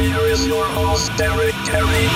[0.00, 2.06] Here is your host, Derek Kelly.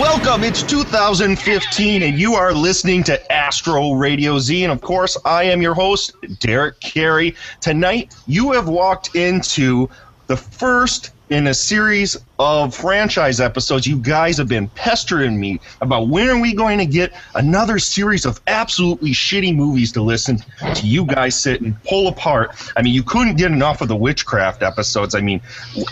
[0.00, 4.64] Welcome, it's 2015, and you are listening to Astro Radio Z.
[4.64, 7.34] And of course, I am your host, Derek Carey.
[7.60, 9.90] Tonight, you have walked into
[10.26, 13.86] the first in a series of franchise episodes.
[13.86, 18.26] You guys have been pestering me about when are we going to get another series
[18.26, 20.38] of absolutely shitty movies to listen
[20.74, 22.50] to you guys sit and pull apart.
[22.76, 25.14] I mean, you couldn't get enough of the witchcraft episodes.
[25.14, 25.40] I mean,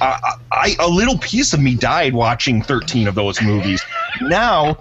[0.01, 3.83] I, I, a little piece of me died watching 13 of those movies.
[4.21, 4.79] Now,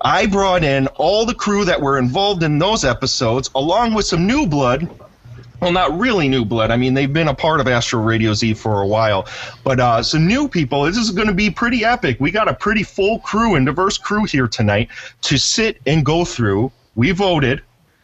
[0.00, 4.26] I brought in all the crew that were involved in those episodes, along with some
[4.26, 4.88] new blood
[5.62, 6.72] well, not really new blood.
[6.72, 9.28] I mean, they've been a part of Astro Radio Z for a while,
[9.62, 10.82] but uh, some new people.
[10.82, 12.16] This is going to be pretty epic.
[12.18, 14.88] We got a pretty full crew and diverse crew here tonight
[15.22, 16.72] to sit and go through.
[16.96, 17.62] We voted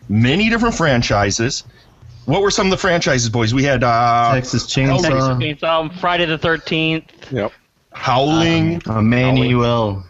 [0.09, 1.65] many different franchises.
[2.27, 3.53] What were some of the franchises, boys?
[3.53, 7.11] We had uh, Texas Chainsaw, Texas Chainsaw, Friday the Thirteenth.
[7.33, 7.53] Yep.
[7.91, 10.05] Howling, Emmanuel,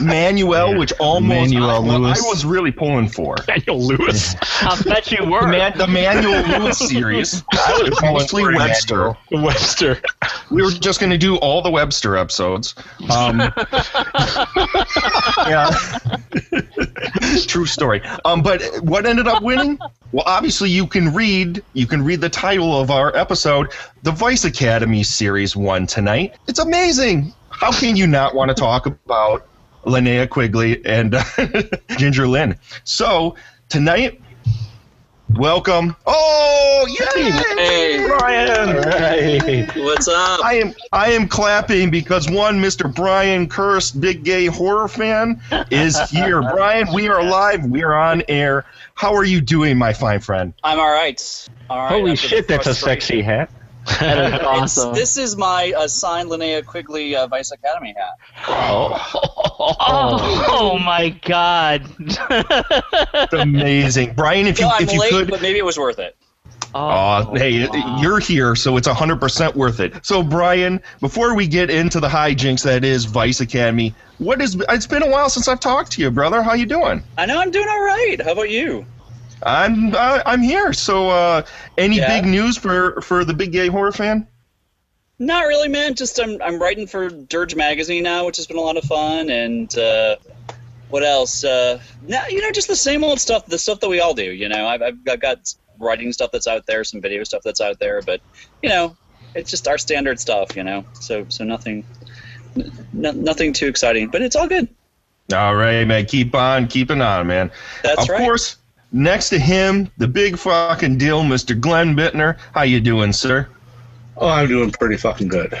[0.00, 3.36] Manuel, which almost Manuel I, well, I was really pulling for.
[3.36, 4.34] Daniel Lewis.
[4.62, 5.42] I bet you were.
[5.42, 7.42] The, Man, the Manuel Lewis series.
[7.52, 9.16] I was mostly Webster.
[9.30, 10.00] Webster.
[10.50, 12.74] We were just going to do all the Webster episodes.
[13.10, 13.40] Um,
[15.38, 15.70] yeah,
[17.46, 18.02] true story.
[18.24, 19.78] Um, but what ended up winning?
[20.12, 23.72] Well, obviously you can read you can read the title of our episode.
[24.02, 26.36] The Vice Academy series won tonight.
[26.46, 27.32] It's amazing.
[27.50, 29.46] How can you not want to talk about
[29.84, 31.24] Linnea Quigley and uh,
[31.96, 32.58] Ginger Lynn?
[32.84, 33.36] So
[33.68, 34.20] tonight.
[35.30, 35.96] Welcome.
[36.06, 37.30] Oh, yay!
[37.30, 38.06] Hey.
[38.06, 38.76] Brian.
[38.76, 39.76] Right.
[39.76, 40.44] What's up?
[40.44, 42.94] I am I am clapping because one Mr.
[42.94, 45.40] Brian Kirst, big gay horror fan,
[45.72, 46.40] is here.
[46.54, 47.64] Brian, we are live.
[47.64, 48.64] We are on air.
[48.94, 50.52] How are you doing, my fine friend?
[50.62, 51.48] I'm all right.
[51.68, 51.88] All right.
[51.88, 53.50] Holy shit, that's a sexy hat.
[53.86, 54.94] That is awesome.
[54.94, 58.18] This is my uh, signed Linnea Quigley uh, Vice Academy hat.
[58.48, 59.76] oh,
[60.48, 61.82] oh my God.
[63.32, 64.46] Amazing, Brian.
[64.46, 65.30] If you No, I'm if you late, could.
[65.30, 66.16] but maybe it was worth it.
[66.74, 67.68] Uh, hey,
[68.00, 70.04] you're here, so it's 100% worth it.
[70.04, 74.56] So, Brian, before we get into the hijinks that is Vice Academy, what is?
[74.70, 76.42] It's been a while since I've talked to you, brother.
[76.42, 77.02] How you doing?
[77.16, 78.16] I know I'm doing all right.
[78.24, 78.84] How about you?
[79.44, 80.72] I'm uh, I'm here.
[80.72, 81.42] So, uh,
[81.78, 82.08] any Yeah.
[82.20, 84.26] big news for for the big gay horror fan?
[85.18, 85.94] Not really, man.
[85.94, 89.30] Just I'm I'm writing for Dirge magazine now, which has been a lot of fun.
[89.30, 90.16] And uh,
[90.88, 91.44] what else?
[91.44, 93.46] Uh, now you know, just the same old stuff.
[93.46, 94.24] The stuff that we all do.
[94.32, 97.60] You know, I've I've, I've got writing stuff that's out there, some video stuff that's
[97.60, 98.20] out there, but
[98.62, 98.96] you know,
[99.34, 100.56] it's just our standard stuff.
[100.56, 101.84] You know, so so nothing.
[102.56, 104.68] n- nothing too exciting, but it's all good.
[105.32, 106.06] All right, man.
[106.06, 107.50] Keep on keeping on, man.
[107.82, 108.20] That's of right.
[108.20, 108.56] course,
[108.94, 111.60] next to him, the big fucking deal, Mr.
[111.60, 112.38] Glenn Bittner.
[112.52, 113.48] How you doing, sir?
[114.16, 115.58] Oh, I'm doing pretty fucking good.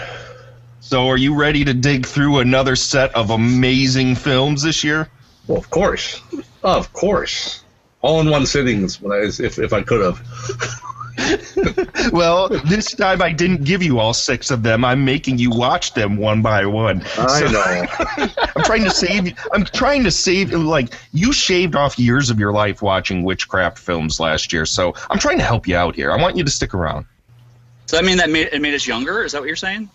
[0.80, 5.10] So, are you ready to dig through another set of amazing films this year?
[5.46, 6.22] Well, of course.
[6.62, 7.64] Of course.
[8.00, 10.20] All in one sitting is what I, if, if I could have.
[12.12, 14.84] Well, this time I didn't give you all six of them.
[14.84, 17.02] I'm making you watch them one by one.
[17.18, 17.86] I So- know.
[18.56, 19.28] I'm trying to save.
[19.28, 19.34] You.
[19.52, 20.52] I'm trying to save.
[20.52, 25.18] Like you shaved off years of your life watching witchcraft films last year, so I'm
[25.18, 26.12] trying to help you out here.
[26.12, 27.06] I want you to stick around.
[27.86, 29.24] So that mean that made, it made us younger?
[29.24, 29.88] Is that what you're saying?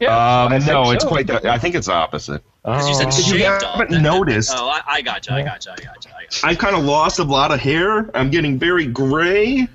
[0.00, 1.26] Um, I think no, it's quite.
[1.26, 2.42] The, I think it's opposite.
[2.64, 3.62] Because you said If you shaved off.
[3.62, 5.32] haven't That- that- noticed- Oh, I, I gotcha.
[5.34, 5.72] I gotcha.
[5.72, 6.08] I gotcha.
[6.16, 6.46] I gotcha.
[6.46, 8.08] I've kind of lost a lot of hair.
[8.16, 9.66] I'm getting very gray.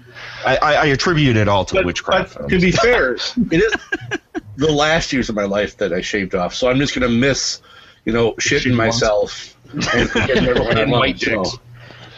[0.46, 3.14] I, I, I attribute it all to But, witchcraft but to be fair,
[3.52, 3.74] it is
[4.56, 7.62] the last years of my life that I shaved off, so I'm just gonna miss,
[8.06, 11.52] you know, shitting myself and forgetting everyone I And white dicks.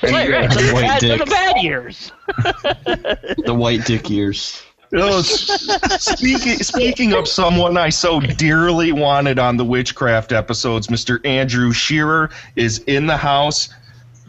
[0.02, 0.50] And, Right, right.
[0.54, 1.30] So the White bad, the dick.
[1.30, 2.12] bad years.
[2.38, 4.64] the white dick ears.
[4.94, 5.68] S-
[6.00, 11.24] speaking speaking of someone I so dearly wanted on the witchcraft episodes, Mr.
[11.26, 13.70] Andrew Shearer is in the house.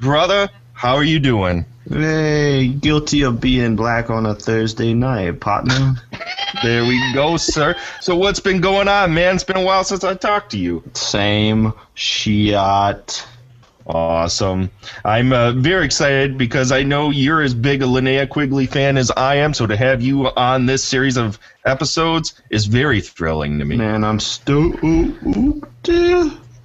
[0.01, 1.65] Brother, how are you doing?
[1.89, 5.97] Hey, guilty of being black on a Thursday night, partner.
[6.65, 7.77] There we go, sir.
[8.01, 9.37] So what's been going on, man?
[9.37, 10.83] It's been a while since I talked to you.
[10.95, 13.25] Same shit.
[13.93, 14.71] Awesome.
[15.05, 19.11] I'm uh, very excited because I know you're as big a Linnea Quigley fan as
[19.17, 19.53] I am.
[19.53, 23.77] So to have you on this series of episodes is very thrilling to me.
[23.77, 24.81] Man, I'm stoked.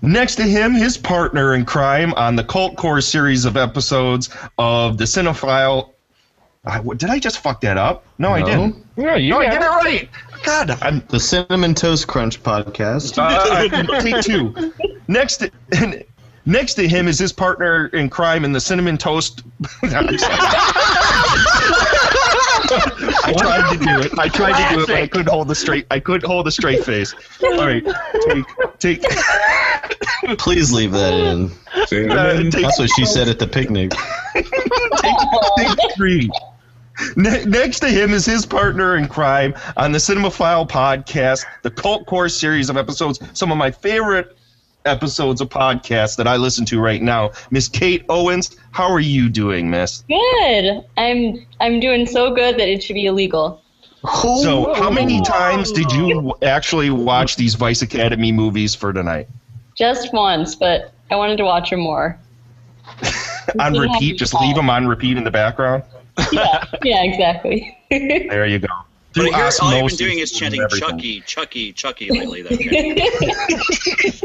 [0.01, 4.30] Next to him, his partner in crime on the Cult Core series of episodes
[4.60, 5.94] of the Cinephile.
[6.63, 8.06] I, what- did I just fuck that up?
[8.19, 8.86] No, I didn't.
[8.98, 10.10] No, you No, I did it right.
[10.44, 13.18] God, I'm The Cinnamon Toast Crunch podcast.
[13.18, 14.74] uh, take two.
[15.07, 15.51] Next, to,
[16.45, 19.44] next to him is his partner in crime in the cinnamon toast.
[19.83, 20.18] I'm sorry.
[22.68, 24.19] I tried to do it.
[24.19, 25.86] I tried to do it, but I couldn't hold the straight.
[25.92, 27.13] I couldn't hold a straight face.
[27.44, 27.83] All right,
[28.80, 31.51] take, take, Please leave that in.
[32.12, 33.92] uh, That's what she said at the picnic.
[34.33, 36.30] take three.
[37.18, 42.06] Ne- next to him is his partner in crime on the Cinemaphile podcast, the Cult
[42.06, 43.19] Core series of episodes.
[43.33, 44.38] Some of my favorite
[44.86, 47.32] episodes of podcasts that I listen to right now.
[47.52, 50.04] Miss Kate Owens, how are you doing, Miss?
[50.08, 50.86] Good.
[50.98, 53.62] I'm I'm doing so good that it should be illegal.
[54.14, 59.28] So, how many times did you actually watch these Vice Academy movies for tonight?
[59.76, 62.20] Just once, but I wanted to watch them more.
[63.60, 65.84] on repeat, just leave them on repeat in the background.
[66.31, 67.72] Yeah, yeah, exactly.
[67.90, 68.68] There you go.
[69.16, 70.90] But Through here's all you've been doing is chanting everything.
[70.90, 72.50] Chucky, Chucky, Chucky lately, though.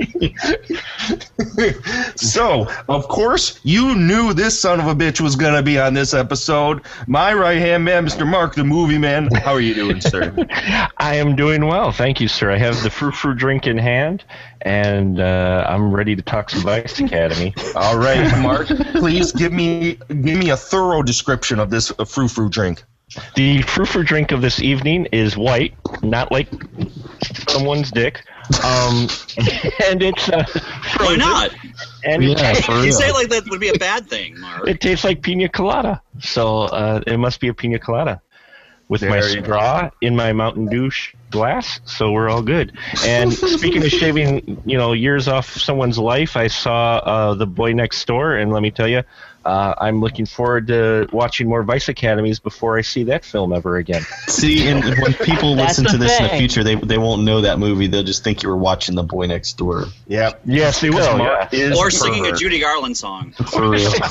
[2.16, 5.94] So, of course, you knew this son of a bitch was going to be on
[5.94, 6.82] this episode.
[7.06, 8.28] My right hand man, Mr.
[8.28, 9.28] Mark, the movie man.
[9.34, 10.34] How are you doing, sir?
[10.98, 12.50] I am doing well, thank you, sir.
[12.50, 14.24] I have the frou frou drink in hand,
[14.62, 17.54] and uh, I'm ready to talk some Vice Academy.
[17.74, 22.48] All right, Mark, please give me give me a thorough description of this frou frou
[22.48, 22.82] drink.
[23.34, 26.48] The frou frou drink of this evening is white, not like
[27.48, 28.22] someone's dick,
[28.64, 29.08] um,
[29.86, 30.44] and it's uh,
[30.98, 31.50] Why not?
[32.04, 32.92] And it, Yeah, for You real.
[32.92, 34.68] say it like that would be a bad thing, Mark.
[34.68, 38.20] it tastes like pina colada, so uh, it must be a pina colada.
[38.88, 39.42] With my There you go.
[39.44, 40.90] straw in my Mountain Dew
[41.30, 42.76] glass, so we're all good.
[43.04, 47.72] And speaking of shaving, you know, years off someone's life, I saw uh, the Boy
[47.72, 49.04] Next Door, and let me tell you,
[49.44, 53.76] uh, I'm looking forward to watching more Vice Academies before I see that film ever
[53.76, 54.02] again.
[54.28, 57.40] See, and when people listen to the this in the future, they they won't know
[57.40, 57.86] that movie.
[57.86, 59.86] They'll just think you were watching The Boy Next Door.
[60.06, 60.32] Yeah.
[60.44, 61.18] Yes, they will.
[61.18, 61.74] Yeah.
[61.76, 62.32] Or singing a.
[62.32, 63.32] Judy Garland song.
[63.50, 63.92] For real.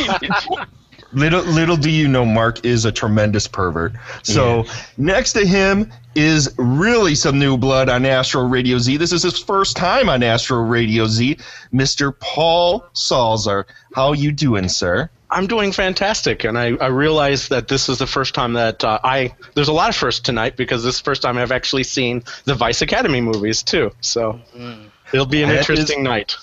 [1.12, 3.94] Little little do you know, Mark is a tremendous pervert.
[4.22, 4.66] So
[4.96, 8.98] next to him is really some new blood on Astro Radio Z.
[8.98, 11.38] This is his first time on Astro Radio Z,
[11.74, 12.14] Mr.
[12.20, 13.64] Paul Salzer.
[13.96, 15.10] How you doing, sir?
[15.32, 19.00] I'm doing fantastic, and I, I realize that this is the first time that uh,
[19.04, 19.36] I.
[19.54, 22.24] There's a lot of firsts tonight because this is the first time I've actually seen
[22.46, 23.92] the Vice Academy movies too.
[24.02, 24.40] So
[25.14, 26.36] it'll be an That interesting is- night.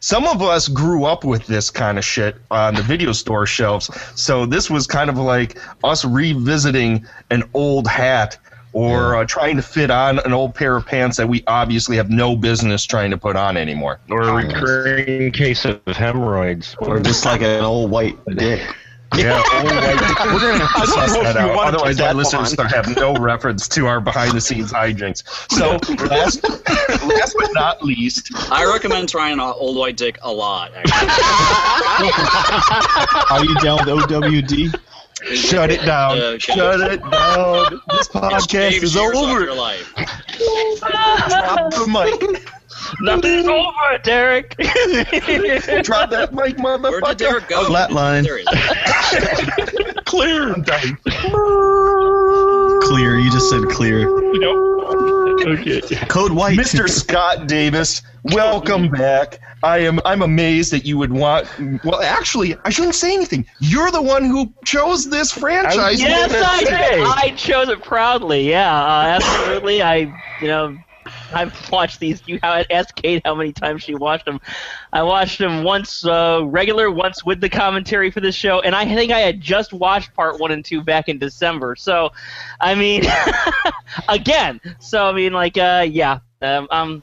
[0.00, 3.88] Some of us grew up with this kind of shit on the video store shelves.
[4.14, 8.36] So this was kind of like us revisiting an old hat
[8.74, 12.10] or uh, trying to fit on an old pair of pants that we obviously have
[12.10, 14.00] no business trying to put on anymore.
[14.10, 16.76] Or a recurring case of hemorrhoids.
[16.80, 18.60] or just like an old white dick.
[19.16, 21.56] Yeah, old white- we're gonna have to suss that out.
[21.56, 22.66] Otherwise, our listeners on.
[22.66, 25.22] have no reference to our behind-the-scenes hijinks.
[25.52, 26.42] So, last,
[27.06, 30.72] last but not least, I recommend trying an old white dick a lot.
[30.74, 32.10] Actually.
[33.30, 34.80] Are you down with OWD?
[35.34, 36.18] Shut it down.
[36.18, 37.80] Uh, shut it down.
[37.90, 39.44] This podcast is over.
[39.44, 39.92] your life.
[39.94, 42.50] Drop the mic.
[43.00, 44.56] Nothing's over, Derek.
[45.84, 46.90] Drop that mic, motherfucker.
[46.90, 47.64] Where did Derek go?
[47.64, 48.24] Flatline.
[48.24, 49.94] There he is.
[50.04, 50.52] Clear.
[50.52, 50.98] I'm done.
[52.82, 53.18] Clear.
[53.18, 54.06] You just said clear.
[55.46, 55.80] Okay.
[56.06, 56.58] Code white.
[56.58, 56.88] Mr.
[56.88, 59.40] Scott Davis, welcome back.
[59.62, 61.48] I am I'm amazed that you would want
[61.84, 63.46] well actually I shouldn't say anything.
[63.60, 66.00] You're the one who chose this franchise.
[66.00, 67.06] yes, I did did.
[67.06, 68.48] I chose it proudly.
[68.48, 69.82] Yeah, uh, absolutely.
[69.82, 69.96] I,
[70.40, 70.76] you know,
[71.34, 72.22] I've watched these.
[72.26, 74.40] You ha- asked Kate how many times she watched them.
[74.92, 78.84] I watched them once uh, regular, once with the commentary for this show, and I
[78.84, 81.76] think I had just watched part one and two back in December.
[81.76, 82.10] So,
[82.60, 83.04] I mean,
[84.08, 84.60] again.
[84.80, 87.02] So I mean, like, uh, yeah, um, um,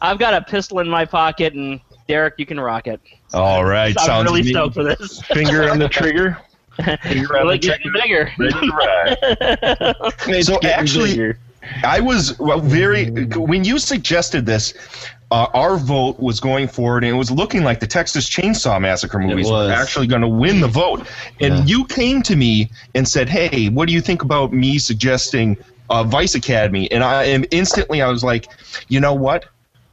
[0.00, 3.00] I've got a pistol in my pocket, and Derek, you can rock it.
[3.32, 5.22] All right, I'm sounds really to stoked for this.
[5.22, 6.38] Finger on the trigger.
[7.02, 8.32] Finger on the getting trigger.
[8.38, 8.52] bigger.
[8.52, 10.44] Ready to ride.
[10.44, 11.38] So actually- bigger.
[11.84, 14.74] I was well, very when you suggested this.
[15.32, 19.20] Uh, our vote was going forward, and it was looking like the Texas Chainsaw Massacre
[19.20, 19.70] movies were was.
[19.70, 21.06] actually going to win the vote.
[21.40, 21.64] And Yeah.
[21.66, 25.56] you came to me and said, "Hey, what do you think about me suggesting
[25.88, 28.48] uh, Vice Academy?" And I and instantly I was like,
[28.88, 29.44] "You know what?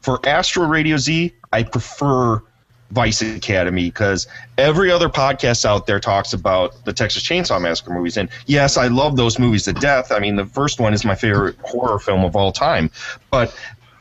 [0.02, 2.42] For Astro Radio Z, I prefer
[2.92, 4.28] Vice Academy because
[4.58, 8.18] every other podcast out there talks about the Texas Chainsaw Massacre movies.
[8.18, 10.12] And yes, I love those movies to death.
[10.12, 12.90] I mean, the first one is my favorite horror film of all time.
[13.30, 13.54] But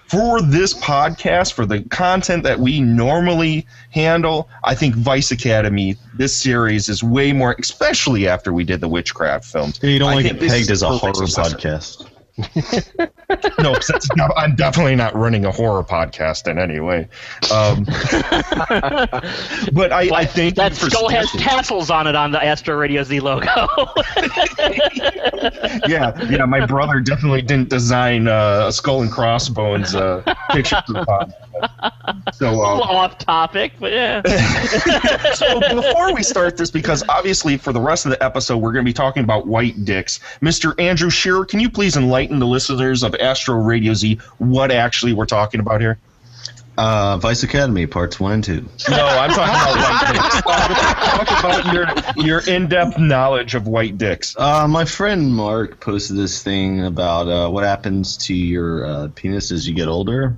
[0.09, 6.37] for this podcast, for the content that we normally handle, I think Vice Academy, this
[6.37, 9.81] series, is way more, especially after we did the witchcraft films.
[9.83, 11.57] You don't I want to think get pegged as a horror successor.
[11.57, 12.09] podcast.
[13.59, 17.09] no, 'cause that's not, I'm definitely not running a horror podcast in any way.
[17.53, 17.85] Um,
[19.73, 23.21] but I, I think that skull has tassels on it on the Astro Radio Z
[23.21, 23.47] logo.
[25.89, 26.45] yeah, yeah.
[26.47, 31.33] My brother definitely didn't design uh, a skull and crossbones uh, picture for the pod.
[32.33, 34.23] So, a uh, off topic, but yeah.
[35.35, 38.85] so before we start this, because obviously for the rest of the episode we're going
[38.85, 40.79] to be talking about white dicks, Mr.
[40.81, 45.27] Andrew Shearer, can you please enlighten the listeners of Astro Radio Z what actually we're
[45.27, 45.99] talking about here?
[46.79, 48.69] Uh, Vice Academy parts one and two.
[48.91, 50.43] No, I'm talking about white dicks.
[51.17, 54.37] Talk about your your in-depth knowledge of white dicks.
[54.37, 59.53] Uh, my friend Mark posted this thing about uh, what happens to your uh, penis
[59.53, 60.37] as you get older.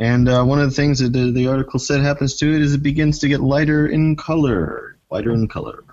[0.00, 2.74] And uh, one of the things that the, the article said happens to it is
[2.74, 4.96] it begins to get lighter in color.
[5.10, 5.84] Lighter in color.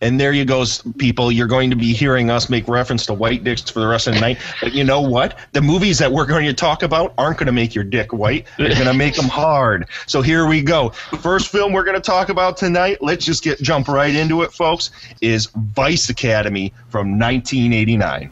[0.00, 0.64] And there you go,
[0.96, 1.30] people.
[1.32, 4.14] You're going to be hearing us make reference to white dicks for the rest of
[4.14, 4.38] the night.
[4.62, 5.38] But you know what?
[5.52, 8.46] The movies that we're going to talk about aren't going to make your dick white.
[8.56, 9.88] They're going to make them hard.
[10.06, 10.90] So here we go.
[11.20, 12.98] First film we're going to talk about tonight.
[13.02, 14.92] Let's just get jump right into it, folks.
[15.20, 18.30] Is Vice Academy from 1989.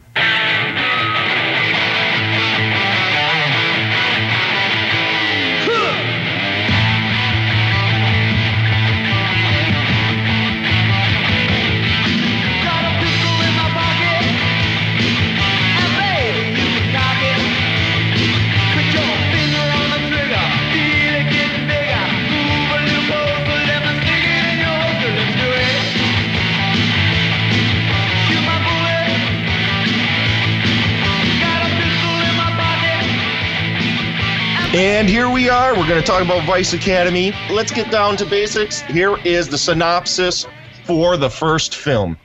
[34.77, 35.75] And here we are.
[35.75, 37.33] We're going to talk about Vice Academy.
[37.49, 38.81] Let's get down to basics.
[38.81, 40.45] Here is the synopsis
[40.85, 42.15] for the first film.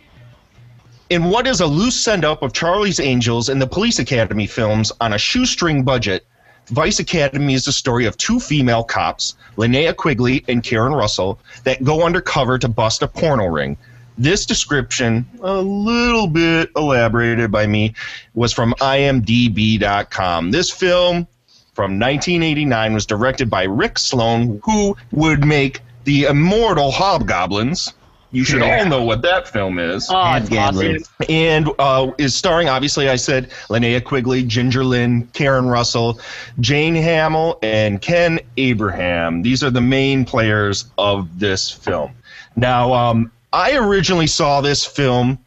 [1.08, 4.92] In what is a loose send up of Charlie's Angels and the Police Academy films
[5.00, 6.26] on a shoestring budget,
[6.66, 11.82] Vice Academy is the story of two female cops, Linnea Quigley and Karen Russell, that
[11.82, 13.78] go undercover to bust a porno ring.
[14.18, 17.94] This description, a little bit elaborated by me,
[18.34, 20.50] was from imdb.com.
[20.50, 21.26] This film
[21.74, 27.94] from 1989 was directed by Rick Sloan, who would make the immortal Hobgoblins.
[28.30, 30.08] You should all know what that film is.
[30.10, 30.98] Oh, it's awesome.
[31.28, 36.18] And uh, is starring, obviously, I said Linnea Quigley, Ginger Lynn, Karen Russell,
[36.58, 39.42] Jane Hamill, and Ken Abraham.
[39.42, 42.12] These are the main players of this film.
[42.56, 45.38] Now, um, I originally saw this film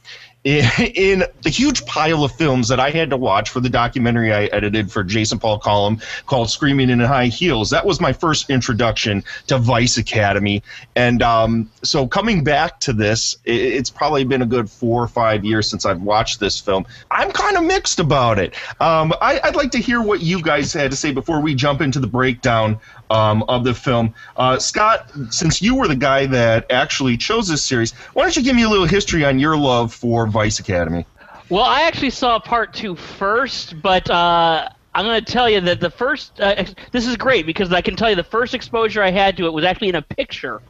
[0.45, 4.45] in, the huge pile of films that I had to watch for the documentary I
[4.45, 7.71] edited for Jason Paul Collum called Screaming in High Heels.
[7.71, 10.61] That was my first introduction to Vice Academy.
[10.95, 15.43] And um, so coming back to this, it's probably been a good four or five
[15.43, 16.85] years since I've watched this film.
[17.09, 18.53] I'm kind of mixed about it.
[18.79, 21.81] Um, I, I'd like to hear what you guys had to say before we jump
[21.81, 24.13] into the breakdown um, of the film.
[24.37, 28.43] Uh, Scott, since you were the guy that actually chose this series, why don't you
[28.43, 31.05] give me a little history on your love for Vice Academy?
[31.49, 35.81] Well, I actually saw part two first, but uh, I'm going to tell you that
[35.81, 36.39] the first.
[36.39, 39.45] Uh, this is great because I can tell you the first exposure I had to
[39.45, 40.61] it was actually in a picture,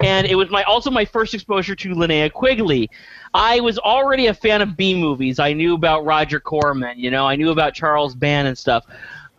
[0.00, 2.88] and it was my also my first exposure to Linnea Quigley.
[3.34, 5.40] I was already a fan of B movies.
[5.40, 8.86] I knew about Roger Corman, you know, I knew about Charles Band and stuff.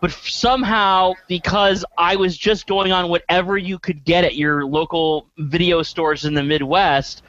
[0.02, 5.28] But somehow, because I was just going on whatever you could get at your local
[5.38, 7.24] video stores in the Midwest,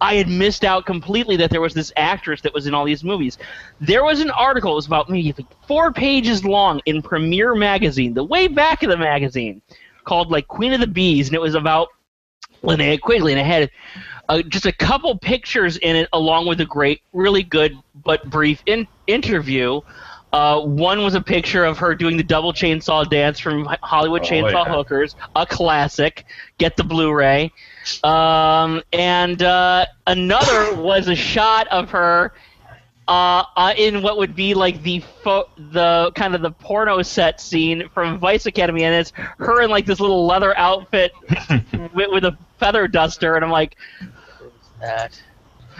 [0.00, 3.04] I had missed out completely that there was this actress that was in all these
[3.04, 3.36] movies.
[3.80, 5.34] There was an article, it was about maybe
[5.66, 9.60] four pages long in Premiere Magazine, the way back of the magazine,
[10.04, 11.88] called like Queen of the Bees, and it was about
[12.62, 13.70] Linnea Quigley, and it had
[14.30, 18.62] uh, just a couple pictures in it, along with a great, really good but brief
[18.66, 19.80] in- interview.
[20.32, 24.24] Uh, one was a picture of her doing the double chainsaw dance from Hollywood Oh,
[24.24, 24.74] Chainsaw yeah.
[24.74, 26.24] Hookers, a classic.
[26.58, 27.52] Get the Blu-ray.
[28.04, 32.32] Um, and uh, another was a shot of her
[33.08, 37.40] uh, uh, in what would be like the fo- the kind of the porno set
[37.40, 41.10] scene from Vice Academy, and it's her in like this little leather outfit
[41.92, 43.76] with, with a feather duster, and I'm like,
[44.38, 45.20] "Who's that?"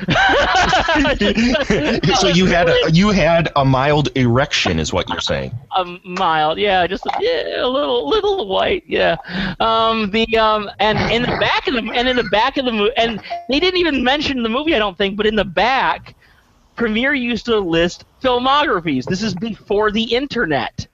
[2.21, 5.53] so you had a, you had a mild erection, is what you're saying?
[5.77, 9.17] A mild, yeah, just yeah, a little, little white, yeah.
[9.61, 12.73] Um, the um, and in the back of the and in the back of the
[12.73, 16.17] movie, and they didn't even mention the movie, I don't think, but in the back,
[16.77, 19.05] Premiere used to list filmographies.
[19.05, 20.87] This is before the internet.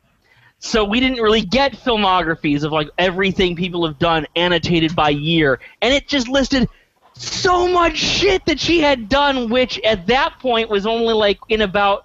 [0.58, 5.60] So we didn't really get filmographies of like everything people have done annotated by year,
[5.80, 6.68] and it just listed
[7.16, 11.62] so much shit that she had done, which at that point was only like in
[11.62, 12.04] about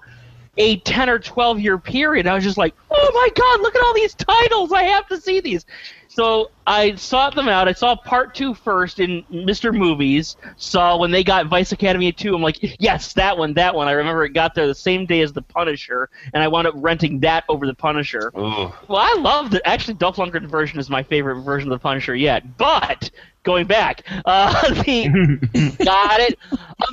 [0.57, 2.27] a 10 or 12 year period.
[2.27, 4.71] I was just like, oh my god, look at all these titles!
[4.71, 5.65] I have to see these.
[6.07, 7.69] So I sought them out.
[7.69, 9.73] I saw part two first in Mr.
[9.73, 10.35] Movies.
[10.57, 12.35] Saw when they got Vice Academy 2.
[12.35, 13.87] I'm like, yes, that one, that one.
[13.87, 16.73] I remember it got there the same day as The Punisher, and I wound up
[16.75, 18.29] renting that over The Punisher.
[18.37, 18.73] Ooh.
[18.89, 19.65] Well, I love that.
[19.65, 22.57] Actually, Dolph Lundgren's version is my favorite version of The Punisher yet.
[22.57, 23.09] But
[23.43, 26.37] going back, uh, the got it.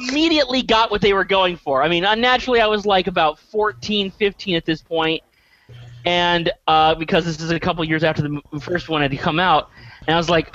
[0.08, 1.82] Immediately got what they were going for.
[1.82, 5.22] I mean, unnaturally, I was like about 14, 15 at this point,
[6.04, 9.70] and uh, because this is a couple years after the first one had come out,
[10.06, 10.54] and I was like,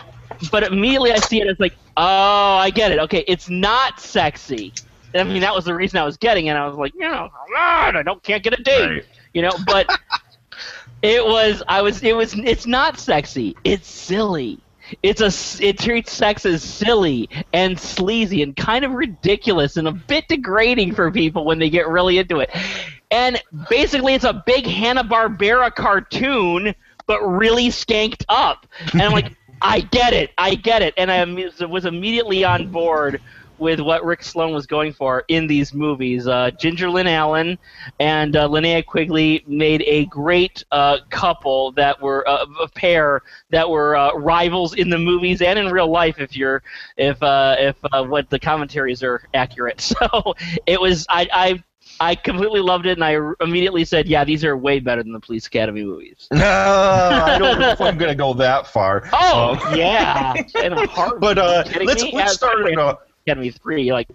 [0.52, 2.04] but immediately I see it as like, oh,
[2.58, 3.00] I get it.
[3.00, 4.74] Okay, it's not sexy.
[5.16, 6.54] I mean, that was the reason I was getting it.
[6.54, 9.06] I was like, you know, God, I don't can't get a date, Right.
[9.34, 9.52] you know.
[9.68, 9.88] But
[11.04, 13.56] it was, I was, it was, it's not sexy.
[13.64, 14.60] It's silly.
[15.02, 19.92] It's a it treats sex as silly and sleazy and kind of ridiculous and a
[19.92, 22.50] bit degrading for people when they get really into it.
[23.12, 26.74] And basically, it's a big Hanna Barbera cartoon,
[27.06, 28.66] but really skanked up.
[28.92, 29.32] And I'm like,
[29.62, 31.24] I get it, I get it, and I
[31.66, 33.22] was immediately on board
[33.64, 36.28] with what Rick Sloan was going for in these movies.
[36.28, 37.58] Uh, Ginger Lynn Allen
[38.00, 43.68] and uh, Linnea Quigley made a great uh, couple that were uh, a pair that
[43.68, 46.20] were uh, rivals in the movies and in real life.
[46.20, 46.62] If you're
[46.98, 50.36] if uh, if uh, what the commentaries are accurate, so
[50.68, 51.28] it was I.
[51.32, 51.64] I
[52.00, 55.20] I completely loved it, and I immediately said, "Yeah, these are way better than the
[55.20, 59.08] Police Academy movies." No, I don't know if I'm going to go that far.
[59.14, 61.20] Oh Um, yeah, in a heartbeat.
[61.22, 63.00] But uh, let's let's start it off.
[63.26, 64.08] Academy three, like.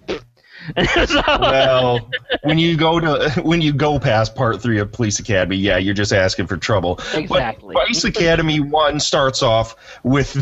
[1.06, 2.10] so, Well,
[2.42, 5.94] when you go to when you go past part three of Police Academy, yeah, you're
[5.94, 6.98] just asking for trouble.
[7.14, 7.74] Exactly.
[7.74, 10.32] But Vice Academy one starts off with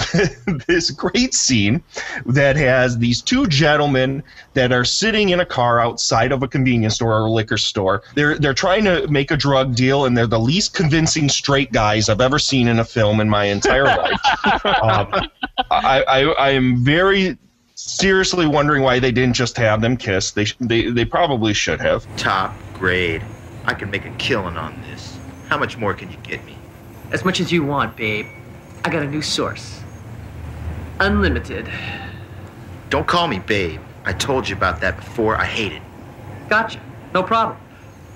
[0.66, 1.82] this great scene
[2.24, 4.22] that has these two gentlemen
[4.54, 8.02] that are sitting in a car outside of a convenience store or a liquor store.
[8.14, 12.08] They're they're trying to make a drug deal, and they're the least convincing straight guys
[12.08, 14.20] I've ever seen in a film in my entire life.
[14.64, 15.28] um,
[15.70, 17.36] I, I I am very
[17.86, 20.32] seriously wondering why they didn't just have them kiss.
[20.32, 22.04] They they they probably should have.
[22.16, 23.22] Top grade.
[23.64, 25.18] I can make a killing on this.
[25.48, 26.56] How much more can you get me?
[27.12, 28.26] As much as you want, babe.
[28.84, 29.80] I got a new source.
[31.00, 31.68] Unlimited.
[32.90, 33.80] Don't call me babe.
[34.04, 35.36] I told you about that before.
[35.36, 35.82] I hate it.
[36.48, 36.80] Gotcha.
[37.12, 37.58] No problem.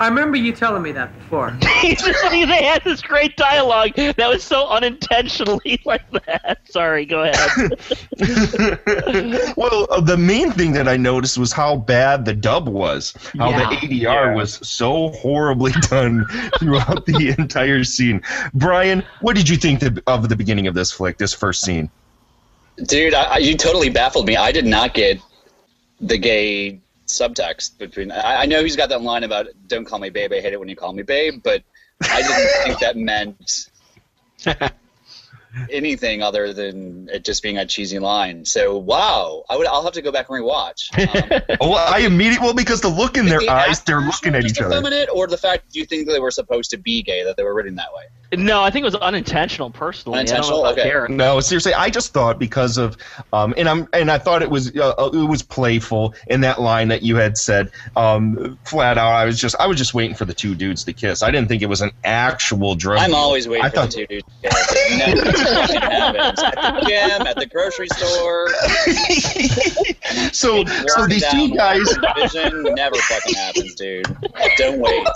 [0.00, 1.50] I remember you telling me that before.
[1.60, 6.60] they had this great dialogue that was so unintentionally like that.
[6.64, 7.78] Sorry, go ahead.
[9.58, 13.12] well, uh, the main thing that I noticed was how bad the dub was.
[13.38, 13.68] How Yeah.
[13.68, 16.24] the ADR was so horribly done
[16.58, 18.22] throughout the entire scene.
[18.54, 21.90] Brian, what did you think of the beginning of this flick, this first scene?
[22.86, 24.36] Dude, I, I, you totally baffled me.
[24.36, 25.20] I did not get
[26.00, 28.10] the gay subtext between.
[28.10, 30.60] I, I know he's got that line about "Don't call me babe, I hate it
[30.60, 31.62] when you call me babe," but
[32.02, 33.70] I didn't think that meant
[35.70, 38.44] anything other than it just being a cheesy line.
[38.44, 39.66] So, wow, I would.
[39.66, 40.90] I'll have to go back and rewatch.
[41.50, 44.34] Um, Oh, well, I immediately well because the look in their the eyes, they're looking
[44.34, 44.70] at each other.
[44.70, 47.36] effeminate, or the fact do you think that they were supposed to be gay, that
[47.36, 48.04] they were written that way?
[48.36, 49.70] No, I think it was unintentional.
[49.70, 50.46] Personally, Unintentional?
[50.46, 50.88] I don't know about Okay.
[50.88, 51.10] Derek.
[51.10, 52.96] No, seriously, I just thought because of,
[53.32, 56.60] um, and I'm and I thought it was uh, uh, it was playful in that
[56.60, 59.12] line that you had said, um, flat out.
[59.12, 61.22] I was just I was just waiting for the two dudes to kiss.
[61.22, 62.98] I didn't think it was an actual drug.
[63.00, 63.16] I'm deal.
[63.16, 64.26] always waiting I for thought, the two dudes.
[64.26, 64.98] to get it.
[64.98, 66.42] Never fucking happens.
[66.42, 68.48] At the gym, at the grocery store.
[70.32, 71.82] so so these two guys.
[72.16, 74.06] Vision never fucking happens, dude.
[74.56, 75.06] Don't wait.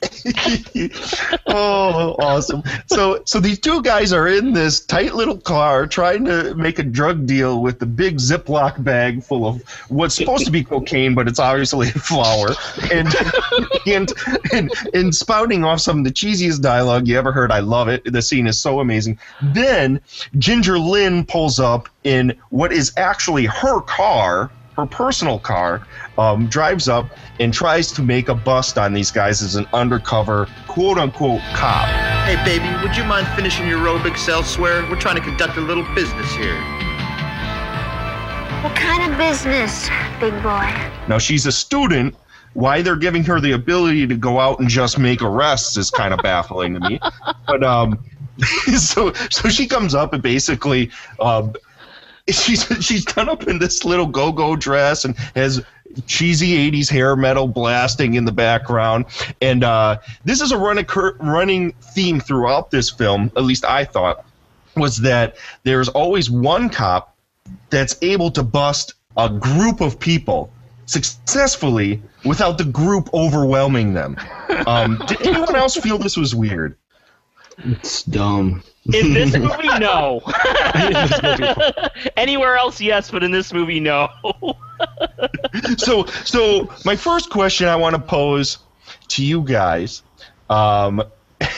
[1.46, 2.62] oh, awesome!
[2.86, 6.84] So, so these two guys are in this tight little car trying to make a
[6.84, 11.26] drug deal with the big Ziploc bag full of what's supposed to be cocaine, but
[11.26, 12.50] it's obviously flour,
[12.92, 13.12] and
[13.86, 14.12] and
[14.52, 17.50] and, and spouting off some of the cheesiest dialogue you ever heard.
[17.50, 18.04] I love it.
[18.04, 19.18] The scene is so amazing.
[19.42, 20.00] Then
[20.38, 25.86] Ginger Lynn pulls up in what is actually her car her personal car,
[26.16, 27.10] um, drives up
[27.40, 31.88] and tries to make a bust on these guys as an undercover quote unquote cop.
[32.24, 34.88] Hey, baby, would you mind finishing your aerobics elsewhere?
[34.88, 36.56] We're trying to conduct a little business here.
[38.62, 39.88] What kind of business?
[40.20, 40.72] big boy.
[41.08, 42.14] Now she's a student.
[42.54, 46.14] Why they're giving her the ability to go out and just make arrests is kind
[46.14, 47.00] of baffling to me.
[47.46, 48.04] But um,
[48.76, 51.54] so so she comes up and basically um,
[52.32, 55.64] she's she's done up in this little go-go dress and has
[56.06, 59.06] cheesy 80s hair metal blasting in the background.
[59.40, 60.86] And uh, this is a running
[61.20, 64.24] running theme throughout this film at least i thought
[64.76, 67.16] was that there's always one cop
[67.70, 70.52] that's able to bust a group of people
[70.86, 74.16] successfully without the group overwhelming them.
[74.66, 76.76] Um, did anyone else feel this was weird
[77.58, 78.62] It's dumb.
[78.94, 80.22] In this movie, no.
[82.16, 84.08] Anywhere else, yes, but in this movie, no.
[85.76, 88.58] so so my first question I want to pose
[89.08, 90.02] to you guys
[90.48, 91.02] um,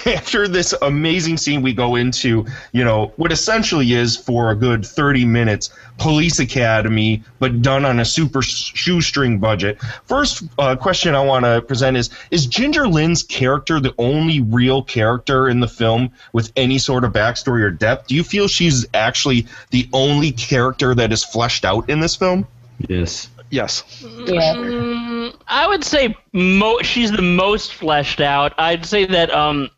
[0.07, 4.85] after this amazing scene we go into you know what essentially is for a good
[4.85, 9.81] 30 minutes police academy but done on a super shoestring budget.
[10.05, 14.83] First uh, question i want to present is is ginger lynn's character the only real
[14.83, 18.09] character in the film with any sort of backstory or depth?
[18.09, 22.47] Do you feel she's actually the only character that is fleshed out in this film?
[22.89, 23.29] Yes.
[23.51, 23.83] Yes.
[24.03, 28.55] Mm, I would say mo- she's the most fleshed out.
[28.59, 29.71] I'd say that um,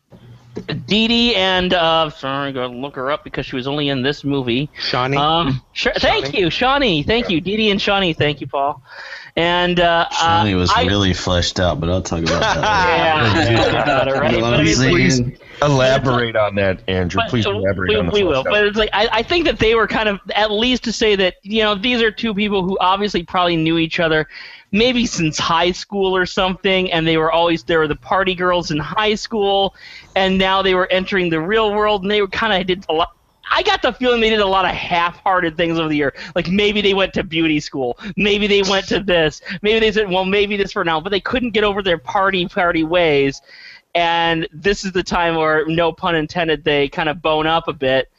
[0.85, 4.01] Dee Dee and uh, sorry, I'm gonna look her up because she was only in
[4.03, 4.69] this movie.
[4.79, 5.17] Shawnee.
[5.17, 7.03] Um, sure, thank you, Shawnee.
[7.03, 8.13] Thank you, Dee Dee and Shawnee.
[8.13, 8.81] Thank you, Paul.
[9.35, 12.53] And uh, Shawnee uh, was I, really fleshed out, but I'll talk about that.
[13.51, 14.31] Yeah, talk about it, right?
[14.31, 15.37] You know what But I mean, saying?
[15.63, 18.45] elaborate on that andrew But, please elaborate we, on the we will, out.
[18.45, 21.15] but it's like I, I think that they were kind of at least to say
[21.15, 24.27] that you know these are two people who obviously probably knew each other,
[24.73, 28.71] maybe since high school or something, and they were always they were the party girls
[28.71, 29.73] in high school,
[30.17, 32.93] and now they were entering the real world, and they were kind of did a
[32.93, 33.15] lot.
[33.49, 36.13] I got the feeling they did a lot of half-hearted things over the year.
[36.33, 40.09] Like maybe they went to beauty school, maybe they went to this, maybe they said,
[40.09, 43.41] well, maybe this for now, but they couldn't get over their party party ways
[43.95, 47.73] and this is the time where no pun intended they kind of bone up a
[47.73, 48.09] bit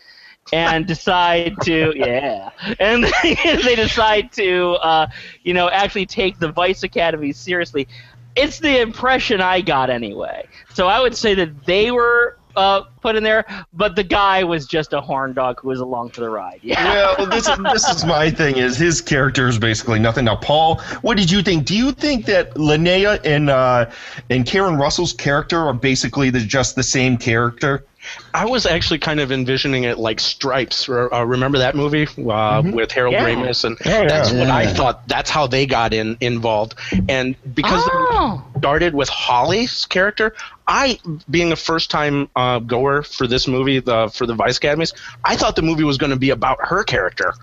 [0.52, 5.06] and decide to yeah and they decide to uh,
[5.42, 7.88] you know actually take the vice academy seriously
[8.36, 13.16] it's the impression i got anyway so i would say that they were uh, put
[13.16, 16.30] in there but the guy was just a horn dog who was along for the
[16.30, 18.56] ride yeah well, this is this is my thing.
[18.56, 20.24] Is his character is basically nothing.
[20.24, 21.66] Now, Paul, what did you think?
[21.66, 23.90] Do you think that Linnea and uh,
[24.30, 27.84] and Karen Russell's character are basically the, just the same character?
[28.32, 30.88] I was actually kind of envisioning it like Stripes.
[30.88, 33.24] Uh, remember that movie uh, with Harold Yeah.
[33.26, 34.38] Ramis, and Yeah, that's yeah.
[34.40, 35.06] what I thought.
[35.08, 36.74] That's how they got in involved,
[37.08, 38.42] and because Oh.
[38.54, 40.34] it started with Holly's character,
[40.66, 40.98] I,
[41.30, 44.92] being a first-time uh, goer for this movie, the for the Vice Academies,
[45.24, 47.34] I thought the movie was going to be about her character.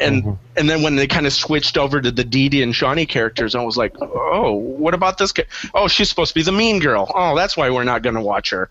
[0.00, 3.04] And and then when they kind of switched over to the Dee Dee and Shawnee
[3.04, 5.32] characters, I was like, oh, what about this?
[5.32, 7.10] Ca- oh, she's supposed to be the mean girl.
[7.14, 8.70] Oh, that's why we're not going to watch her.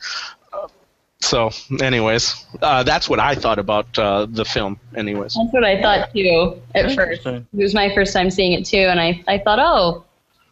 [1.22, 4.80] So, anyways, uh, that's what I thought about uh, the film.
[4.96, 7.26] Anyways, That's what I thought too at first.
[7.26, 10.04] It was my first time seeing it too, and I, I thought, oh,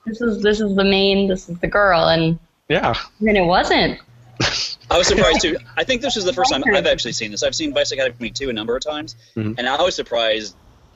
[0.06, 2.38] this is this is the main, this is the girl, and
[2.70, 4.00] yeah, then it wasn't.
[4.92, 5.58] I was surprised too.
[5.76, 7.44] I think this is the first time I've actually seen this.
[7.44, 9.56] I've seen Vice Academy 2 a number of times, Mhm.
[9.58, 10.56] and I was surprised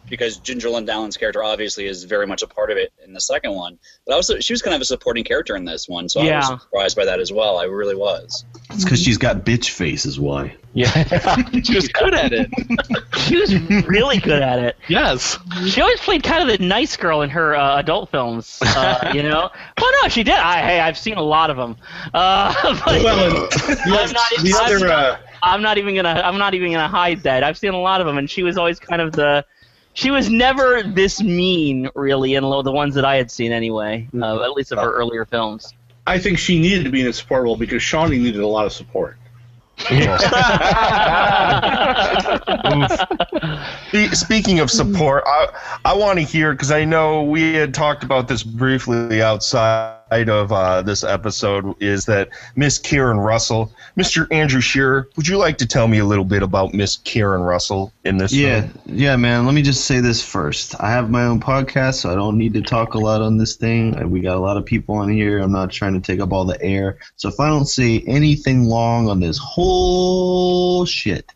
[0.10, 3.22] because Ginger Lynn Allen's character obviously is very much a part of it in the
[3.22, 3.78] second one.
[4.06, 6.26] But I was she was kind of a supporting character in this one, so I
[6.38, 7.58] was surprised by that as well.
[7.58, 8.46] I really was.
[8.72, 10.56] It's because she's got bitch face, is why.
[10.74, 10.88] yeah,
[11.64, 12.50] she was good at it.
[13.18, 13.54] she was
[13.86, 17.56] really good at it Yes, She always played kind of the nice girl in her
[17.56, 19.50] uh, adult films, uh, you know.
[19.80, 20.36] Well, no, she did.
[20.36, 21.78] I, hey, I've seen a lot of them.
[22.14, 22.54] Uh,
[22.86, 26.22] but Well, I'm, not, the I'm, other, uh, I'm not even gonna.
[26.24, 27.44] I'm not even gonna hide that.
[27.44, 29.46] I've seen a lot of them, and she was always kind of the.
[29.94, 34.08] She was never this mean, really, in the ones that I had seen, anyway.
[34.20, 35.74] Uh, at least of her earlier films.
[36.06, 38.66] I think she needed to be in a support role because Shawnee needed a lot
[38.66, 39.18] of support.
[43.90, 45.48] Spe- Speaking of support, I
[45.84, 50.52] I want to hear because I know we had talked about this briefly outside of
[50.52, 51.82] uh, this episode.
[51.82, 54.28] Is that Miss Karen Russell, Mr.
[54.32, 55.10] Andrew Shearer?
[55.16, 58.32] Would you like to tell me a little bit about Miss Karen Russell in this?
[58.34, 58.82] Yeah, film?
[58.86, 59.46] yeah, man.
[59.46, 60.80] Let me just say this first.
[60.80, 63.56] I have my own podcast, so I don't need to talk a lot on this
[63.56, 64.10] thing.
[64.10, 65.40] We got a lot of people on here.
[65.40, 67.00] I'm not trying to take up all the air.
[67.16, 71.32] So if I don't say anything long on this whole shit,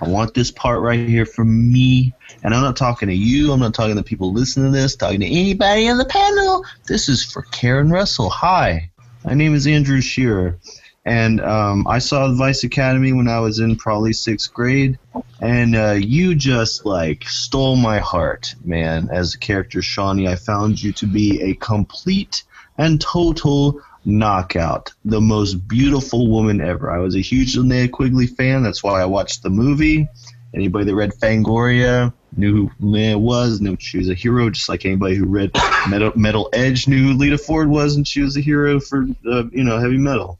[0.00, 2.14] I want this part right here for me.
[2.42, 3.52] And I'm not talking to you.
[3.52, 6.64] I'm not talking to people listening to this, talking to anybody on the panel.
[6.86, 8.30] This is for Karen Russell.
[8.30, 8.90] Hi,
[9.24, 10.58] my name is Andrew Shearer.
[11.04, 14.98] And um, I saw the Vice Academy when I was in probably sixth grade,
[15.40, 19.08] and uh, you just like stole my heart, man.
[19.10, 22.44] As a character Shawnee, I found you to be a complete
[22.76, 26.90] and total knockout, the most beautiful woman ever.
[26.90, 28.62] I was a huge Linnea Quigley fan.
[28.62, 30.08] That's why I watched the movie.
[30.54, 34.84] Anybody that read Fangoria knew who Linnea was, knew she was a hero, just like
[34.84, 35.52] anybody who read
[35.88, 39.44] Metal, metal Edge knew who Lita Ford was, and she was a hero for uh,
[39.52, 40.38] you know heavy metal.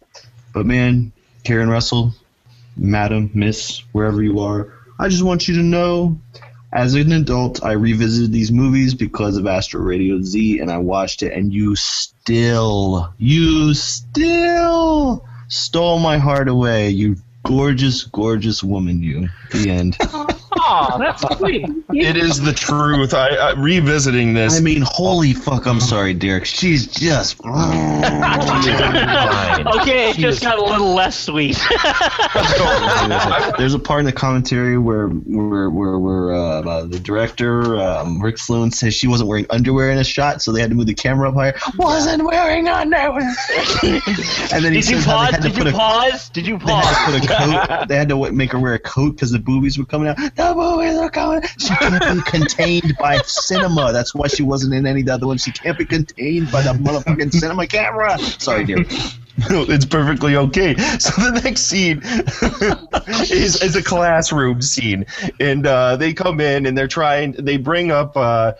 [0.53, 1.13] But man,
[1.45, 2.13] Karen Russell,
[2.77, 6.19] Madam, Miss, wherever you are, I just want you to know
[6.73, 11.23] as an adult, I revisited these movies because of Astro Radio Z, and I watched
[11.23, 16.91] it, and you still, you still stole my heart away.
[16.91, 19.29] You gorgeous, gorgeous woman, you.
[19.51, 19.97] The end.
[20.73, 21.67] Aw, that's sweet.
[21.93, 23.13] It is the truth.
[23.13, 24.57] I, I revisiting this.
[24.57, 25.67] I mean, holy fuck!
[25.67, 26.45] I'm sorry, Derek.
[26.45, 27.41] She's just.
[27.45, 27.51] okay,
[30.11, 31.57] it just got a little less sweet.
[33.59, 38.23] There's a part in the commentary where where where, where uh, uh, the director um,
[38.23, 40.87] Rick Sloan says she wasn't wearing underwear in a shot, so they had to move
[40.87, 41.55] the camera up higher.
[41.77, 43.21] Wasn't wearing underwear.
[43.83, 45.31] and then he Did you says how pause?
[45.31, 46.29] they had to Did put you a pause?
[46.31, 46.69] Did you pause?
[46.69, 46.97] they had pause?
[46.97, 47.27] to put a
[47.69, 47.89] coat.
[47.89, 50.17] They had to w- make her wear a coat because the boobies were coming out.
[50.17, 51.43] The boobies are coming.
[51.59, 53.93] She can't be contained by cinema.
[53.93, 55.43] That's why she wasn't in any of the other ones.
[55.43, 58.19] She can't be contained by the motherfucking cinema camera.
[58.19, 58.85] Sorry, dear.
[59.49, 60.77] No, it's perfectly okay.
[60.99, 62.03] So the next scene
[63.31, 65.07] is, is a classroom scene,
[65.39, 67.33] and uh, they come in and they're trying.
[67.33, 68.53] They bring up uh,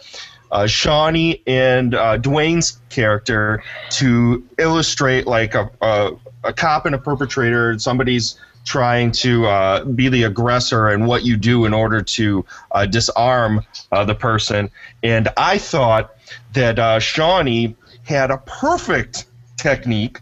[0.51, 6.13] uh, Shawnee and uh, Dwayne's character to illustrate like a, a
[6.45, 7.79] a cop and a perpetrator.
[7.79, 12.87] Somebody's trying to uh, be the aggressor and what you do in order to uh,
[12.87, 14.71] disarm uh, the person.
[15.03, 16.15] And I thought
[16.53, 20.21] that uh, Shawnee had a perfect technique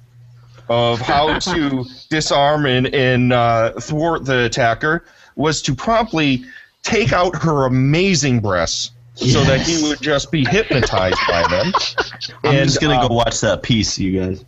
[0.69, 5.05] of how to disarm and, and uh, thwart the attacker
[5.37, 6.45] was to promptly
[6.83, 11.73] take out her amazing breasts so that he would just be hypnotized by them.
[12.45, 14.45] I'm And, just gonna uh, go watch that piece, you guys.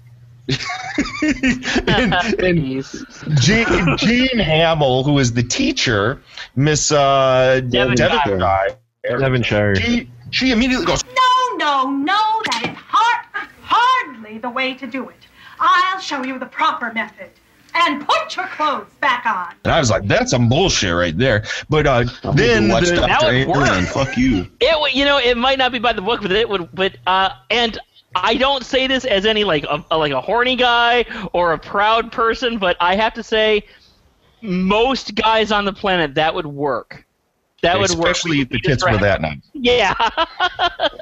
[1.22, 2.84] And, and
[3.40, 6.20] Jean, Jean Hamill, who is the teacher,
[6.56, 8.38] Miss uh, Devonshire.
[8.38, 8.78] Devonshire,
[9.18, 9.76] Devonshire.
[9.76, 15.08] She, she immediately goes, No, no, no, that is hard, hardly the way to do
[15.08, 15.16] it.
[15.58, 17.30] I'll show you the proper method.
[17.72, 19.54] And put your clothes back on.
[19.64, 22.02] and I was like, "That's some bullshit right there." But uh,
[22.34, 23.46] then gonna watch the- That Dr.
[23.46, 23.86] would work.
[23.86, 24.48] Fuck you.
[24.58, 26.68] It would- you know it might not be by the book, but it would.
[26.74, 27.78] But uh, and
[28.14, 31.58] I don't say this as any like a, a- like a horny guy or a
[31.58, 33.64] proud person, but I have to say,
[34.42, 37.04] most guys on the planet that would work.
[37.62, 37.98] That would work.
[37.98, 39.38] especially if the tits were that nice.
[39.52, 39.94] Yeah.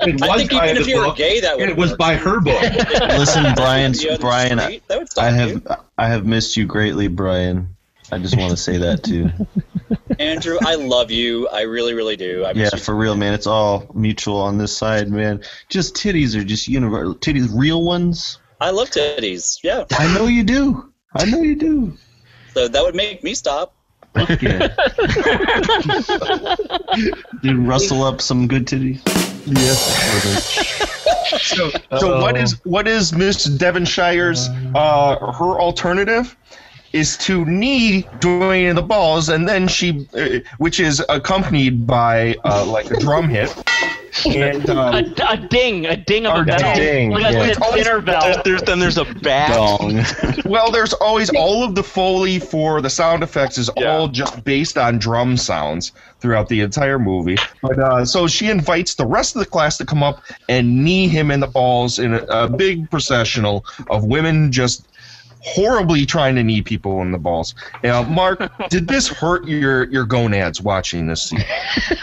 [0.01, 1.91] It I was think by even if you were gay, that would and it was
[1.91, 1.99] work.
[1.99, 2.61] by her book.
[3.01, 3.93] Listen, Brian.
[3.95, 5.67] You on the Brian, street, that would stop I have
[5.99, 7.77] I have missed you greatly, Brian.
[8.11, 9.31] I just want to say that too.
[10.19, 11.49] Andrew, I love you.
[11.49, 12.45] I really, really do.
[12.45, 13.35] I Yeah, for real, man.
[13.35, 15.43] It's all mutual on this side, man.
[15.69, 17.15] Just titties are just universal.
[17.15, 18.39] Titties, real ones.
[18.61, 19.59] I love titties.
[19.63, 19.85] Yeah.
[19.93, 20.93] I know you do.
[21.15, 21.97] I know you do.
[22.55, 23.75] So that would make me stop.
[24.15, 24.59] Fuck yeah.
[27.43, 29.01] Did rustle up some good titties?
[29.47, 29.75] Yeah.
[31.39, 36.37] so, so what is what is Miss Devonshire's uh, her alternative?
[36.93, 42.35] Is to knee Dwayne in the balls, and then she, uh, which is accompanied by
[42.45, 43.55] uh, like a drum hit,
[44.27, 47.39] and a, um, a ding, a ding of Or a bell, ding, like a yeah.
[47.41, 48.43] like a dinner bell.
[48.45, 49.55] There's, then there's a bat.
[49.55, 50.03] Dong.
[50.45, 54.79] well, there's always all of the foley for the sound effects is all just based
[54.79, 57.37] on drum sounds throughout the entire movie.
[57.63, 61.09] But uh, so she invites the rest of the class to come up and knee
[61.09, 64.87] him in the balls in a, a big processional of women just
[65.41, 67.55] horribly trying to knee people in the balls.
[67.83, 71.45] Now, Mark, did this hurt your your gonads watching this scene?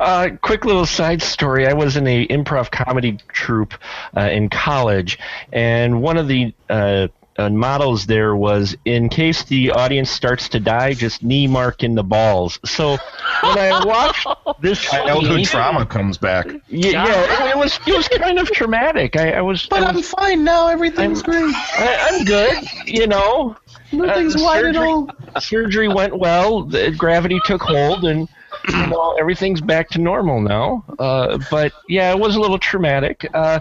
[0.00, 1.66] uh, quick little side story.
[1.66, 3.74] I was in a improv comedy troupe
[4.16, 5.18] uh, in college,
[5.52, 7.08] and one of the uh,
[7.38, 11.94] uh, models there was in case the audience starts to die, just knee mark in
[11.94, 12.58] the balls.
[12.64, 12.98] So
[13.42, 14.26] when I watched
[14.60, 16.46] this, Childhood scene- trauma comes back.
[16.68, 19.16] Yeah, yeah, it was it was kind of traumatic.
[19.16, 20.68] I, I was, But I I'm fine now.
[20.68, 21.44] Everything's great.
[21.54, 22.64] I, I'm good.
[22.86, 23.56] You know,
[23.92, 25.08] Nothing's Uh, wide at all.
[25.40, 26.62] surgery went well.
[26.64, 28.28] The gravity took hold, and
[28.68, 30.84] you know everything's back to normal now.
[30.98, 33.28] Uh, but yeah, it was a little traumatic.
[33.34, 33.60] Uh,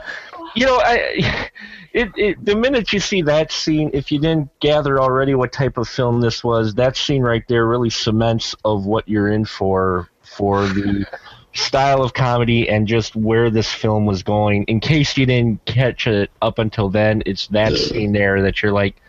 [0.56, 1.50] you know, I
[1.96, 5.78] it, it the minute you see that scene, if you didn't gather already what type
[5.78, 10.10] of film this was, that scene right there really cements of what you're in for
[10.22, 11.06] for the
[11.54, 14.66] style of comedy and just where this film was going.
[14.66, 18.74] In case you didn't catch it up until then, it's that scene there that you're
[18.74, 19.02] like,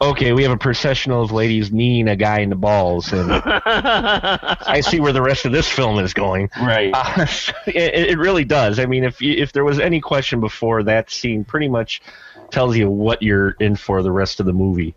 [0.00, 4.80] okay, we have a processional of ladies kneeing a guy in the balls, and I
[4.80, 6.50] see where the rest of this film is going.
[6.60, 6.92] Right.
[6.94, 7.26] Uh,
[7.66, 8.78] it, it really does.
[8.78, 12.00] I mean, if you, if there was any question before, that scene pretty much
[12.50, 14.94] tells you what you're in for the rest of the movie.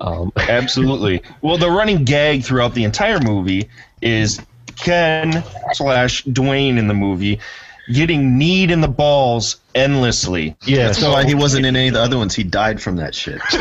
[0.00, 1.22] Um, Absolutely.
[1.42, 3.68] Well, the running gag throughout the entire movie
[4.00, 4.40] is
[4.76, 7.40] Ken slash Dwayne in the movie
[7.90, 10.56] getting kneed in the balls endlessly.
[10.64, 12.34] Yeah, That's why he wasn't in any of the other ones.
[12.34, 13.40] He died from that shit.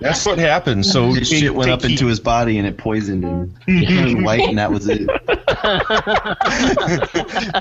[0.00, 0.86] That's what happened.
[0.86, 3.54] So his shit went they up into his body and it poisoned him.
[3.66, 5.08] He turned white and that was it.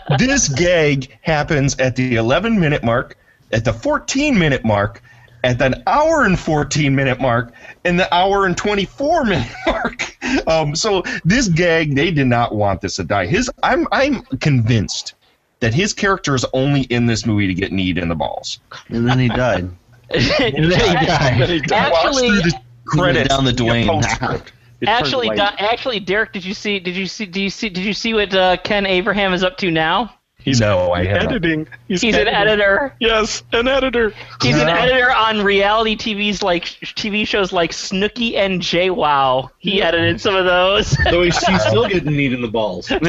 [0.19, 3.17] this gag happens at the 11 minute mark,
[3.51, 5.01] at the 14 minute mark,
[5.43, 7.53] at the hour and 14 minute mark,
[7.85, 10.17] and the hour and 24 minute mark.
[10.47, 13.25] Um, so this gag, they did not want this to die.
[13.25, 15.15] His, I'm, I'm convinced
[15.59, 18.59] that his character is only in this movie to get kneed in the balls.
[18.89, 19.69] And then he died.
[20.13, 21.71] And then he died.
[21.71, 24.43] Actually, Watch through the credits, down the Dwayne.
[24.85, 26.79] actually, Di- actually, Derek, did you see?
[26.79, 27.25] Did you see?
[27.25, 27.69] Do you see?
[27.69, 30.13] Did you see what uh, Ken Abraham is up to now?
[30.43, 31.31] He's no, I have not.
[31.31, 31.67] editing.
[31.87, 32.93] He's, an editor.
[32.99, 34.13] Yes, an editor.
[34.41, 38.81] He's an editor on reality TV's like TV shows like Snooki and Jay.
[38.81, 39.49] JWoww.
[39.59, 40.87] He edited some of those.
[41.09, 42.87] So he's, he's still getting kneed in the balls.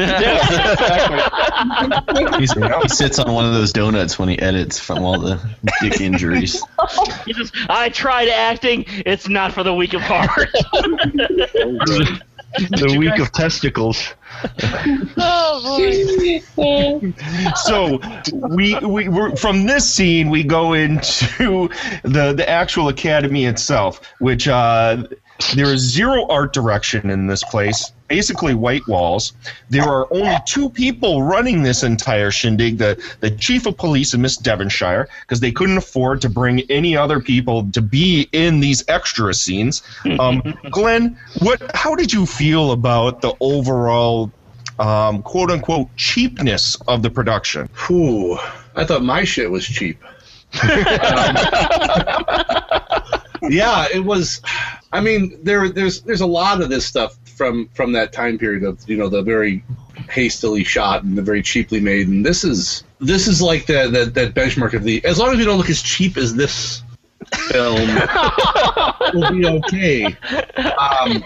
[2.39, 5.39] He's, he sits on one of those donuts when he edits from all the
[5.81, 6.61] dick injuries.
[7.25, 8.85] He says, I tried acting.
[8.87, 10.49] It's not for the weak of heart.
[12.69, 14.13] the week of testicles.
[15.17, 15.77] oh
[16.55, 17.13] boy!
[17.55, 17.99] so
[18.49, 21.69] we we we're, from this scene we go into
[22.03, 25.03] the the actual academy itself, which uh,
[25.55, 27.91] there is zero art direction in this place.
[28.07, 29.33] Basically, white walls.
[29.69, 34.21] There are only two people running this entire shindig: the the chief of police and
[34.21, 38.83] Miss Devonshire, because they couldn't afford to bring any other people to be in these
[38.87, 39.81] extra scenes.
[40.19, 41.75] Um, Glenn, what?
[41.75, 44.31] How did you feel about the overall?
[44.79, 47.69] um, quote unquote cheapness of the production.
[47.87, 48.37] Whew.
[48.75, 50.03] I thought my shit was cheap.
[53.49, 54.41] yeah, it was.
[54.91, 58.63] I mean, there, there's, there's a lot of this stuff from from that time period
[58.63, 59.63] of you know the very
[60.09, 64.05] hastily shot and the very cheaply made, and this is this is like the, the
[64.05, 65.03] that benchmark of the.
[65.05, 66.83] As long as we don't look as cheap as this
[67.49, 67.75] film,
[69.13, 70.05] we'll be okay.
[70.05, 71.23] Um,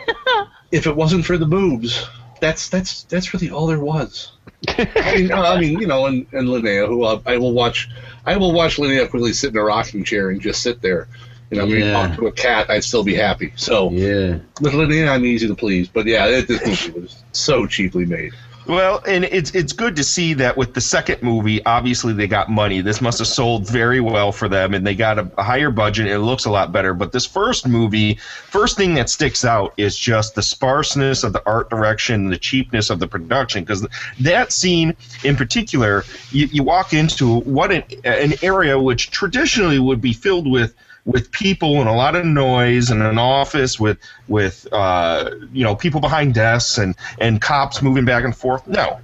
[0.72, 2.08] if it wasn't for the boobs,
[2.40, 4.32] that's that's that's really all there was.
[4.68, 7.90] I mean, uh, I mean, you know, and, and Linnea, who uh, I will watch,
[8.26, 11.08] I will watch Linnea quickly sit in a rocking chair and just sit there.
[11.50, 12.08] You know, I mean, Yeah.
[12.08, 13.54] talk to a cat, I'd still be happy.
[13.56, 14.38] So Yeah.
[14.62, 15.88] with Linnea, I'm easy to please.
[15.88, 18.34] But yeah, it, this movie was so cheaply made.
[18.66, 22.52] Well, and it's it's good to see that with the second movie, obviously they got
[22.52, 22.82] money.
[22.82, 26.08] This must have sold very well for them, and they got a, a higher budget.
[26.08, 26.94] And it looks a lot better.
[26.94, 28.16] But this first movie,
[28.50, 32.90] first thing that sticks out is just the sparseness of the art direction, the cheapness
[32.90, 33.64] of the production.
[33.64, 33.88] Because
[34.20, 40.02] that scene in particular, you, you walk into what an, an area which traditionally would
[40.02, 40.76] be filled with
[41.08, 45.74] with people and a lot of noise and an office with with uh, you know
[45.74, 48.68] people behind desks and and cops moving back and forth.
[48.68, 49.00] No,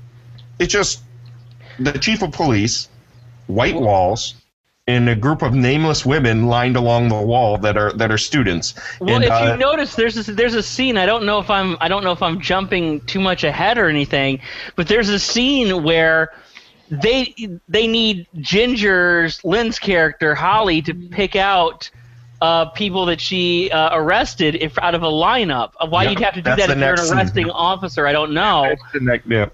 [0.60, 1.02] it's just
[1.80, 2.90] the chief of police,
[3.48, 4.36] white walls,
[4.86, 8.74] and a group of nameless women lined along the wall that are that are students.
[9.00, 10.98] Well, and, if uh, you notice, there's a, there's a scene.
[10.98, 13.88] I don't know if I'm I don't know if I'm jumping too much ahead or
[13.88, 14.42] anything,
[14.76, 16.34] but there's a scene where
[16.90, 17.34] they
[17.68, 21.90] they need Ginger's Lynn's character Holly to pick out
[22.42, 25.72] uh, people that she uh, arrested if out of a lineup.
[25.80, 27.18] Uh, Why Yeah, you'd have to do that if you're next an scene.
[27.18, 28.76] arresting officer, I don't know.
[29.28, 29.48] yeah.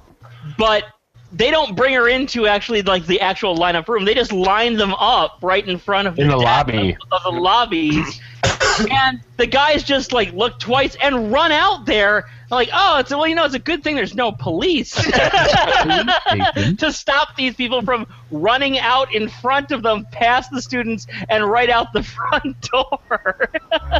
[0.58, 0.86] But
[1.32, 4.06] they don't bring her into actually like the actual lineup room.
[4.06, 6.98] They just line them up right in front of In the desk lobby.
[7.12, 8.20] of, of the lobbies,
[8.92, 12.26] and the guys just like look twice and run out there.
[12.52, 17.36] Like, oh, it's well, you know, it's a good thing there's no police to stop
[17.36, 21.94] these people from running out in front of them, past the students, and right out
[21.94, 23.00] the front door.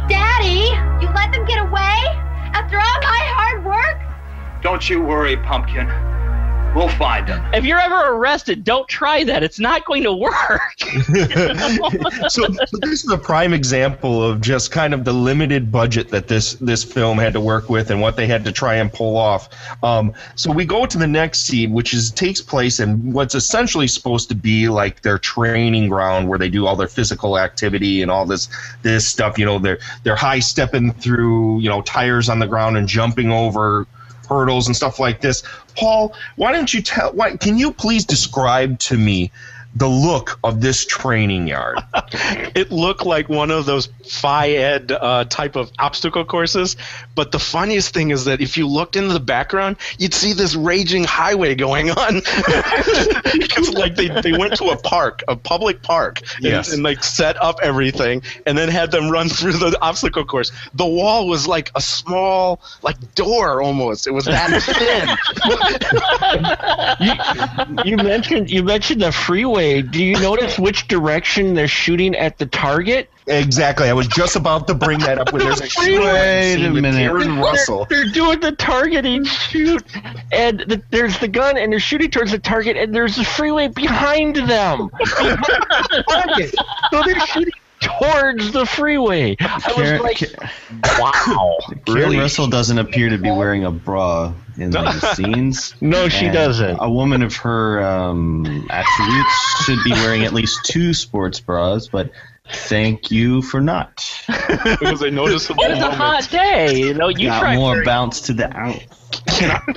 [0.08, 1.96] Daddy, you let them get away?
[2.52, 4.62] After all my hard work?
[4.62, 5.88] Don't you worry, Pumpkin.
[6.72, 7.44] We'll find them.
[7.52, 9.42] if you're ever arrested, don't try that.
[9.42, 10.78] It's not going to work.
[12.28, 16.28] so but this is a prime example of just kind of the limited budget that
[16.28, 19.16] this this film had to work with and what they had to try and pull
[19.16, 19.48] off.
[19.82, 23.88] Um, so we go to the next scene, which is takes place in what's essentially
[23.88, 28.12] supposed to be like their training ground where they do all their physical activity and
[28.12, 28.48] all this
[28.82, 29.38] this stuff.
[29.38, 33.32] You know, they're they're high stepping through you know tires on the ground and jumping
[33.32, 33.88] over
[34.30, 35.42] hurdles and stuff like this.
[35.80, 37.12] Paul, why don't you tell?
[37.12, 39.32] Why can you please describe to me
[39.74, 41.78] the look of this training yard.
[42.54, 46.76] it looked like one of those phi ed uh, type of obstacle courses.
[47.14, 50.54] But the funniest thing is that if you looked into the background, you'd see this
[50.56, 52.22] raging highway going on.
[53.32, 56.72] Because like they, they went to a park, a public park, and, Yes.
[56.72, 60.50] and like set up everything, and then had them run through the obstacle course.
[60.74, 64.06] The wall was like a small like door almost.
[64.06, 64.50] It was that
[67.76, 67.86] thin.
[67.86, 69.59] you mentioned you mentioned the freeway.
[69.60, 73.10] Do you notice which direction they're shooting at the target?
[73.26, 73.88] Exactly.
[73.88, 76.72] I was just about to bring that up when there's a shooting Wait scene a
[76.72, 76.98] with minute.
[76.98, 77.86] Karen Russell.
[77.88, 79.84] They're, they're doing the targeting shoot,
[80.32, 83.68] and the, there's the gun, and they're shooting towards the target, and there's the freeway
[83.68, 84.88] behind them.
[84.98, 85.38] Behind
[86.36, 86.64] the.
[86.90, 89.36] So they're shooting towards the freeway.
[89.40, 91.56] I Karen- was like, wow.
[91.86, 95.74] Karen Russell doesn't appear to be wearing a bra in these scenes.
[95.80, 96.76] No, she And doesn't.
[96.80, 102.10] A woman of her um, attributes should be wearing at least two sports bras, but
[102.52, 104.04] thank you for not.
[104.28, 105.94] it was a noticeable It's a moment.
[105.94, 106.78] hot day.
[106.80, 108.82] You know, you Got try more very- bounce to the out.
[109.26, 109.72] Can I,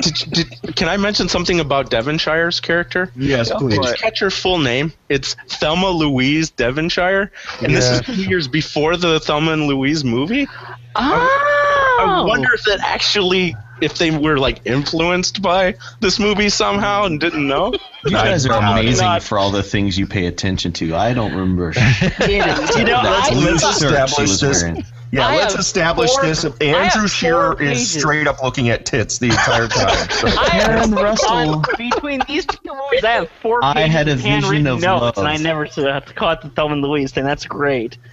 [0.00, 3.10] did, did, can I mention something about Devonshire's character?
[3.16, 3.76] Yes, Did please.
[3.76, 4.92] you catch her full name?
[5.10, 7.30] It's Thelma Louise Devonshire,
[7.62, 10.48] and this is two years before the Thelma and Louise movie.
[10.96, 11.98] Oh.
[12.00, 17.20] I wonder if that actually, if they were like influenced by this movie somehow and
[17.20, 17.72] didn't know.
[18.04, 19.22] You guys are amazing not.
[19.22, 20.94] for all the things you pay attention to.
[20.94, 21.72] I don't remember.
[22.22, 24.92] You know, That I blue let's shirt establish she this.
[25.12, 25.28] Wearing.
[25.28, 26.44] Yeah, I let's establish four- this.
[26.44, 30.10] I Andrew Shearer is straight up looking at tits the entire time.
[30.10, 30.28] So.
[30.48, 31.62] Karen Russell.
[31.76, 35.28] between these two movies, I have four I had a of vision of notes, and.
[35.28, 37.24] I never have to call it the Thelma and Louise thing.
[37.24, 37.98] That's great.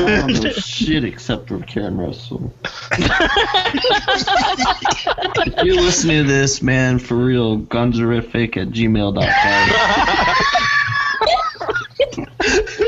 [0.00, 2.52] Oh, shit except for Karen Russell.
[5.46, 9.24] if you listen to this, man, for real, gunzerific at gmail.com.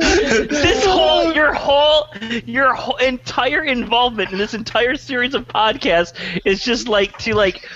[0.00, 2.08] this whole your whole
[2.44, 6.12] your whole entire involvement in this entire series of podcasts
[6.44, 7.66] is just like to like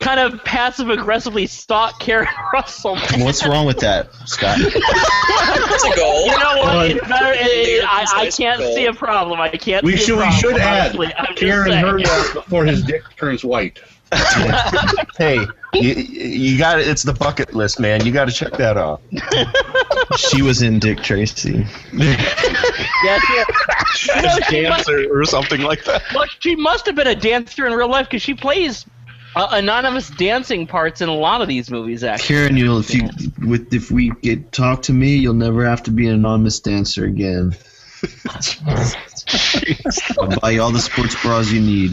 [0.00, 2.96] kind of passive aggressively stalk Karen Russell.
[3.18, 4.58] What's wrong with that, Scott?
[4.58, 6.24] That's a goal.
[6.26, 6.76] You know what?
[6.76, 9.40] Uh, it's better, it, it, I, I can't see a problem.
[9.40, 9.84] I can't.
[9.84, 11.14] We see should a we problem, should add honestly.
[11.16, 12.34] I'm Karen saying.
[12.34, 13.78] before his dick turns white.
[15.18, 16.88] hey, you, you got it.
[16.88, 18.04] It's the bucket list, man.
[18.04, 19.00] You got to check that off.
[20.16, 21.66] she was in Dick Tracy.
[21.92, 24.16] Yes, yeah.
[24.16, 26.02] You know, she must, Dancer or something like that.
[26.14, 28.84] well, she must have been a dancer in real life because she plays
[29.36, 32.02] uh, anonymous dancing parts in a lot of these movies.
[32.02, 33.08] Actually, Karen, you'll if you
[33.46, 37.04] with if we get talk to me, you'll never have to be an anonymous dancer
[37.04, 37.54] again.
[40.18, 41.90] I'll buy you all the sports bras you need.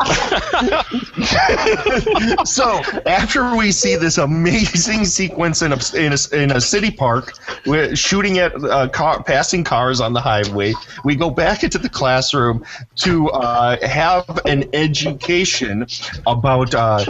[2.44, 7.32] so after we see this amazing sequence in a in a, in a city park,
[7.66, 10.72] we're shooting at uh, car, passing cars on the highway.
[11.04, 12.64] We go back into the classroom
[12.96, 15.86] to uh, have an education
[16.26, 17.04] about uh,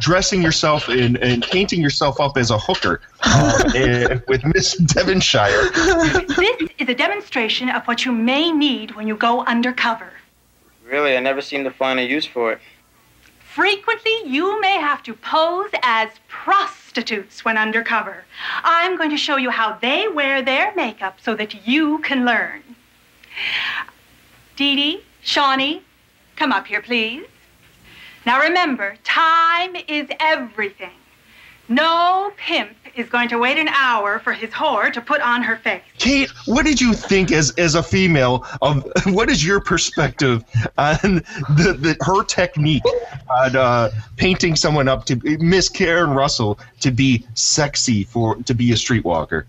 [0.00, 5.70] dressing yourself in and painting yourself up as a hooker uh, and- with Miss Devonshire.
[5.70, 10.10] This is a demonstration of what you may need when you go undercover.
[10.92, 12.60] Really, I never seem to find a use for it.
[13.54, 18.24] Frequently, you may have to pose as prostitutes when undercover.
[18.62, 22.62] I'm going to show you how they wear their makeup so that you can learn.
[24.54, 25.82] Dee Dee, Shawnee,
[26.36, 27.24] come up here, please.
[28.26, 31.01] Now remember, time is everything.
[31.68, 35.56] No pimp is going to wait an hour for his whore to put on her
[35.56, 35.82] face.
[35.98, 40.44] Kate, what did you think as as a female of what is your perspective
[40.78, 41.22] on
[41.56, 42.82] the, the her technique
[43.30, 48.72] on uh, painting someone up to Miss Karen Russell to be sexy for to be
[48.72, 49.44] a streetwalker?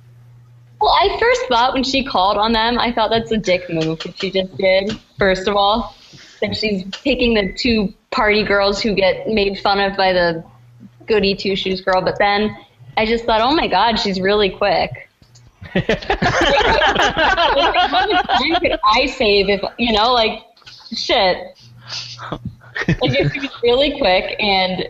[0.80, 4.00] Well, I first thought when she called on them, I thought that's a dick move
[4.00, 5.00] that she just did.
[5.18, 5.96] First of all,
[6.42, 10.44] that she's taking the two party girls who get made fun of by the
[11.08, 12.02] goody two shoes girl.
[12.02, 12.56] But then
[12.98, 15.10] I just thought, oh my god, she's really quick.
[15.76, 16.00] Like,
[17.76, 20.44] how much time could I save if you know, like,
[20.96, 21.38] shit.
[23.02, 24.90] Like, she was really quick and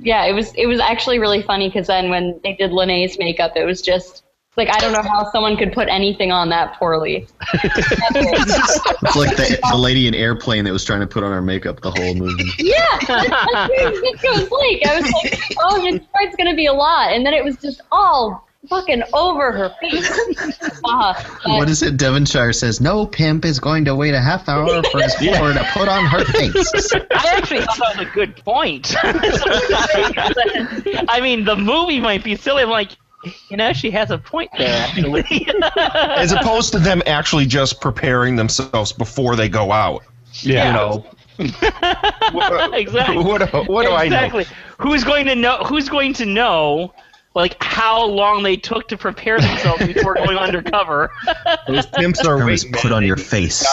[0.00, 3.52] yeah, it was it was actually really funny because then when they did Lene's makeup,
[3.56, 4.21] it was just
[4.56, 7.26] like I don't know how someone could put anything on that poorly.
[9.04, 11.80] It's like the, the lady in Airplane that was trying to put on her makeup
[11.80, 12.44] the whole movie.
[12.58, 12.76] Yeah,
[13.06, 14.86] that's, that's it was like.
[14.86, 17.80] I was like, oh, this part's gonna be a lot, and then it was just
[17.90, 20.10] all fucking over her face.
[20.84, 21.14] Uh,
[21.46, 21.96] What is it?
[21.96, 25.64] Devonshire says, no pimp is going to wait a half hour for his whore to
[25.72, 26.92] put on her face.
[26.92, 28.92] I actually thought that was a good point.
[31.08, 32.64] I mean, the movie might be silly.
[32.64, 32.90] I'm like,
[33.48, 35.46] you know, she has a point there, actually.
[35.76, 40.02] As opposed to them actually just preparing themselves before they go out.
[40.40, 40.66] Yeah.
[40.66, 41.06] You know,
[41.60, 43.16] uh, exactly.
[43.18, 44.16] what, do- what do I know?
[44.16, 44.46] exactly.
[44.78, 45.58] Who's going to know?
[45.64, 46.94] Who's going to know?
[47.34, 51.10] Like how long they took to prepare themselves before going undercover.
[51.66, 52.78] Those pimps are Term is waiting.
[52.78, 53.66] put on your face.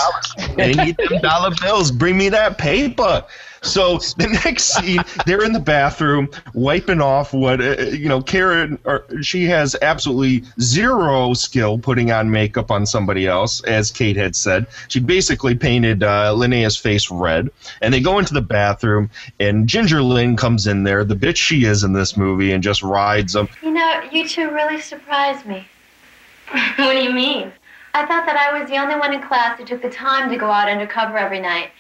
[0.56, 1.92] They need them dollar bills.
[1.92, 3.26] Bring me that paper.
[3.62, 8.22] So the next scene, they're in the bathroom wiping off what uh, you know.
[8.22, 14.16] Karen, or she has absolutely zero skill putting on makeup on somebody else, as Kate
[14.16, 14.68] had said.
[14.88, 17.50] She basically painted uh, Linnea's face red,
[17.82, 21.66] and they go into the bathroom, and Ginger Lynn comes in there, the bitch she
[21.66, 23.50] is in this movie, and just rides them.
[23.62, 25.68] You know, you two really surprised me.
[26.52, 27.52] what do you mean?
[27.94, 30.38] I thought that I was the only one in class who took the time to
[30.38, 31.72] go out undercover every night.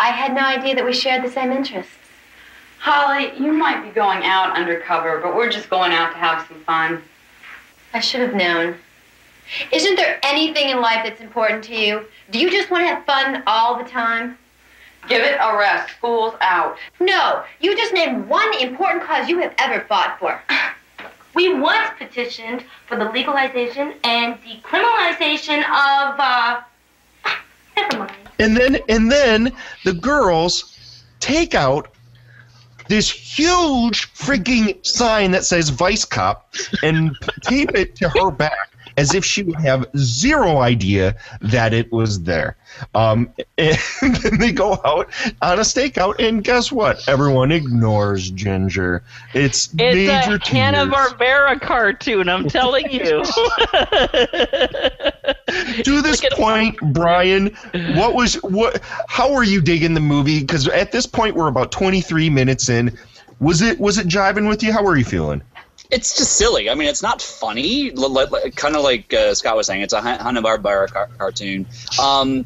[0.00, 1.92] I had no idea that we shared the same interests.
[2.78, 6.60] Holly, you might be going out undercover, but we're just going out to have some
[6.60, 7.02] fun.
[7.92, 8.76] I should have known.
[9.72, 12.04] Isn't there anything in life that's important to you?
[12.30, 14.38] Do you just want to have fun all the time?
[15.08, 15.94] Give it a rest.
[15.96, 16.76] School's out.
[17.00, 20.40] No, you just named one important cause you have ever fought for.
[21.34, 26.62] We once petitioned for the legalization and decriminalization of, uh,
[28.38, 30.74] And then and then the girls
[31.20, 31.88] take out
[32.88, 38.52] this huge freaking sign that says Vice Cop and tape it to her back
[38.98, 42.56] as if she would have zero idea that it was there.
[42.96, 45.08] Um, and then they go out
[45.40, 47.08] on a stakeout, and guess what?
[47.08, 49.04] Everyone ignores Ginger.
[49.34, 52.28] It's, It's major a Hanna Barbera cartoon.
[52.28, 52.98] I'm telling you.
[55.84, 57.54] to this point, Brian,
[57.94, 58.82] what was what?
[59.08, 60.40] How are you digging the movie?
[60.40, 62.98] Because at this point, we're about twenty three minutes in.
[63.38, 64.72] Was it was it jiving with you?
[64.72, 65.42] How were you feeling?
[65.90, 66.68] It's just silly.
[66.68, 67.90] I mean, it's not funny.
[67.90, 71.66] kind of like uh, Scott was saying, it's a Hanna Barbera car- cartoon.
[72.00, 72.44] Um,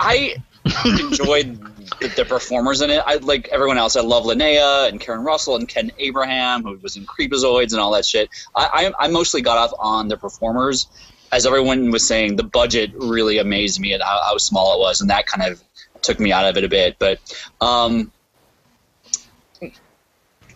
[0.00, 0.36] I
[0.84, 1.60] enjoyed
[2.00, 3.02] the, the performers in it.
[3.06, 3.96] I like everyone else.
[3.96, 7.92] I love Linnea and Karen Russell and Ken Abraham, who was in Creepozoids and all
[7.92, 8.28] that shit.
[8.54, 10.86] I, I, I mostly got off on the performers.
[11.32, 15.00] As everyone was saying, the budget really amazed me at how, how small it was,
[15.00, 15.60] and that kind of
[16.00, 16.96] took me out of it a bit.
[17.00, 17.18] But
[17.60, 18.12] um,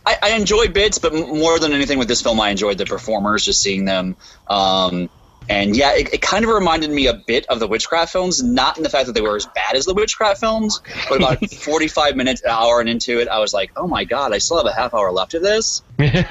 [0.09, 3.45] I, I enjoyed bits, but more than anything with this film, I enjoyed the performers,
[3.45, 4.17] just seeing them.
[4.47, 5.11] Um,
[5.51, 8.79] and yeah, it, it kind of reminded me a bit of the witchcraft films, not
[8.79, 10.81] in the fact that they were as bad as the witchcraft films,
[11.11, 14.33] but about 45 minutes, an hour and into it, I was like, oh my god,
[14.33, 15.83] I still have a half hour left of this.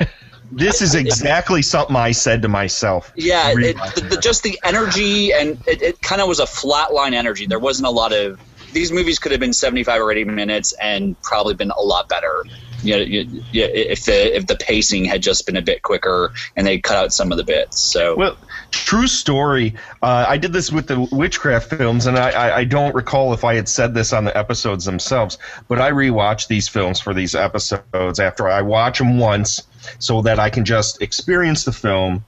[0.49, 3.11] This is exactly something I said to myself.
[3.17, 7.11] Yeah, it, the, the, just the energy, and it, it kind of was a flatline
[7.11, 7.47] energy.
[7.47, 8.39] There wasn't a lot of.
[8.71, 12.45] These movies could have been 75 or 80 minutes and probably been a lot better.
[12.84, 16.80] You, you, if the if the pacing had just been a bit quicker and they
[16.80, 17.80] cut out some of the bits.
[17.80, 18.38] So Well,
[18.71, 19.75] true story.
[20.01, 23.55] Uh, I did this with the witchcraft films, and I, I don't recall if I
[23.55, 28.19] had said this on the episodes themselves, but I rewatch these films for these episodes
[28.19, 29.63] after I watch them once
[29.99, 32.25] so that I can just experience the film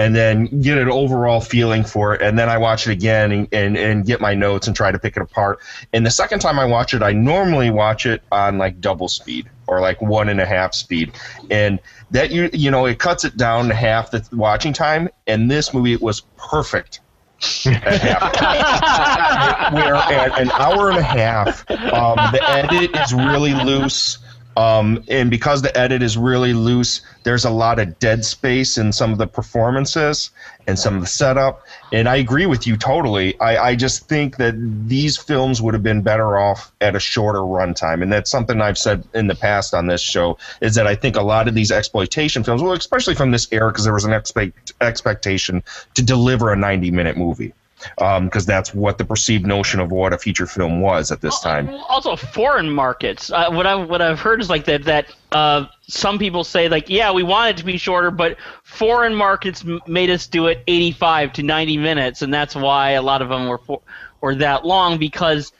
[0.00, 2.22] and then get an overall feeling for it.
[2.22, 4.98] And then I watch it again and, and, and get my notes and try to
[4.98, 5.58] pick it apart.
[5.92, 9.50] And the second time I watch it, I normally watch it on like double speed
[9.66, 11.12] or like one and a half speed.
[11.50, 11.80] And
[12.12, 15.10] that you you know it cuts it down to half the watching time.
[15.26, 17.00] And this movie it was perfect.
[17.66, 19.72] at half.
[19.74, 24.18] Where at an hour and a half, um, the edit is really loose.
[24.56, 28.92] Um, and because the edit is really loose, there's a lot of dead space in
[28.92, 30.30] some of the performances
[30.66, 31.62] and some of the setup.
[31.92, 33.38] And I agree with you totally.
[33.40, 34.54] I, I just think that
[34.88, 38.02] these films would have been better off at a shorter runtime.
[38.02, 41.16] And that's something I've said in the past on this show is that I think
[41.16, 44.12] a lot of these exploitation films, well, especially from this era, because there was an
[44.12, 45.62] expect, expectation
[45.94, 47.54] to deliver a 90 minute movie.
[47.96, 51.68] Because that's what the perceived notion of what a feature film was at this time.
[51.88, 53.30] also foreign markets.
[53.30, 56.88] Uh, what I what I've heard is like that that uh, some people say like
[56.90, 60.62] yeah we want it to be shorter, but foreign markets m- made us do it
[60.66, 63.80] 85 to 90 minutes, and that's why a lot of them were for,
[64.20, 65.52] were that long because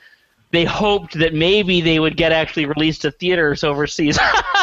[0.52, 4.18] they hoped that maybe they would get actually released to theaters overseas.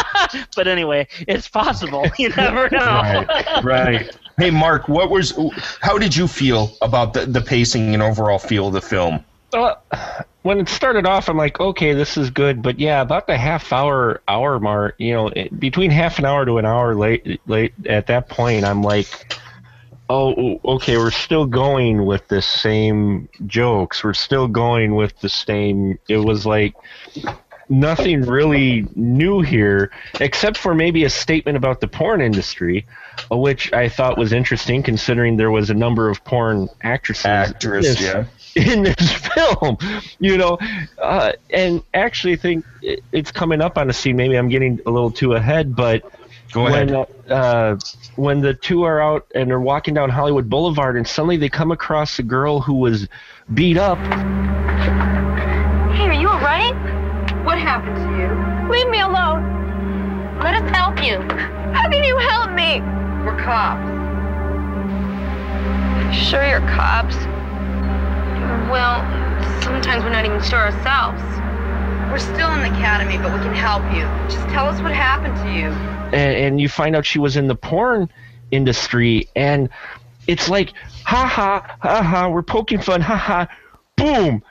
[0.55, 2.05] but anyway, it's possible.
[2.19, 2.79] You never know.
[3.27, 4.17] right, right.
[4.39, 5.33] Hey, Mark, what was?
[5.81, 9.25] How did you feel about the, the pacing and overall feel of the film?
[9.51, 9.73] Uh,
[10.43, 13.73] when it started off, I'm like, okay, this is good, but yeah, about the half
[13.73, 17.73] hour hour mark, you know, it- between half an hour to an hour late, late
[17.87, 19.07] at that point, I'm like,
[20.07, 24.03] oh, okay, we're still going with the same jokes.
[24.03, 25.97] We're still going with the same.
[26.07, 26.75] It was like
[27.69, 29.89] nothing really new here,
[30.21, 32.85] except for maybe a statement about the porn industry,
[33.31, 37.25] which I thought was interesting, considering there was a number of porn actresses.
[37.25, 38.25] Actress, in this- yeah.
[38.57, 39.77] In this film,
[40.19, 40.57] you know,
[40.99, 44.15] uh, and actually think it, it's coming up on a scene.
[44.15, 46.01] Maybe I'm getting a little too ahead, but
[46.53, 47.07] Go when, ahead.
[47.29, 47.77] uh,
[48.15, 51.69] when the two are out and they're walking down Hollywood Boulevard, and suddenly they come
[51.71, 53.07] across a girl who was
[53.53, 53.99] beat up.
[55.93, 56.73] Hey, are you alright?
[57.45, 58.71] What happened to you?
[58.71, 60.39] Leave me alone.
[60.41, 61.19] Let us help you.
[61.75, 62.81] How can you help me?
[63.27, 63.83] We're cops.
[66.15, 67.17] Sure, you're cops.
[68.71, 69.03] Well,
[69.61, 71.21] sometimes we're not even sure ourselves.
[72.09, 74.03] We're still in the academy, but we can help you.
[74.33, 75.65] Just tell us what happened to you.
[76.17, 78.09] and, and you find out she was in the porn
[78.51, 79.67] industry, and
[80.27, 80.71] it's like,
[81.03, 83.47] ha ha, ha ha, we're poking fun, ha ha,
[83.97, 84.41] boom.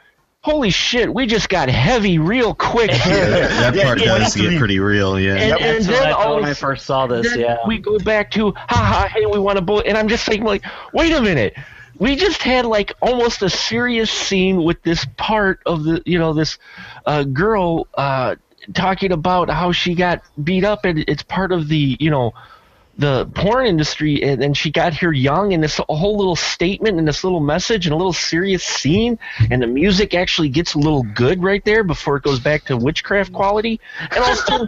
[0.46, 3.48] Holy shit, we just got heavy real quick here.
[3.48, 5.34] that part does get pretty real, yeah.
[5.34, 7.36] And, and That's then all thought when of I a first saw this.
[7.36, 7.56] Yeah.
[7.66, 10.44] we go back to ha ha hey we want to bullet and i'm just saying
[10.44, 11.54] like wait a minute
[11.98, 16.32] we just had like almost a serious scene with this part of the you know
[16.32, 16.58] this
[17.06, 18.36] uh, girl uh,
[18.72, 22.32] talking about how she got beat up and it's part of the you know
[22.98, 27.06] the porn industry and, and she got here young and this whole little statement and
[27.06, 29.18] this little message and a little serious scene
[29.50, 32.76] and the music actually gets a little good right there before it goes back to
[32.76, 34.66] witchcraft quality and all of a sudden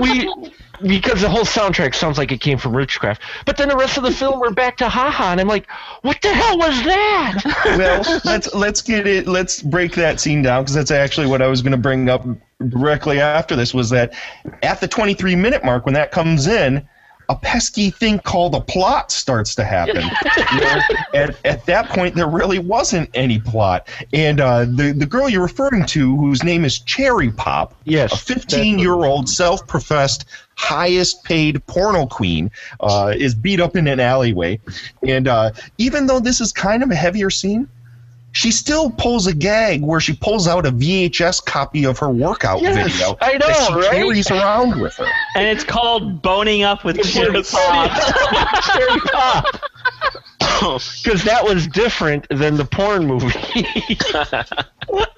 [0.00, 0.52] we
[0.86, 4.04] because the whole soundtrack sounds like it came from witchcraft but then the rest of
[4.04, 5.68] the film we're back to haha and i'm like
[6.02, 7.20] what the hell was that
[7.76, 9.26] well, let's let's get it.
[9.26, 12.26] Let's break that scene down because that's actually what I was going to bring up
[12.68, 13.74] directly after this.
[13.74, 14.14] Was that
[14.62, 16.86] at the 23 minute mark when that comes in,
[17.30, 20.04] a pesky thing called a plot starts to happen.
[20.52, 20.80] You know,
[21.14, 25.42] at, at that point, there really wasn't any plot, and uh, the the girl you're
[25.42, 30.24] referring to, whose name is Cherry Pop, yes, a 15 year old self professed
[30.56, 32.50] highest paid porno queen,
[32.80, 34.58] uh, is beat up in an alleyway,
[35.06, 37.68] and uh, even though this is kind of a heavier scene.
[38.32, 42.62] She still pulls a gag where she pulls out a VHS copy of her workout
[42.62, 43.90] Yes, video I know, that she right?
[43.90, 45.08] carries around with her.
[45.34, 47.90] and it's called boning up with cherry pop.
[48.64, 49.44] cherry pop
[51.02, 53.32] because that was different than the porn movie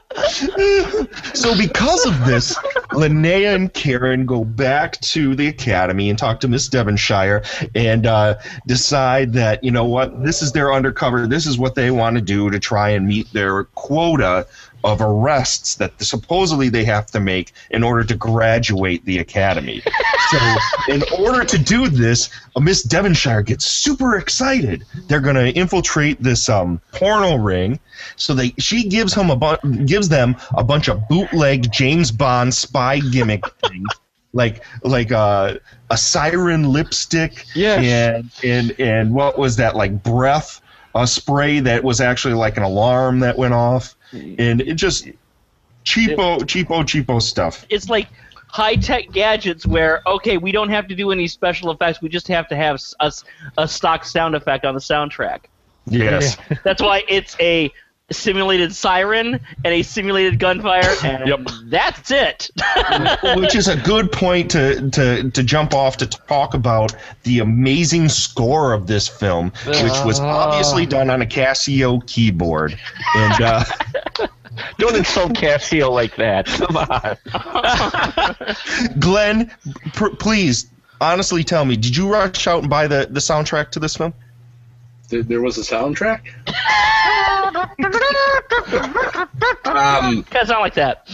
[1.34, 2.56] so because of this,
[2.92, 7.42] Linnea and Karen go back to the academy and talk to Miss Devonshire
[7.74, 8.36] and uh,
[8.66, 11.26] decide that you know what, this is their undercover.
[11.26, 14.46] This is what they want to do to try and meet their quota
[14.84, 19.82] of arrests that supposedly they have to make in order to graduate the academy.
[20.30, 20.38] so,
[20.88, 24.84] in order to do this, uh, Miss Devonshire gets super excited.
[25.06, 27.78] They're going to infiltrate this um, porno ring.
[28.16, 32.52] So they she gives him a bu- gives them a bunch of bootleg James Bond
[32.52, 33.88] spy gimmick things.
[34.32, 35.56] Like like uh,
[35.90, 37.84] a siren lipstick, Yes.
[37.84, 40.60] and and and what was that like breath
[40.94, 45.06] a spray that was actually like an alarm that went off, and it just
[45.84, 47.66] cheapo, cheapo, cheapo stuff.
[47.70, 48.08] it's like
[48.48, 52.00] high tech gadgets where okay, we don't have to do any special effects.
[52.02, 52.80] We just have to have
[53.58, 55.40] a stock sound effect on the soundtrack.
[55.86, 56.36] Yes.
[56.62, 57.70] That's why it's a
[58.12, 62.50] simulated siren and a simulated gunfire, and that's it.
[63.36, 66.94] Which is a good point to, to, to jump off to talk about
[67.24, 72.78] the amazing score of this film, which was obviously done on a Casio keyboard.
[73.16, 73.64] And uh,
[74.78, 77.16] don't insult Casio like that come on
[78.98, 79.50] Glenn,
[79.94, 80.66] pr- please
[81.00, 84.14] honestly tell me, did you rush out and buy the, the soundtrack to this film?
[85.12, 86.20] There, there was a soundtrack.
[89.64, 91.06] Um, kind of sound like that.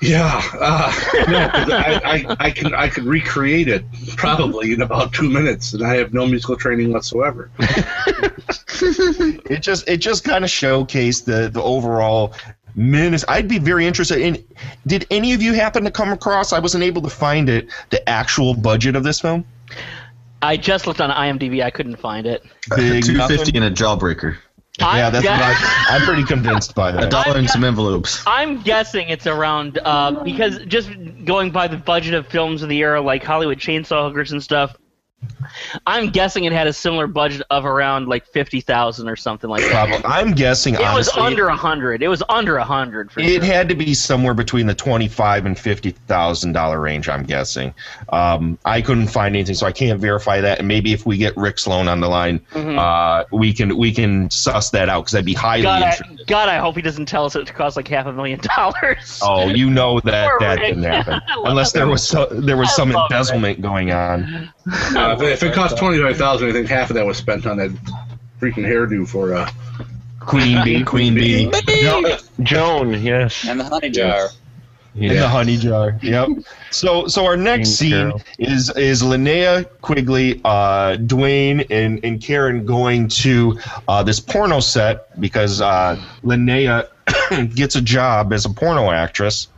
[0.00, 0.92] Yeah, uh,
[1.28, 3.84] no, 'cause I, I, I can I could recreate it
[4.16, 7.50] probably in about two minutes, and I have no musical training whatsoever.
[7.58, 12.32] it just it just kind of showcased the the overall
[12.76, 13.24] menace.
[13.26, 14.44] I'd be very interested in.
[14.86, 16.52] Did any of you happen to come across?
[16.52, 17.68] I wasn't able to find it.
[17.90, 19.44] The actual budget of this film.
[20.42, 21.62] I just looked on IMDb.
[21.62, 22.42] I couldn't find it.
[22.76, 23.56] Big Two fifty nothing?
[23.56, 24.36] and a jawbreaker.
[24.78, 26.98] Yeah, that's what guess- I, I'm pretty convinced by that.
[27.02, 27.24] A that.
[27.24, 28.22] dollar and some envelopes.
[28.26, 30.90] I'm guessing it's around uh, because just
[31.24, 34.76] going by the budget of films of the era like Hollywood Chainsaw Hookers and stuff,
[35.86, 39.62] I'm guessing it had a similar budget of around like fifty thousand or something like
[39.62, 40.02] that.
[40.04, 40.74] I'm guessing.
[40.74, 42.02] It was under a hundred.
[42.02, 43.44] It was under a hundred for It sure.
[43.44, 47.08] had to be somewhere between the twenty-five and fifty thousand dollar range.
[47.08, 47.74] I'm guessing.
[48.10, 50.58] Um, I couldn't find anything, so I can't verify that.
[50.60, 52.78] And maybe if we get Rick Sloan on the line, Mhm.
[52.78, 55.98] uh, we can we can suss that out because that'd be highly God, I.
[56.26, 59.20] God, I hope he doesn't tell us it cost like half a million dollars.
[59.28, 60.68] Oh, you know that that Rick.
[60.74, 64.52] didn't happen unless there was so, there was I some embezzlement going on.
[64.70, 67.16] Uh, if, it- if it cost twenty five thousand, I think half of that was
[67.16, 67.70] spent on that
[68.40, 69.50] freaking hairdo for uh,
[70.20, 70.84] Queen Bee.
[70.84, 71.50] Queen Bee.
[71.82, 73.46] Jo- Joan, yes.
[73.48, 74.28] And the honey jar.
[74.94, 75.98] in the honey jar.
[76.02, 76.28] Yep.
[76.70, 78.22] So so our next King scene Carol.
[78.38, 83.58] is is Linnea Quigley, uh, Dwayne, and and Karen going to
[83.88, 86.88] uh, this porno set because uh, Linnea
[87.54, 89.48] gets a job as a porno actress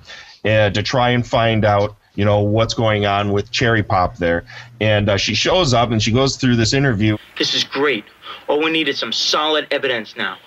[0.44, 1.96] uh, to try and find out.
[2.14, 4.44] You know what's going on with Cherry Pop there,
[4.80, 7.16] and uh, she shows up and she goes through this interview.
[7.38, 8.04] This is great.
[8.48, 10.38] All we need is some solid evidence now.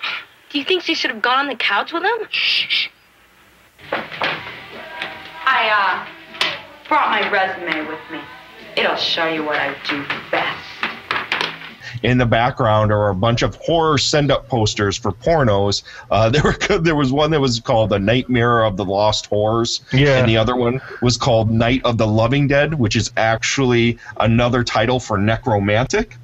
[0.50, 2.28] Do you think she should have gone on the couch with him?
[5.46, 6.06] I, uh,
[6.88, 8.20] brought my resume with me.
[8.76, 10.73] It'll show you what I do best.
[12.04, 15.82] In the background are a bunch of horror send-up posters for pornos.
[16.10, 19.80] Uh, there were there was one that was called "The Nightmare of the Lost Horrors,"
[19.92, 20.18] Yeah.
[20.18, 24.62] and the other one was called "Night of the Loving Dead," which is actually another
[24.62, 26.16] title for necromantic.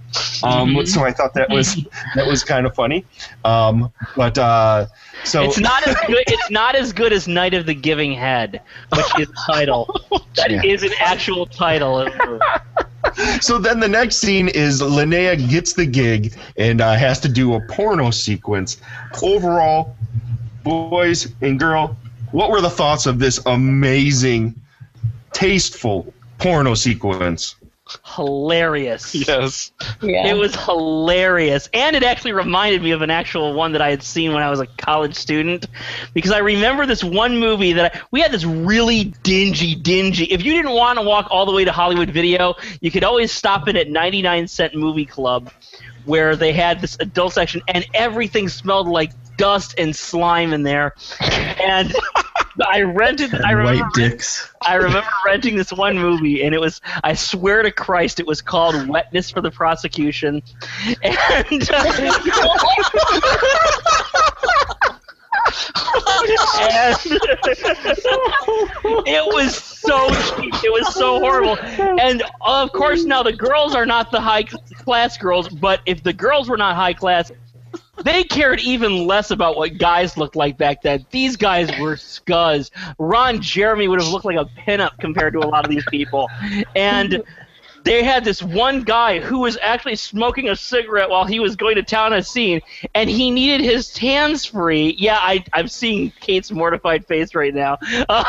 [0.43, 0.89] Um, Mhm.
[0.89, 1.75] So I thought that was
[2.15, 3.05] that was kind of funny.
[3.45, 4.87] Um, but uh,
[5.25, 6.25] so it's not as good.
[6.27, 8.61] It's not as good as Night of the Giving Head,
[8.97, 9.87] which is the title.
[10.37, 10.89] That is Yeah.
[10.91, 12.09] an actual title.
[13.41, 17.55] so then the next scene is Linnea gets the gig and uh, has to do
[17.55, 18.79] a porno sequence.
[19.23, 19.97] Overall,
[20.63, 21.97] boys and girl,
[22.33, 24.55] what were the thoughts of this amazing,
[25.33, 27.57] tasteful porno sequence?
[28.05, 29.15] Hilarious.
[29.31, 29.73] Yes.
[30.01, 30.27] Yeah.
[30.27, 31.69] It was hilarious.
[31.73, 34.51] And it actually reminded me of an actual one that I had seen when I
[34.51, 35.67] was a college student.
[36.15, 40.25] Because I remember this one movie that I, we had this really dingy, dingy.
[40.25, 43.31] If you didn't want to walk all the way to Hollywood Video, you could always
[43.31, 45.51] stop in at 99 Cent Movie Club
[46.05, 50.95] where they had this adult section and everything smelled like dust and slime in there.
[51.21, 51.95] And
[52.67, 54.53] I rented I remember White dicks.
[54.63, 58.43] I remember renting this one movie, and it was, I swear to Christ, it was
[58.43, 60.43] called Wetness for the Prosecution.
[61.03, 61.71] And.
[61.71, 61.85] Uh,
[66.61, 66.95] and
[69.07, 70.55] it was so cheap.
[70.63, 71.59] It was so horrible.
[72.01, 76.13] And of course, now the girls are not the high class girls, but if the
[76.13, 77.33] girls were not high class,
[78.05, 81.05] they cared even less about what guys looked like back then.
[81.11, 82.71] These guys were scuzz.
[82.99, 86.29] Ron Jeremy would have looked like a pinup compared to a lot of these people.
[86.75, 87.23] And
[87.85, 91.77] they had this one guy who was actually smoking a cigarette while he was going
[91.77, 92.61] to town a scene,
[92.95, 94.95] and he needed his hands free.
[94.99, 97.79] Yeah, I, I'm seeing Kate's mortified face right now.
[98.11, 98.25] Um,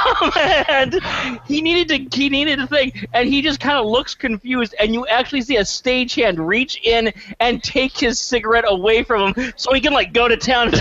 [0.69, 0.99] and
[1.45, 4.93] he needed to he needed a thing, and he just kind of looks confused, and
[4.93, 9.73] you actually see a stagehand reach in and take his cigarette away from him so
[9.73, 10.67] he can like go to town.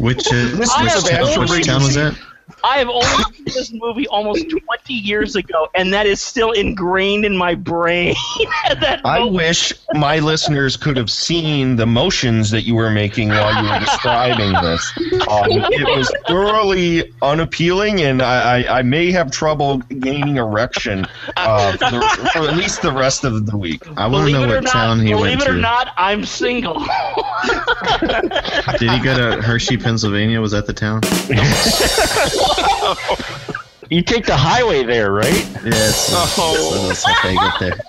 [0.00, 2.18] Which uh, which, I have town, which town was that?
[2.64, 7.24] I have only seen this movie almost 20 years ago, and that is still ingrained
[7.24, 8.14] in my brain.
[8.80, 13.62] that I wish my listeners could have seen the motions that you were making while
[13.62, 14.92] you were describing this.
[15.28, 21.06] Um, it was thoroughly unappealing, and I, I, I may have trouble gaining erection
[21.36, 23.82] uh, for, the, for at least the rest of the week.
[23.96, 25.92] I want to know it or what not, town he believe went it or not,
[25.96, 26.74] I'm single.
[28.78, 30.40] Did he go to Hershey, Pennsylvania?
[30.40, 31.00] Was that the town?
[33.90, 35.44] You take the highway there, right?
[35.64, 35.92] Yeah,
[36.38, 36.86] Oh.
[36.88, 37.80] that's how they get there.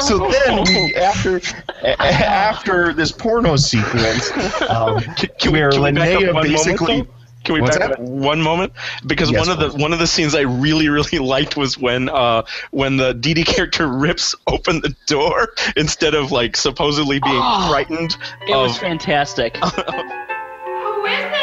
[0.00, 1.36] So then, we, after
[1.82, 4.30] a- a- after this porno sequence,
[4.62, 5.60] um, where Can we
[5.92, 6.92] back up Linnea basically.
[6.98, 7.10] moment.
[7.44, 8.72] Can we What's back up one moment?
[9.06, 12.08] Because Yes, one of the one of the scenes I really really liked was when
[12.08, 17.34] uh when the Dee Dee character rips open the door instead of like supposedly being
[17.36, 18.16] Oh, frightened.
[18.46, 19.56] It was fantastic.
[19.56, 21.41] Who is it?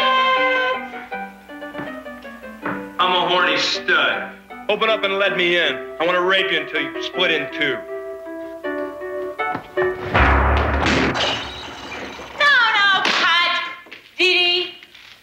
[2.99, 4.35] I'm a horny stud.
[4.67, 5.73] Open up and let me in.
[6.01, 7.77] I want to rape you until you split in two.
[12.37, 13.61] No, no, cut.
[14.17, 14.73] Dee Dee,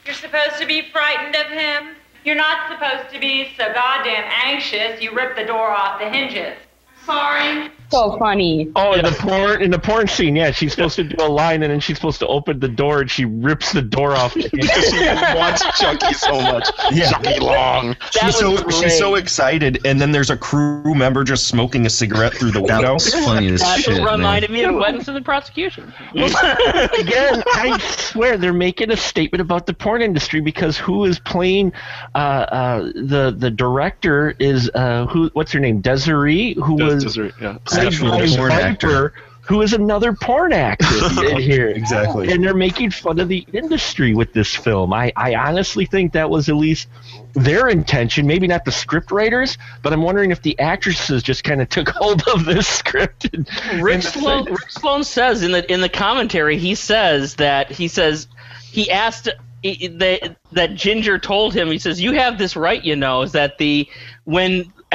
[0.07, 1.97] you're supposed to be frightened of him.
[2.25, 6.57] You're not supposed to be so goddamn anxious you rip the door off the hinges.
[7.05, 7.71] Sorry.
[7.91, 8.71] So funny.
[8.75, 11.63] Oh, in the porn in the porn scene, yeah, she's supposed to do a line,
[11.63, 14.85] and then she's supposed to open the door, and she rips the door off because
[14.91, 16.69] she wants Chucky so much.
[16.91, 17.11] Yeah.
[17.11, 17.97] Chucky Long.
[18.11, 22.35] She's so she's so excited, and then there's a crew member just smoking a cigarette
[22.35, 22.95] through the window.
[22.95, 25.93] was funny as That shit, reminded me of Weapons of the Prosecution.
[26.15, 31.73] Again, I swear they're making a statement about the porn industry because who is playing
[32.15, 35.31] uh, uh, the the director is uh, who?
[35.35, 35.81] What's her name?
[35.81, 37.59] Desiree, who Des- was Desiree, yeah.
[37.77, 39.13] Played Actual porn Viper, actor.
[39.43, 40.87] who is another porn actor
[41.31, 41.69] in here.
[41.69, 42.33] Exactly.
[42.33, 44.93] And they're making fun of the industry with this film.
[44.93, 46.89] I, I honestly think that was at least
[47.35, 48.27] their intention.
[48.27, 51.89] Maybe not the script writers, but I'm wondering if the actresses just kind of took
[51.95, 53.33] hold of this script.
[53.33, 53.49] And,
[53.83, 57.87] Rick and- Sloan, Rick Sloan says in the in the commentary, he says that he
[57.89, 58.27] says
[58.71, 59.29] he asked
[59.63, 61.71] he- that that Ginger told him.
[61.71, 63.89] He says, "You have this right, you know, is that the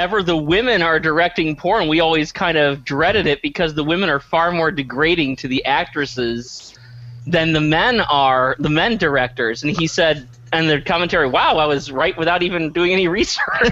[0.02, 4.10] whenever the women are directing porn, we always kind of dreaded it because the women
[4.10, 6.74] are far more degrading to the actresses
[7.28, 10.28] than the men are, the men directors." And he said.
[10.54, 13.45] And the commentary, wow, I was right without even doing any research.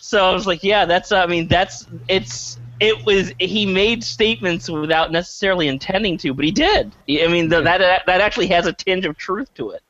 [0.00, 1.12] So I was like, yeah, that's.
[1.12, 1.86] I mean, that's.
[2.08, 2.58] It's.
[2.80, 3.32] It was.
[3.38, 6.90] He made statements without necessarily intending to, but he did.
[7.08, 9.82] I mean, the, that that actually has a tinge of truth to it.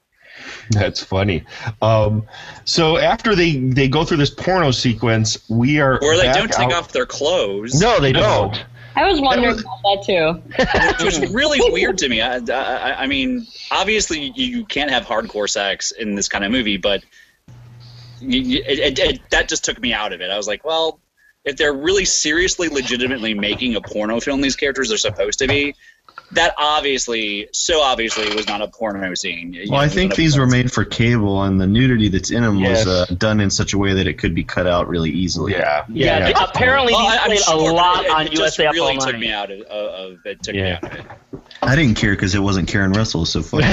[0.70, 1.44] That's funny.
[1.80, 2.26] Um,
[2.64, 6.52] so after they they go through this porno sequence, we are Or they back don't
[6.52, 7.80] take out- off their clothes.
[7.80, 8.64] No, they don't.
[8.94, 11.02] I was wondering about that too.
[11.04, 12.20] which was really weird to me.
[12.20, 16.76] I, I, I mean, obviously you can't have hardcore sex in this kind of movie,
[16.76, 17.02] but
[18.20, 20.30] you, you, it, it, it, that just took me out of it.
[20.30, 21.00] I was like, well,
[21.44, 25.74] if they're really seriously, legitimately making a porno film, these characters are supposed to be.
[26.32, 29.52] That obviously, so obviously, was not a porno scene.
[29.52, 32.56] You Well, I think these were made for cable, and the nudity that's in them
[32.58, 32.86] Yes.
[32.86, 35.52] was uh, done in such a way that it could be cut out really easily.
[35.52, 35.84] Yeah.
[35.90, 38.58] Yeah, th- apparently Well, these I- I'm played sure, a lot it, on it just
[38.58, 40.42] really Up took me out of, of, of it.
[40.42, 40.62] Took Yeah.
[40.62, 41.06] me out of it.
[41.62, 43.60] I didn't care because it wasn't Karen Russell, so fuck.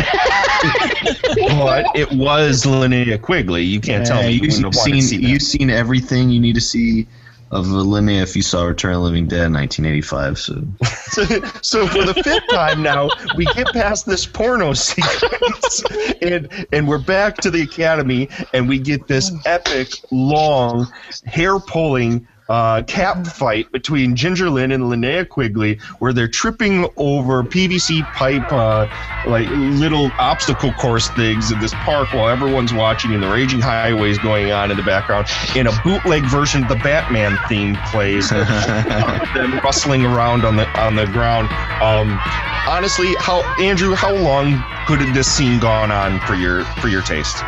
[1.47, 3.63] but it was Linnea Quigley.
[3.63, 5.23] You can't tell me you you've wouldn't have wanted seen to see that.
[5.29, 7.07] you've seen everything you need to see
[7.51, 10.37] of Linnea if you saw Return of the Living Dead in 1985.
[10.37, 10.63] So
[11.11, 11.23] so,
[11.61, 15.83] so for the fifth time now, we get past this porno sequence,
[16.21, 20.87] and and we're back to the academy, and we get this epic, long,
[21.25, 22.27] hair pulling.
[22.49, 28.51] Uh, cap fight between Ginger Lynn and Linnea Quigley, where they're tripping over PVC pipe,
[28.51, 28.87] uh,
[29.27, 34.17] like little obstacle course things in this park while everyone's watching, and the raging highways
[34.17, 35.27] going on in the background.
[35.55, 38.29] In a bootleg version, the Batman theme plays.
[39.35, 41.49] them rustling around on the on the ground.
[41.81, 42.19] Um,
[42.67, 47.43] honestly, how Andrew, how long could this scene gone on for your for your taste?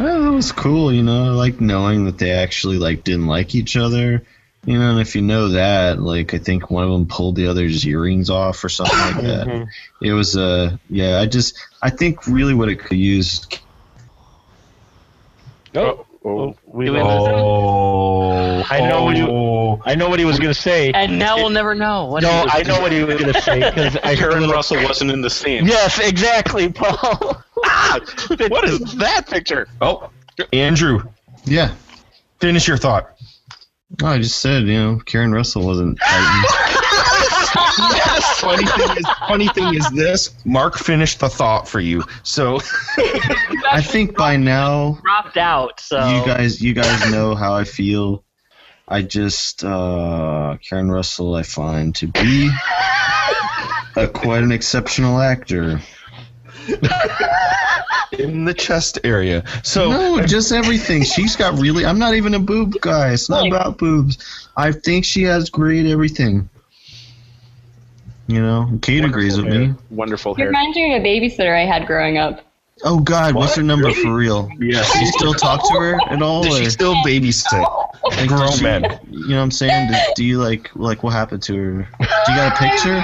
[0.00, 1.32] Well, it was cool, you know.
[1.34, 4.22] Like knowing that they actually like didn't like each other.
[4.64, 7.46] You know, and if you know that, like, I think one of them pulled the
[7.46, 9.68] other's earrings off or something like that.
[10.02, 13.46] It was, uh, yeah, I just, I think really what it could use
[15.74, 17.34] Oh, oh, we Do we lost- lose him?
[17.38, 19.82] Oh, I know what you.
[19.84, 20.90] I know what he was going to say.
[20.92, 22.06] And now we'll never know.
[22.06, 24.50] What no, I know what he was going to say because I heard Karen.
[24.50, 25.66] Russell wasn't in the scene.
[25.66, 27.42] Yes, exactly, Paul.
[27.68, 27.98] Ah,
[28.48, 29.68] what is that picture?
[29.80, 30.10] Oh,
[30.52, 31.02] Andrew,
[31.44, 31.74] Yeah.
[32.40, 33.10] finish your thought.
[34.02, 35.98] Oh, I just said, you know, Karen Russell wasn't.
[37.78, 38.40] yes.
[38.40, 40.34] Funny thing is, funny thing is this.
[40.44, 42.02] Mark finished the thought for you.
[42.22, 42.56] So
[43.70, 45.80] I think by now dropped out.
[45.80, 48.24] So you guys, you guys know how I feel.
[48.88, 52.50] I just uh, Karen Russell, I find to be
[53.96, 55.80] a quite an exceptional actor.
[58.18, 59.44] in the chest area.
[59.62, 61.04] So no, just everything.
[61.04, 61.84] She's got really.
[61.84, 63.12] I'm not even a boob guy.
[63.12, 64.48] It's not about boobs.
[64.56, 66.48] I think she has great everything.
[68.28, 69.74] You know, Kate agrees with me.
[69.90, 72.45] Wonderful It reminds me of a babysitter I had growing up.
[72.84, 74.50] Oh God, what's her number for real?
[74.60, 74.84] Yeah.
[74.92, 76.42] Do you still talk to her at all?
[76.44, 77.52] Does she still babysit
[78.04, 79.00] Like, grown does she- men?
[79.10, 79.88] You know what I'm saying?
[79.90, 81.88] Do, do you like like what happened to her?
[82.00, 82.96] Do you got a picture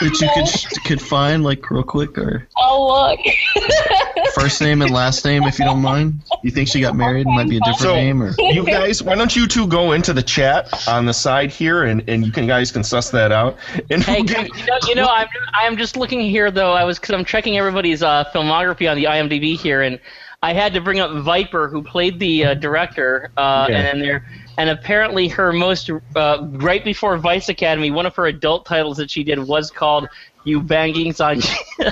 [0.00, 3.20] that you could could find like real quick or Oh look.
[4.34, 6.22] first name and last name if you don't mind?
[6.42, 7.26] You think she got married?
[7.26, 9.92] It might be a different So name or you guys, why don't you two go
[9.92, 13.32] into the chat on the side here, and, and you can guys can suss that
[13.32, 13.56] out.
[13.90, 16.72] And Hey, we'll you know, you know, I'm I'm just looking here though.
[16.72, 19.98] I was because I'm checking everybody's uh, filmography on the IMDb here, and
[20.42, 23.76] I had to bring up Viper, who played the uh, director, uh, Yeah.
[23.76, 24.24] and then there,
[24.56, 29.10] and apparently her most uh, right before Vice Academy, one of her adult titles that
[29.10, 30.08] she did was called
[30.48, 31.40] "You Bangings on."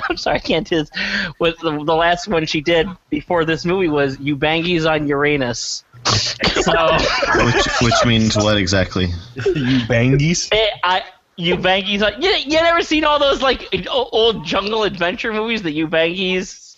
[0.09, 0.89] I'm sorry, I can't do this.
[1.39, 5.83] Was the, the last one she did before this movie was "You Bangies on Uranus."
[6.05, 6.71] So
[7.45, 9.07] which, which means what exactly?
[9.35, 10.49] you bangies?
[10.51, 11.03] Eh, I
[11.35, 15.73] you bangies on you, you never seen all those like old jungle adventure movies that
[15.73, 16.75] you bangies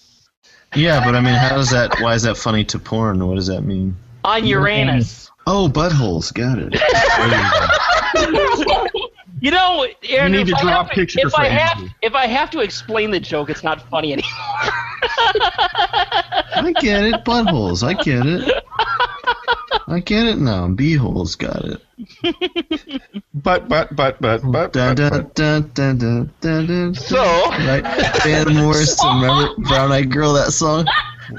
[0.76, 2.00] Yeah, but I mean, how does that?
[2.02, 3.26] Why is that funny to porn?
[3.26, 3.96] What does that mean?
[4.24, 5.32] on Uranus.
[5.48, 6.34] Oh, buttholes.
[6.34, 6.76] Got it.
[9.42, 11.48] You know, Aaron, You need if, to I draw have a picture if for I
[11.48, 14.32] have if I have to explain the joke, it's not funny anymore.
[16.56, 17.24] I get it.
[17.24, 17.84] Buttholes.
[17.84, 18.64] I get it.
[19.88, 20.68] I get it now.
[20.68, 21.38] Beeholes.
[21.38, 21.82] Got it.
[23.34, 24.74] But but but but but.
[24.74, 27.84] Dun, but, dun, dun, dun, dun, dun, dun, So- right,
[28.24, 29.22] Van Morrison.
[29.22, 30.34] Remember Brown Eyed Girl?
[30.34, 30.86] That song.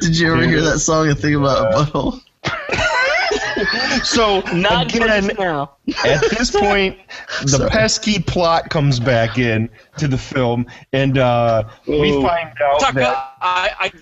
[0.01, 2.21] Did you ever hear that song and think about a butthole?
[4.05, 5.77] So Not again, now.
[6.05, 6.99] at this point,
[7.43, 9.69] the pesky plot comes back in
[9.99, 13.93] to the film, and uh, we find out Talk, that I, I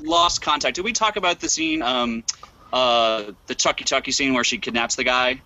[0.00, 0.76] lost contact.
[0.76, 2.24] Did we talk about the scene, um,
[2.72, 5.40] uh, the Chucky Chucky scene where she kidnaps the guy?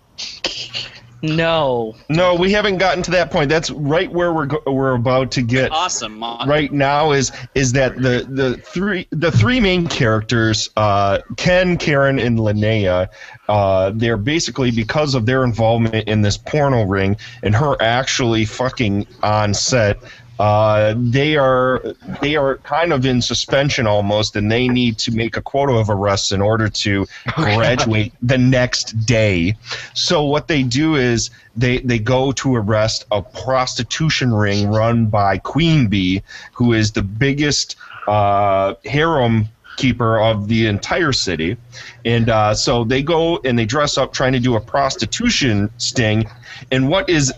[1.25, 1.95] No.
[2.09, 3.49] no, we haven't gotten to that point.
[3.49, 5.71] That's right where we're go- we're about to get.
[5.71, 6.19] Awesome.
[6.19, 11.77] Mon- right now is is that the the three the three main characters uh, Ken,
[11.77, 13.09] Karen, and Linnea
[13.47, 19.07] uh, they're basically because of their involvement in this porno ring and her actually fucking
[19.23, 19.97] on set.
[20.39, 21.81] Uh, they are
[22.21, 25.89] they are kind of in suspension almost, and they need to make a quota of
[25.89, 27.05] arrests in order to
[27.35, 29.55] graduate the next day.
[29.93, 35.37] So what they do is they they go to arrest a prostitution ring run by
[35.37, 36.21] Queen Bee,
[36.53, 37.77] who is the biggest
[38.07, 41.57] uh, harem keeper of the entire city,
[42.03, 46.25] and uh, so they go and they dress up trying to do a prostitution sting.
[46.71, 47.33] And what is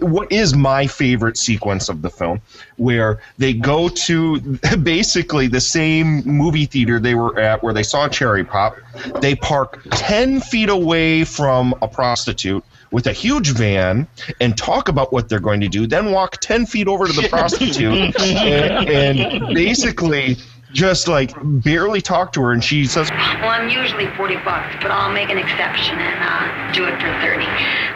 [0.00, 2.40] what is my favorite sequence of the film,
[2.76, 4.40] where they go to
[4.82, 8.76] basically the same movie theater they were at where they saw Cherry Pop.
[9.20, 14.06] They park ten feet away from a prostitute with a huge van
[14.40, 17.28] and talk about what they're going to do, then walk 10 feet over to the
[17.30, 20.36] prostitute and, and basically
[20.76, 22.52] just like barely talk to her.
[22.52, 26.72] And she says, Well, I'm usually 40 bucks, but I'll make an exception and uh,
[26.72, 27.46] do it for 30.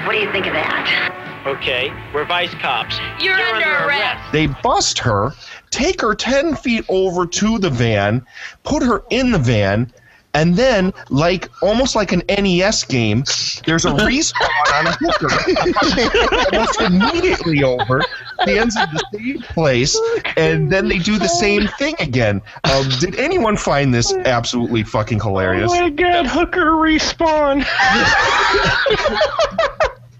[0.06, 1.44] What do you think of that?
[1.46, 2.98] Okay, we're vice cops.
[3.20, 4.32] You're, under, arrest.
[4.32, 5.32] they bust her,
[5.70, 8.26] take her 10 feet over to the van,
[8.62, 9.92] put her in the van.
[10.32, 13.24] And then, like almost like an NES game,
[13.66, 16.54] there's a respawn on a hooker.
[16.56, 18.00] Almost immediately over,
[18.42, 19.98] stands in the same place,
[20.36, 22.42] and then they do the same thing again.
[22.64, 25.72] Um, did anyone find this absolutely fucking hilarious?
[25.72, 27.64] Oh my god, hooker respawn.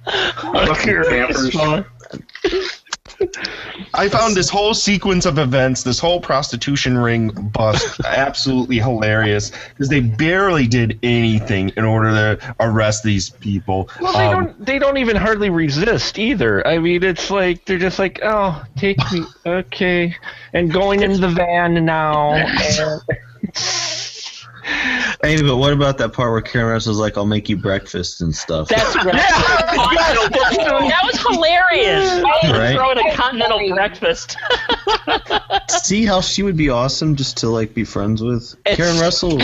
[0.06, 1.86] Hooker respawn.
[3.94, 9.88] I found this whole sequence of events, this whole prostitution ring bust, absolutely hilarious because
[9.88, 13.88] they barely did anything in order to arrest these people.
[14.00, 14.64] Well, they Um, don't.
[14.66, 16.66] They don't even hardly resist either.
[16.66, 20.16] I mean, it's like they're just like, oh, take me, okay,
[20.52, 22.32] and going in the van now.
[22.34, 23.02] and-
[25.22, 28.34] Hey, but what about that part where Karen Russell's like, "I'll make you breakfast and
[28.34, 28.68] stuff"?
[28.68, 29.06] That's right.
[29.16, 32.24] that was hilarious.
[32.50, 32.74] Right?
[32.74, 34.36] Throwing a continental breakfast.
[35.68, 39.40] See how she would be awesome just to like be friends with Karen Russell.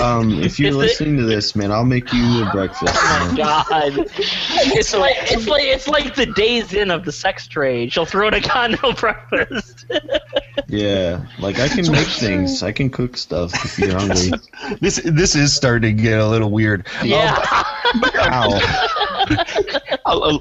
[0.00, 2.94] Um, if you're Is it- listening to this, man, I'll make you a breakfast.
[2.96, 7.46] Oh my God, it's like it's like it's like the days in of the sex
[7.48, 7.92] trade.
[7.92, 9.86] She'll throw in a continental breakfast.
[10.68, 12.62] Yeah, like I can make things.
[12.62, 14.30] I can cook stuff if you're hungry.
[14.80, 16.86] this this is starting to get a little weird.
[17.04, 17.42] Yeah.
[20.04, 20.38] Uh,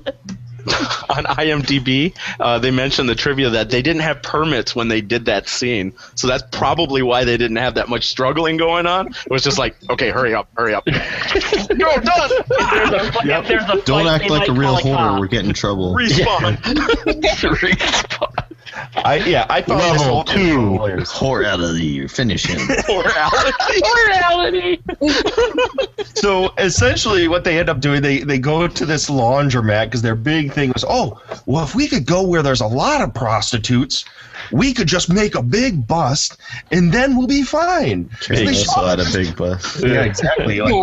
[1.09, 5.25] on IMDb, uh, they mentioned the trivia that they didn't have permits when they did
[5.25, 9.07] that scene, so that's probably why they didn't have that much struggling going on.
[9.07, 10.85] It was just like, okay, hurry up, hurry up.
[10.87, 11.11] You're done.
[11.69, 14.95] There's a, if there's a Don't fight, act like a real call whore.
[14.95, 15.19] cop.
[15.19, 15.93] We're getting in trouble.
[15.95, 16.57] Respawn.
[18.95, 21.11] I yeah, I found this Level whole thing two, hilarious.
[21.11, 22.07] horality.
[22.07, 22.59] Finish him.
[22.87, 24.81] Morality.
[26.15, 30.15] So essentially, what they end up doing, they they go to this laundromat because their
[30.15, 34.05] big thing was, oh, well, if we could go where there's a lot of prostitutes,
[34.51, 36.37] we could just make a big bust,
[36.71, 38.09] and then we'll be fine.
[38.21, 39.83] Karen They Russell shot had a big bust.
[39.83, 40.59] Yeah, exactly.
[40.61, 40.81] Like, Yeah.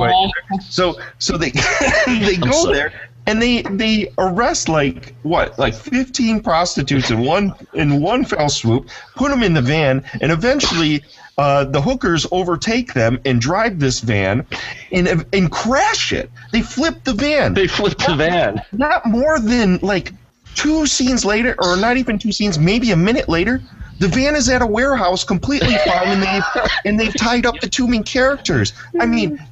[0.51, 0.63] right.
[0.69, 1.51] So so they
[2.07, 2.75] they go sorry.
[2.75, 2.93] there
[3.27, 8.89] and they they arrest like what like 15 prostitutes in one in one fell swoop
[9.15, 11.03] put them in the van and eventually
[11.39, 14.47] uh, the hookers overtake them and drive this van
[14.93, 16.31] and and crash it.
[16.53, 17.55] They flip the van.
[17.55, 18.61] They flip the van.
[18.73, 20.13] not more than like
[20.55, 23.63] two scenes later or not even two scenes maybe a minute later
[23.99, 27.69] the van is at a warehouse completely fine and they've and they've tied up the
[27.69, 28.75] two main characters.
[29.01, 29.43] I mean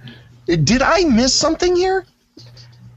[0.47, 2.05] did i miss something here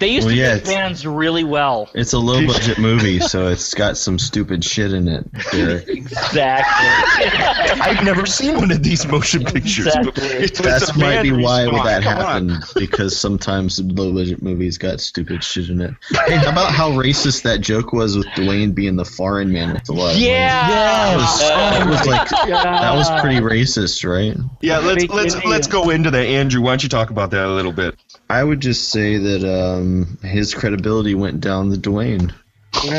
[0.04, 1.90] They used Well, to yeah, make it's- bands really well.
[1.94, 5.26] It's a low budget movie, so it's got some stupid shit in it.
[5.50, 5.88] Derek.
[6.04, 7.26] Exactly.
[7.82, 9.88] I've never seen one of these motion pictures.
[9.88, 10.48] Exactly.
[10.48, 15.80] That might be why that happened because sometimes low budget movies got stupid shit in
[15.80, 15.94] it.
[16.28, 19.88] Hey, how about how racist that joke was with Dwayne being the foreign man with
[19.88, 20.18] a lot of?
[20.18, 20.68] Yeah.
[20.68, 22.64] That oh, was, that was like Yeah.
[22.64, 24.36] that was pretty racist, right?
[24.62, 26.26] Yeah, let's let's let's go into that.
[26.26, 27.96] Andrew, why don't you talk about that a little bit?
[28.34, 32.34] I would just say that um, his credibility went down the Dwayne.
[32.74, 32.90] He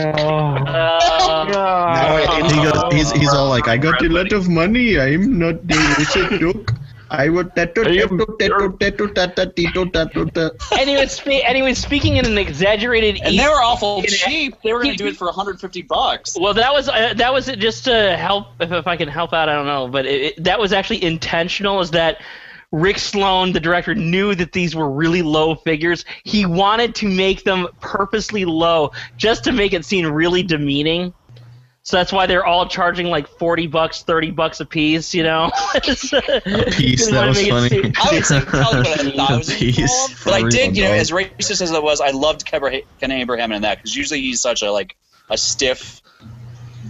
[2.62, 4.96] goes, he's, he's all like, I got a lot of money.
[4.96, 6.70] I'm not the racist joke.
[7.10, 7.74] I would that
[10.78, 13.20] and he was spe- and he was speaking in an exaggerated.
[13.24, 14.54] And they were awful cheap.
[14.62, 16.38] They were going to do it for 150 bucks.
[16.40, 19.48] Well, that was uh, that was just to help if, if I can help out.
[19.48, 21.80] I don't know, but it, it, that was actually intentional.
[21.80, 22.20] Is that
[22.74, 26.04] Rick Sloane, the director, knew that these were really low figures.
[26.24, 31.14] He wanted to make them purposely low, just to make it seem really demeaning.
[31.84, 35.14] So that's why they're all charging like forty bucks, thirty bucks a piece.
[35.14, 37.92] You know, a piece, that was funny.
[38.02, 39.56] I would say probably about a A thousand.
[39.56, 43.10] piece, But I did, you know, as racist as it was, I loved Kebra- Ken
[43.12, 44.96] Abraham in that because usually he's such a like
[45.30, 46.00] a stiff,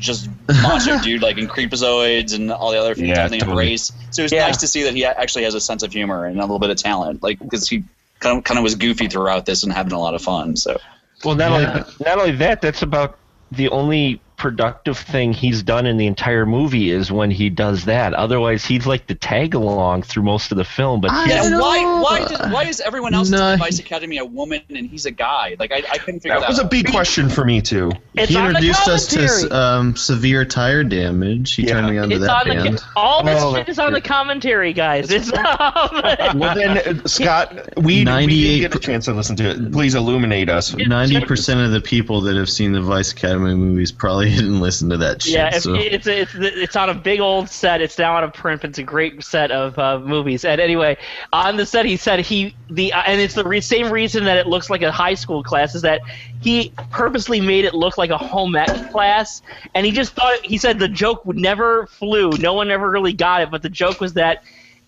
[0.05, 0.29] just
[0.63, 3.67] monster dude, like in Creepozoids and all the other things Yeah, thing of totally.
[3.69, 3.91] race.
[4.11, 4.47] So it was Yeah.
[4.47, 6.71] nice to see that he actually has a sense of humor and a little bit
[6.71, 7.85] of talent, like because he
[8.21, 10.57] kind of kind of was goofy throughout this and having a lot of fun.
[10.57, 10.79] So
[11.25, 11.65] Well, not only
[12.01, 13.19] not only that, that's about
[13.51, 18.13] the only productive thing he's done in the entire movie is when he does that.
[18.13, 21.01] Otherwise, he's like the tag along through most of the film.
[21.01, 24.19] But yeah, he's- why why did, why is everyone else No, in the Vice Academy
[24.19, 25.57] a woman and he's a guy?
[25.59, 27.91] Like I, I couldn't figure That that, was a big question for me too.
[28.13, 31.55] It's he introduced us to um, severe tire damage.
[31.55, 33.95] He turned me on to It's that on the all this Oh, shit is on
[33.95, 35.11] the commentary, guys.
[35.11, 35.33] It's
[36.35, 38.29] Well then, uh, Scott, we, we didn't
[38.61, 39.73] get a chance to listen to it.
[39.73, 40.75] Please illuminate us.
[40.77, 44.91] Ninety percent of the people that have seen the Vice Academy movies probably didn't listen
[44.91, 45.35] to that shit.
[45.35, 45.75] Yeah, so.
[45.75, 47.81] it's it's it's on a big old set.
[47.81, 48.65] It's now on a print.
[48.65, 50.45] It's a great set of uh, movies.
[50.45, 50.97] And anyway,
[51.33, 54.37] on the set, he said he the uh, and it's the re- same reason that
[54.37, 56.01] it looks like a high school class is that
[56.41, 59.43] he purposely made it look like a home ec class.
[59.75, 62.31] And he just thought he said the joke would never flew.
[62.33, 63.51] No one ever really got it.
[63.51, 64.45] But the joke was that.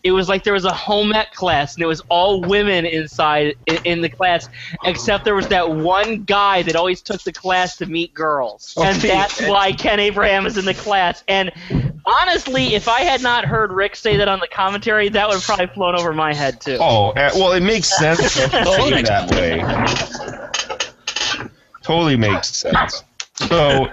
[0.07, 3.57] It was like there was a home ec class, and it was all women inside
[3.67, 4.49] in, in the class,
[4.85, 8.97] except there was that one guy that always took the class to meet girls, and
[8.99, 9.09] Okay.
[9.09, 11.25] that's why Ken Abraham is in the class.
[11.27, 11.51] And
[12.05, 15.43] honestly, if I had not heard Rick say that on the commentary, that would have
[15.43, 16.79] probably flown over my head too.
[16.81, 18.47] Oh, uh, well, it makes sense to
[19.03, 19.65] that way.
[21.83, 23.03] Totally makes sense.
[23.49, 23.89] So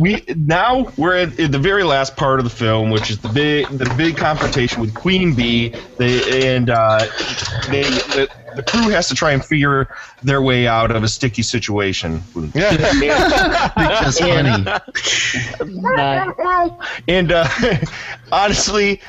[0.00, 3.28] we now we're at, at the very last part of the film, which is the
[3.28, 5.74] big the big confrontation with Queen Bee.
[5.96, 6.98] They and uh,
[7.68, 9.88] they the, the crew has to try and figure
[10.22, 12.22] their way out of a sticky situation.
[12.34, 14.80] because And- honey.
[17.08, 17.48] And uh,
[18.32, 19.00] honestly,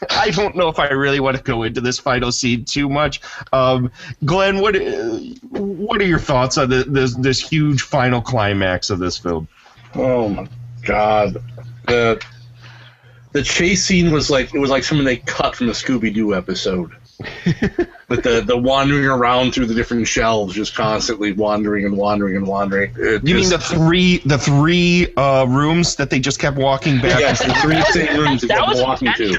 [0.10, 3.20] I don't know if I really want to go into this final scene too much.
[3.52, 3.90] Um,
[4.24, 4.76] Glenn, what
[5.50, 9.48] what are your thoughts on the, this this huge final climax of this film?
[9.94, 10.48] Oh my
[10.84, 11.42] god.
[11.86, 12.22] The
[13.32, 16.34] the chase scene was like it was like something they cut from a Scooby Doo
[16.34, 16.92] episode.
[18.08, 22.46] With the, the wandering around through the different shelves, just constantly wandering and wandering and
[22.46, 22.94] wandering.
[22.96, 27.18] It You mean the three the three uh, rooms that they just kept walking back?
[27.18, 29.38] Yes, the three same rooms they that kept was walking to.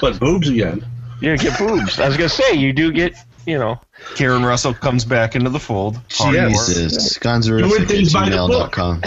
[0.00, 0.84] But boobs again.
[1.20, 2.00] you get boobs.
[2.00, 3.14] I was gonna say you do get
[3.46, 3.78] you know.
[4.14, 5.98] Karen Russell comes back into the fold.
[6.08, 7.18] Jesus.
[7.18, 8.72] Gonzalez Doing at things by the book.
[8.72, 9.00] gmail.com.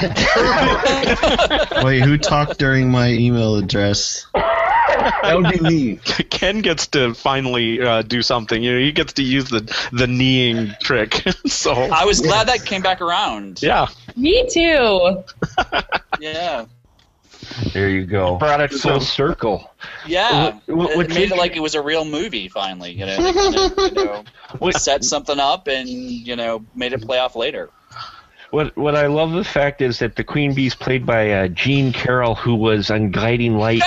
[1.85, 4.25] Wait, who talked during my email address?
[4.99, 5.95] That would be me.
[6.29, 8.61] Ken gets to finally uh, do something.
[8.61, 11.23] You know, he gets to use the the kneeing trick.
[11.45, 13.61] so I was glad that came back around.
[13.61, 15.23] yeah, Me too.
[16.19, 16.65] Yeah.
[17.73, 18.35] There you go.
[18.35, 19.71] Brought it full circle.
[20.05, 22.49] Yeah, What- what- it what's made it like it was a real movie.
[22.49, 26.91] Finally, you know, they kind of, you know set something up and you know made
[26.93, 27.69] it play off later.
[28.51, 31.93] What what I love the fact is that the Queen Bee's played by uh, Gene
[31.93, 33.81] Carroll, who was on Guiding Light,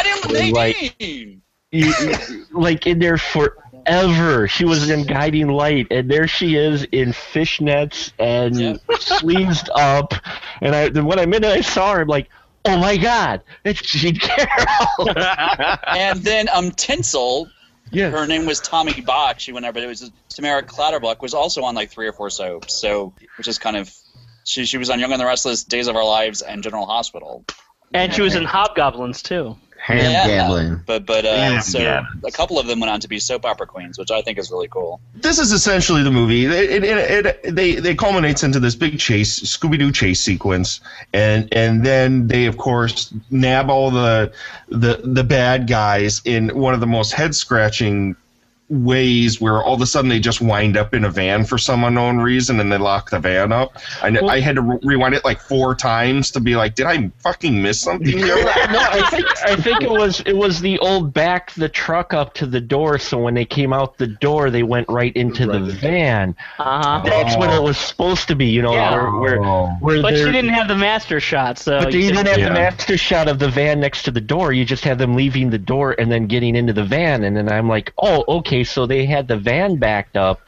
[0.52, 0.96] like
[1.72, 1.92] you,
[2.52, 4.46] like in there forever.
[4.46, 10.14] She was in Guiding Light, and there she is in fishnets and sleeves up.
[10.61, 12.28] And I, when I minute I saw her, I'm like,
[12.64, 15.08] oh my god, it's Jean Carroll.
[15.88, 17.49] and then um Tinsel,
[17.91, 18.12] Yes.
[18.12, 19.38] her name was Tommy Bach.
[19.38, 22.30] She went there, but it was Tamara Clatterbuck was also on like three or four
[22.30, 22.80] soaps.
[22.80, 23.92] So which is kind of
[24.44, 27.44] she she was on Young and the Restless, Days of Our Lives, and General Hospital.
[27.94, 29.56] And she was in Hobgoblins too.
[29.84, 32.24] Ham But but uh, Ham so gablins.
[32.24, 34.48] a couple of them went on to be soap opera queens, which I think is
[34.48, 35.00] really cool.
[35.16, 36.44] this is essentially the movie.
[36.46, 40.80] It, it, it, it, they they culminates into this big chase, Scooby Doo chase sequence,
[41.12, 44.32] and and then they of course nab all the
[44.68, 48.14] the the bad guys in one of the most head scratching
[48.72, 51.84] ways where all of a sudden they just wind up in a van for some
[51.84, 53.76] unknown reason and they lock the van up.
[54.03, 56.86] I, kn- I had to re- rewind it like four times to be like, did
[56.86, 58.36] I fucking miss something here?
[58.36, 62.32] no, I think I think it was it was the old back the truck up
[62.34, 65.61] to the door, so when they came out the door, they went right into the
[65.61, 66.34] van.
[66.58, 67.03] Uh-huh.
[67.04, 68.90] That's what it was supposed to be, you know, Yeah.
[69.18, 72.40] where where, where But she didn't have the master shot, so But you didn't have
[72.40, 74.53] the master shot of the van next to the door.
[74.53, 77.24] You just had them leaving the door and then getting into the van.
[77.24, 80.41] And then I'm like, oh, okay, so they had the van backed up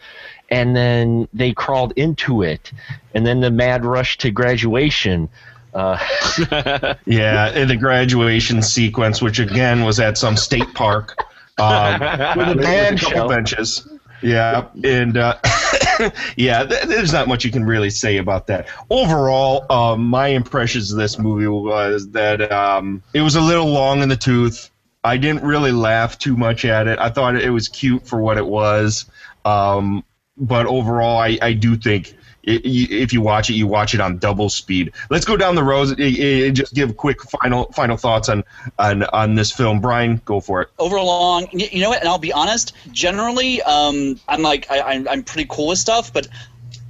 [0.51, 2.73] and then they crawled into it.
[3.15, 5.29] And then the mad rush to graduation.
[5.73, 5.99] Uh,
[7.07, 11.19] Yeah, in the graduation sequence, which again was at some state park,
[11.59, 12.01] um,
[12.37, 13.89] With a band couple benches.
[14.23, 15.39] Yeah, and uh,
[16.37, 18.69] yeah, th- there's not much you can really say about that.
[18.89, 24.03] Overall, um, my impressions of this movie was that um, it was a little long
[24.03, 24.71] in the tooth.
[25.05, 26.99] I didn't really laugh too much at it.
[26.99, 29.05] I thought it was cute for what it was,
[29.45, 30.03] um,
[30.37, 32.17] but overall, I, I do think
[32.49, 34.93] i- i- if you watch it, you watch it on double speed.
[35.11, 38.45] Let's go down the road and just give quick final final thoughts on
[38.79, 39.81] on on this film.
[39.81, 40.69] Brian, go for it.
[40.79, 45.47] overall you know what and i'll be honest generally um i'm like I, I'm pretty
[45.51, 46.27] cool with stuff but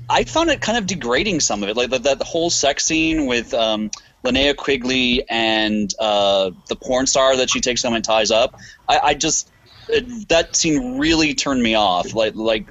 [0.08, 3.52] i found it kind of degrading some of it like that, whole sex scene with
[3.54, 3.90] um
[4.26, 8.54] linnea quigley and uh the porn star that she takes home and ties up
[8.88, 9.50] i, I just
[9.88, 12.68] it, that scene really turned me off like like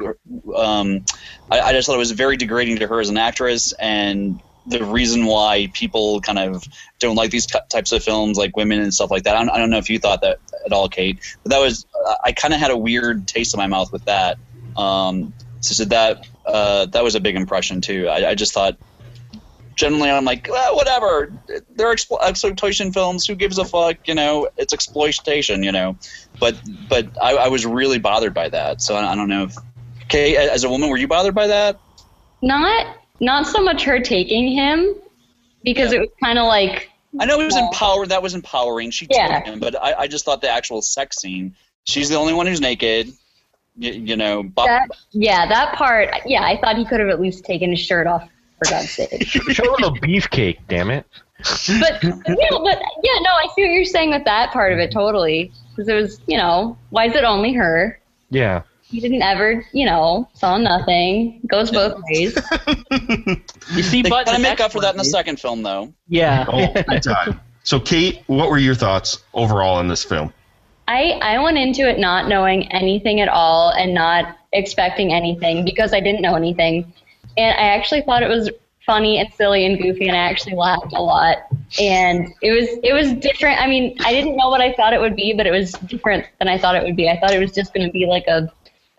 [0.56, 1.06] um
[1.52, 4.84] I, I just thought it was very degrading to her as an actress and the
[4.84, 6.64] reason why people kind of
[7.00, 9.36] don't like these ty- types of films, like women and stuff like that.
[9.36, 11.86] I don't, I don't know if you thought that at all, Kate, but that was
[12.24, 14.38] I kind of had a weird taste in my mouth with that.
[14.76, 18.08] Um, so that uh, that was a big impression too.
[18.08, 18.78] I, I just thought
[19.76, 21.34] generally I'm like well, whatever.
[21.48, 23.26] They're explo- exploitation films.
[23.26, 24.08] Who gives a fuck?
[24.08, 25.64] You know, it's exploitation.
[25.64, 25.98] You know,
[26.40, 26.60] but
[26.90, 28.82] but I, I was really bothered by that.
[28.82, 29.56] So I, I don't know if
[30.10, 31.80] Kate, as a woman, were you bothered by that?
[32.42, 34.96] Not not so much her taking him
[35.64, 36.90] because it was kind of like
[37.20, 38.10] I know it was empowering.
[38.10, 38.92] That was empowering.
[38.92, 39.40] She Yeah.
[39.40, 41.56] took him, but I, I just thought the actual sex scene.
[41.86, 43.14] She's the only one who's naked.
[43.76, 44.90] You, you know, Bob, that.
[45.12, 46.10] Yeah, that part.
[46.26, 48.28] Yeah, I thought he could have at least taken his shirt off
[48.60, 49.24] for God's sake.
[49.26, 51.06] show them a beefcake, damn it.
[51.40, 54.92] but yeah, but yeah, no, I see what you're saying with that part of it
[54.92, 55.52] totally.
[55.70, 58.00] Because it was, you know, why is it only her?
[58.30, 58.62] Yeah.
[58.84, 61.42] He didn't ever, you know, saw nothing.
[61.48, 62.38] Goes both ways.
[63.74, 65.64] You see, they but kind the of make up for that in the second film,
[65.64, 65.94] though.
[66.08, 66.46] Yeah.
[66.48, 67.40] Oh.
[67.64, 70.34] So, Kate, what were your thoughts overall in this film?
[70.88, 75.94] I I went into it not knowing anything at all and not expecting anything because
[75.94, 76.92] I didn't know anything,
[77.38, 78.50] and I actually thought it was
[78.86, 81.38] funny and silly and goofy, and I actually laughed a lot.
[81.80, 83.62] And it was it was different.
[83.62, 86.26] I mean, I didn't know what I thought it would be, but it was different
[86.40, 87.10] than I thought it would be.
[87.10, 88.52] I thought it was just going to be like a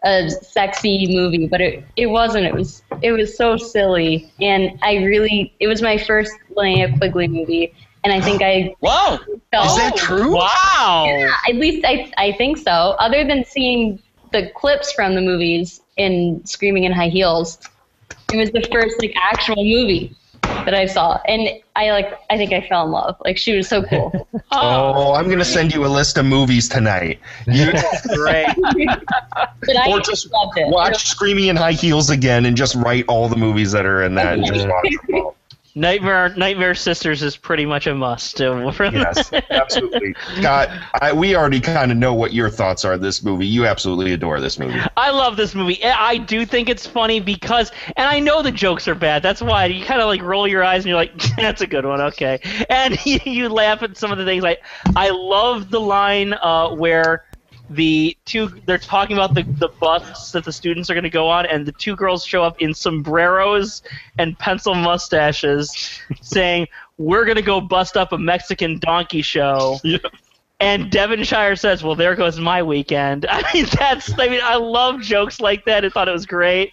[0.05, 2.47] a sexy movie, but it it wasn't.
[2.47, 7.29] It was it was so silly, and I really it was my first Linnea Quigley
[7.29, 7.75] movie,
[8.05, 9.19] and I think I wow
[9.55, 10.35] felt, Is that true?
[10.37, 11.05] Wow.
[11.09, 12.71] yeah, at least I I think so.
[12.71, 14.01] Other than seeing
[14.33, 17.59] the clips from the movies in Screaming in High Heels,
[18.33, 22.53] it was the first like actual movie that I saw, and I like I think
[22.53, 23.17] I fell in love.
[23.25, 24.29] Like she was so cool.
[24.57, 24.93] Oh.
[24.95, 27.19] oh, I'm gonna send you a list of movies tonight.
[27.47, 27.73] You,
[28.15, 28.47] Great.
[29.89, 30.69] or just loved it.
[30.69, 34.15] watch Screaming in High Heels again and just write all the movies that are in
[34.15, 34.39] that
[35.75, 36.71] and just watch them all.
[36.75, 38.41] Nightmare Nightmare Sisters is pretty much a must.
[38.93, 40.15] Yes, absolutely.
[40.37, 40.71] Scott,
[41.01, 43.47] I, we already kind of know what your thoughts are this movie.
[43.47, 44.81] You absolutely adore this movie.
[44.97, 45.83] I love this movie.
[45.85, 49.23] I I do think it's funny because, and I know the jokes are bad.
[49.23, 51.85] That's why you kind of like roll your eyes and you're like, "That's a good
[51.85, 52.41] one, okay."
[52.71, 54.43] And you, you laugh at some of the things.
[54.43, 54.63] Like,
[54.97, 57.25] I love the line uh, where
[57.71, 61.29] the two they're talking about the the bus that the students are going to go
[61.29, 63.83] on, and the two girls show up in sombreros
[64.19, 66.69] and pencil mustaches, saying,
[66.99, 69.79] "We're going to go bust up a Mexican donkey show."
[70.65, 74.19] and Devonshire says, "Well, there goes my weekend." I mean, that's.
[74.19, 75.85] I mean, I love jokes like that.
[75.85, 76.73] I thought it was great.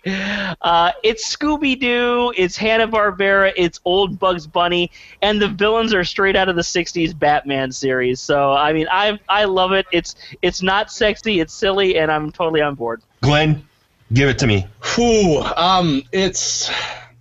[0.61, 2.34] Uh, it's Scooby Doo.
[2.38, 3.51] It's Hanna Barbera.
[3.57, 4.91] It's old Bugs Bunny,
[5.22, 8.22] and the villains are straight out of the '60s Batman series.
[8.22, 9.85] So, I mean, I I love it.
[9.91, 11.41] It's it's not sexy.
[11.41, 13.01] It's silly, and I'm totally on board.
[13.22, 13.68] Glenn,
[14.13, 14.68] give it to me.
[14.95, 16.72] Whew, um, it's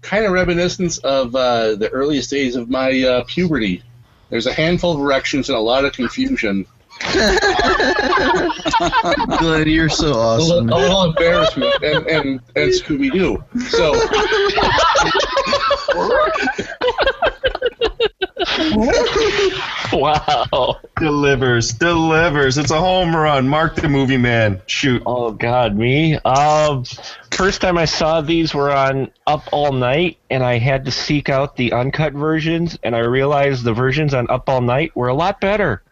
[0.03, 3.83] kind of reminiscent of uh, the earliest days of my uh, puberty.
[4.31, 6.65] There's a handful of erections and a lot of confusion.
[9.39, 10.67] Glenn, you're so A awesome.
[10.67, 13.43] little, a little embarrassment and, and, and Scooby Doo.
[13.69, 13.95] So
[19.93, 20.79] wow.
[20.99, 22.59] Delivers, delivers.
[22.59, 23.49] It's a home run.
[23.49, 24.61] Mark the movie man.
[24.67, 25.03] Shoot.
[25.07, 26.17] Oh God, me.
[26.17, 26.85] Um,
[27.31, 31.31] first time I saw these were on Up All Night, and I had to seek
[31.31, 35.15] out the uncut versions, and I realized the versions on Up All Night were a
[35.15, 35.83] lot better.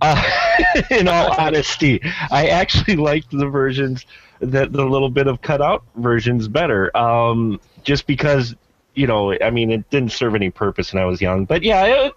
[0.00, 0.22] Uh,
[0.90, 4.06] in all honesty, I actually liked the versions
[4.40, 6.94] that the little bit of cut out versions better.
[6.96, 8.54] Um, just because
[8.96, 11.44] you know, I mean, it didn't serve any purpose when I was young.
[11.44, 12.12] But yeah, it,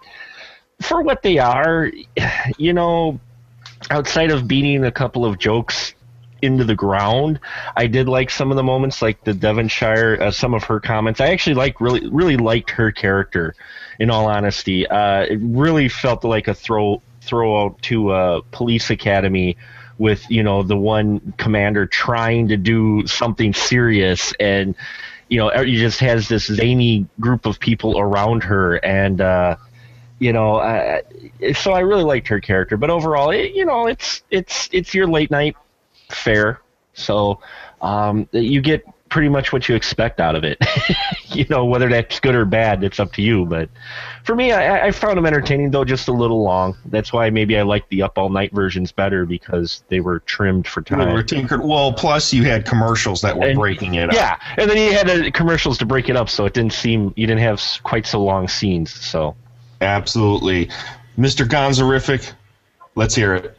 [0.80, 1.92] for what they are,
[2.58, 3.20] you know,
[3.90, 5.94] outside of beating a couple of jokes
[6.42, 7.38] into the ground,
[7.76, 11.20] I did like some of the moments, like the Devonshire, uh, some of her comments.
[11.20, 13.54] I actually like really, really liked her character.
[13.98, 18.88] In all honesty, uh, it really felt like a throw throw out to a police
[18.88, 19.58] academy
[19.98, 24.74] with you know the one commander trying to do something serious and
[25.30, 29.56] you know he just has this zany group of people around her and uh
[30.18, 31.00] you know uh,
[31.54, 35.06] so i really liked her character but overall it, you know it's it's it's your
[35.06, 35.56] late night
[36.10, 36.60] fare.
[36.92, 37.40] So
[37.80, 40.56] um you get pretty much what you expect out of it
[41.26, 43.68] you know whether that's good or bad it's up to you but
[44.24, 47.58] for me i, I found them entertaining though just a little long that's why maybe
[47.58, 51.12] i like the up all night versions better because they were trimmed for They time
[51.12, 51.62] were tinkered.
[51.62, 54.14] Well, plus you had commercials that were And- breaking it up.
[54.14, 57.12] yeah, and then you had uh, commercials to break it up, so it didn't seem
[57.16, 58.92] you didn't have quite so long scenes.
[58.92, 59.34] So
[59.80, 60.66] Absolutely.
[61.18, 61.46] Mr.
[61.46, 62.32] Gonzorific,
[62.94, 63.56] let's hear it.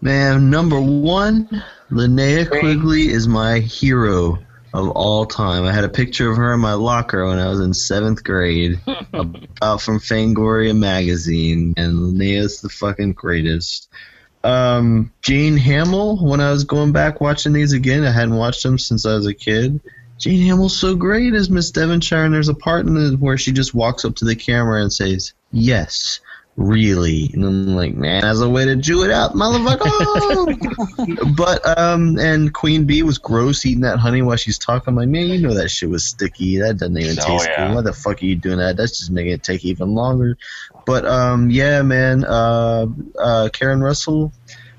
[0.00, 4.38] Man, number one, Linnea Quigley is my hero
[4.78, 5.64] of all time.
[5.64, 8.80] I had a picture of her in my locker when I was in seventh grade,
[9.12, 13.88] about from Fangoria magazine, and Linnea's the fucking greatest.
[14.44, 18.78] Um, Jayne Hamil, when I was going back watching these again, I hadn't watched them
[18.78, 19.80] since I was a kid.
[20.18, 23.52] Jayne Hamil's so great as Miss Devonshire, and there's a part in it where she
[23.52, 26.20] just walks up to the camera and says, "Yes,
[26.58, 32.18] really," and I'm like, "Man, that's a way to chew it out, motherfucker." but um,
[32.18, 34.92] and Queen Bee was gross eating that honey while she's talking.
[34.92, 36.58] I'm like, man, you know that shit was sticky.
[36.58, 37.68] That doesn't even Oh, taste yeah.
[37.68, 37.74] good.
[37.76, 38.76] Why the fuck are you doing that?
[38.76, 40.36] That's just making it take even longer.
[40.84, 42.86] But um, yeah, man, uh,
[43.18, 44.32] uh, Karen Russell.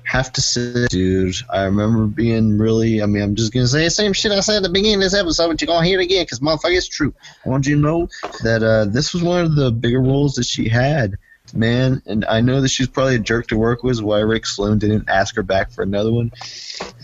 [0.04, 3.00] Have to say, dude, I remember being really.
[3.00, 5.02] I mean, I'm just gonna say the same shit I said at the beginning of
[5.02, 7.14] this episode, but you're gonna hear it again because motherfucker, it's true.
[7.46, 8.08] I want you to know
[8.42, 11.14] that uh, this was one of the bigger roles that she had,
[11.54, 12.02] man.
[12.06, 15.08] And I know that she's probably a jerk to work with, why Rick Sloane didn't
[15.08, 16.32] ask her back for another one.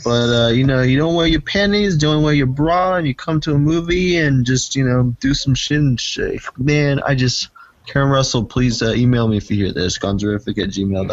[0.05, 3.15] But uh, you know, you don't wear your panties, don't wear your bra, and you
[3.15, 6.41] come to a movie and just you know do some shit and shit.
[6.59, 7.49] Man, I just.
[7.87, 9.97] Karen Russell, please uh, email me if you hear this.
[9.97, 11.07] Gonzorific at gmail.com.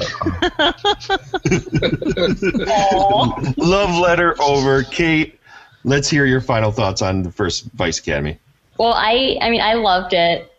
[3.57, 4.81] Love letter over.
[4.81, 5.39] Kate,
[5.83, 8.39] let's hear your final thoughts on the first Vice Academy.
[8.77, 10.51] Well, I I mean I loved it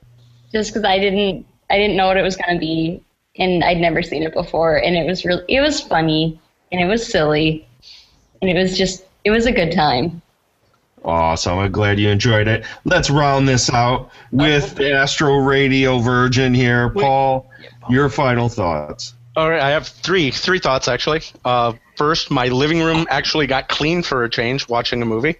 [0.53, 3.03] just because I didn't I didn't know what it was gonna be
[3.37, 6.41] and I'd never seen it before and it was really it was funny
[6.73, 7.67] and it was silly
[8.41, 10.23] and it was just it was a good time.
[11.05, 11.59] Awesome.
[11.59, 12.65] I'm glad you enjoyed it.
[12.85, 16.89] Let's round this out with the Astro Radio Virgin here.
[16.89, 17.51] Paul,
[17.91, 19.13] your final thoughts.
[19.37, 21.23] All right, I have three three thoughts actually.
[21.45, 25.37] Uh, first, my living room actually got clean for a change watching a movie.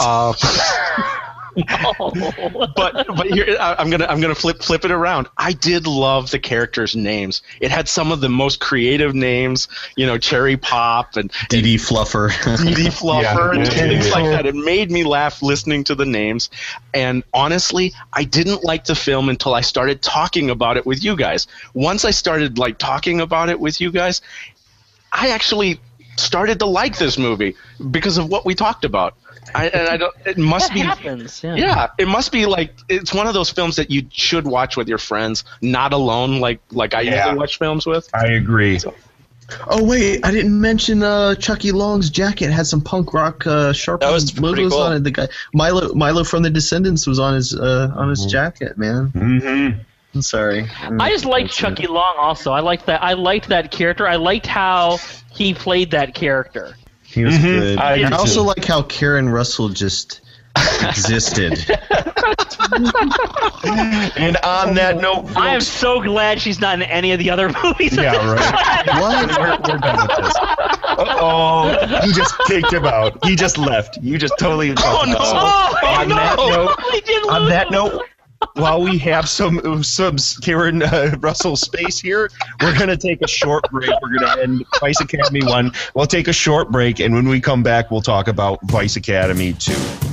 [0.00, 0.32] Uh,
[2.76, 5.28] but but here I- I'm gonna I'm gonna flip flip it around.
[5.36, 7.42] I did love the characters' names.
[7.60, 9.68] It had some of the most creative names.
[9.96, 12.30] You know, Cherry Pop and Dee Dee Fluffer.
[12.30, 13.70] DD Dee Fluffer and Yeah.
[13.72, 14.46] things like that.
[14.46, 16.50] It made me laugh listening to the names.
[16.94, 21.16] And honestly, I didn't like the film until I started talking about it with you
[21.16, 21.46] guys.
[21.74, 24.20] Once I started like talking about it with you guys,
[25.12, 25.80] I actually
[26.16, 27.56] started to like this movie
[27.90, 29.14] because of what we talked about.
[29.54, 30.14] I, and I don't.
[30.24, 30.80] It must That be.
[30.80, 31.54] happens, yeah.
[31.56, 34.88] yeah, it must be like it's one of those films that you should watch with
[34.88, 37.16] your friends, not alone, like like I Yeah.
[37.24, 38.08] usually watch films with.
[38.14, 38.78] I agree.
[39.66, 44.00] Oh wait, I didn't mention uh, Chucky Long's jacket had some punk rock uh, sharp
[44.02, 44.82] That was pretty logos cool.
[44.82, 45.04] on it.
[45.04, 49.08] The guy Milo Milo from the Descendents was on his uh, on his jacket, man.
[49.08, 49.80] Mm-hmm.
[50.14, 50.68] I'm sorry.
[50.80, 52.14] I'm- I just liked Chucky Long.
[52.18, 53.02] Also, I liked that.
[53.02, 54.06] I liked that character.
[54.06, 54.98] I liked how
[55.32, 56.74] he played that character.
[57.12, 57.42] He was Mhm.
[57.42, 57.78] good.
[57.78, 58.46] I I, also too.
[58.46, 60.20] like how Karen Russell just
[60.82, 61.64] existed.
[64.16, 67.48] And on that note, I am so glad she's not in any of the other
[67.64, 67.96] movies.
[67.96, 68.86] Yeah, right.
[69.00, 69.38] what?
[69.38, 70.34] We're, we're done with this.
[70.36, 72.00] Uh-oh.
[72.06, 73.24] You just kicked him out.
[73.24, 73.98] He just left.
[74.02, 74.70] You just totally.
[74.78, 75.16] Oh, no.
[75.18, 76.14] Oh, on no.
[76.16, 78.02] that note, on that note,
[78.54, 82.30] while we have some some Karen uh, Russell space here,
[82.60, 83.90] we're going to take a short break.
[84.02, 85.72] We're going to end Vice Academy 1.
[85.94, 89.52] We'll take a short break, and when we come back, we'll talk about Vice Academy
[89.54, 90.09] 2.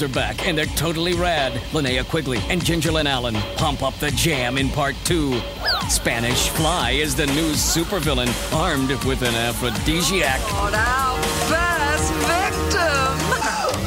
[0.00, 1.52] Are back, and they're totally rad.
[1.72, 5.38] Linnea Quigley and Ginger Lynn Allen pump up the jam in part two.
[5.90, 10.40] Spanish Fly is the new supervillain, armed with an aphrodisiac.
[10.54, 11.18] On our
[11.50, 13.12] first victim.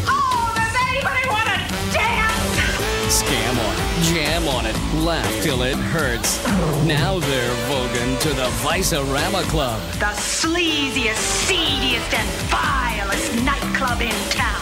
[0.06, 1.58] Oh, does anybody want to
[1.98, 3.24] dance?
[3.24, 6.46] Scam on it, jam on it, laugh till it hurts.
[6.86, 9.82] Now they're voguing to the Vice-A-Rama Club.
[9.94, 11.16] The sleaziest,
[11.48, 14.53] seediest, and vilest nightclub in town.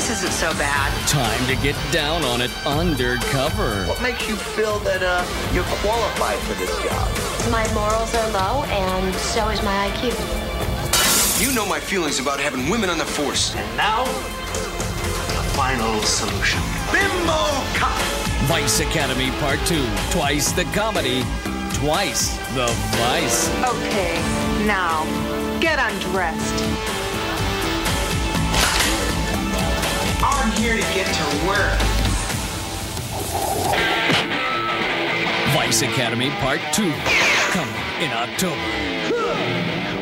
[0.00, 1.08] That place isn't so bad.
[1.08, 3.84] Time to get down on it undercover.
[3.84, 7.06] What makes you feel that uh, you're qualified for this job?
[7.50, 10.16] My morals are low, and so is my IQ.
[11.38, 13.54] You know my feelings about having women on the force.
[13.54, 16.62] And now, the final solution.
[16.90, 17.44] Bimbo
[17.76, 18.00] Cop!
[18.48, 19.84] Vice Academy Part 2.
[20.12, 21.24] Twice the comedy,
[21.74, 23.50] twice the vice.
[23.68, 24.16] Okay,
[24.66, 25.04] now
[25.60, 26.99] get undressed.
[30.50, 31.78] I'm here to get to work.
[35.54, 36.92] Vice Academy Part 2.
[37.52, 38.56] Coming in October.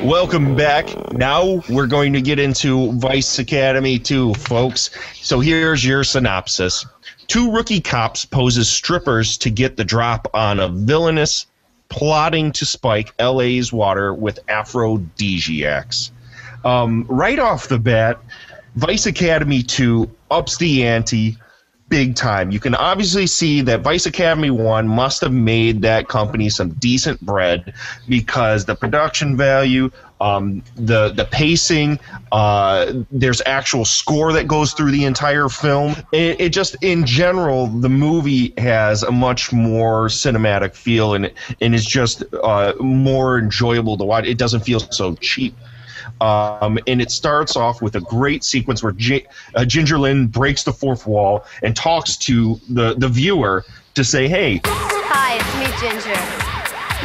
[0.07, 1.13] Welcome back.
[1.13, 4.89] Now we're going to get into Vice Academy 2, folks.
[5.17, 6.87] So here's your synopsis.
[7.27, 11.47] Two rookie cops pose as strippers to get the drop on a villainous
[11.91, 16.11] plotting to spike LA's water with aphrodisiacs.
[16.65, 18.19] Um, right off the bat,
[18.79, 21.37] Vice Academy 2 ups the ante
[21.89, 22.53] big time.
[22.53, 27.21] You can obviously see that Vice Academy 1 must have made that company some decent
[27.21, 27.75] bread
[28.09, 29.91] because the production value,
[30.21, 31.99] um, the the pacing,
[32.31, 35.97] uh, there's actual score that goes through the entire film.
[36.13, 41.75] It, it just, in general, the movie has a much more cinematic feel and and
[41.75, 44.25] is just uh, more enjoyable to watch.
[44.25, 45.57] It doesn't feel so cheap.
[46.21, 50.65] Um, and it starts off with a great sequence where J- uh, Ginger Lynn breaks
[50.65, 53.65] the fourth wall and talks to the the viewer
[53.95, 56.21] to say, "Hey, Hi, it's me, Ginger.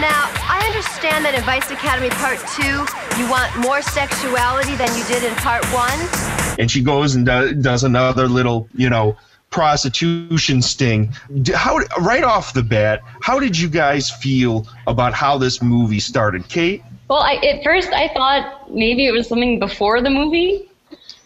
[0.02, 5.04] Now, I understand that in Vice Academy Part 2, you want more sexuality than you
[5.06, 6.60] did in Part 1.
[6.60, 9.16] and she goes and do, does another little, you know,
[9.52, 11.14] prostitution sting.
[11.44, 16.00] D- How right off the bat, how did you guys feel about how this movie
[16.00, 16.82] started, Kate?
[17.14, 20.68] Well, I, at first I thought maybe it was something before the movie,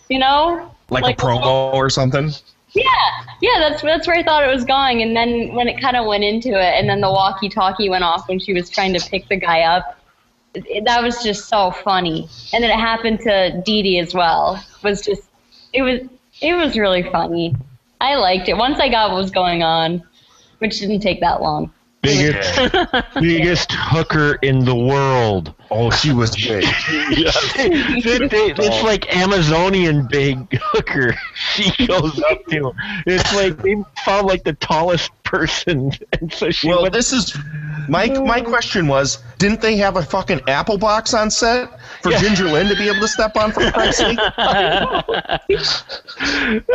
[0.09, 0.69] you know?
[0.89, 2.34] Like, a promo or something?
[2.73, 2.84] Yeah,
[3.41, 5.01] yeah, that's that's where I thought it was going.
[5.01, 8.27] And then when it kind of went into it, and then the walkie-talkie went off
[8.27, 9.97] when she was trying to pick the guy up,
[10.55, 12.27] it, that was just so funny.
[12.51, 14.61] And then it happened to Dee Dee as well.
[14.84, 15.23] Was just
[15.72, 16.01] it was
[16.41, 17.55] it was really funny.
[18.01, 20.03] I liked it once I got what was going on,
[20.57, 21.72] which didn't take that long.
[22.08, 25.54] Biggest, biggest hooker in the world.
[25.70, 26.64] Oh, she was big.
[28.48, 31.16] it's like Amazonian big hooker.
[31.36, 32.74] She goes up to.
[33.06, 33.76] It's like they
[34.06, 36.68] found like the tallest person, and so she.
[36.68, 37.36] Well, went, this is
[37.88, 41.70] my my question was, didn't they have a fucking apple box on set
[42.02, 42.20] for Yeah.
[42.20, 44.18] Ginger Lynn to be able to step on for Christ's sake?
[44.20, 45.40] I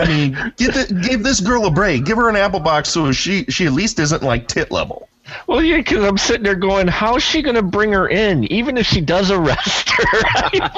[0.07, 2.05] mean, give, the, give this girl a break.
[2.05, 5.09] Give her an apple box so she she at least isn't like tit level.
[5.47, 8.45] Well, yeah, because I'm sitting there going, how is she going to bring her in,
[8.45, 10.71] even if she does arrest her?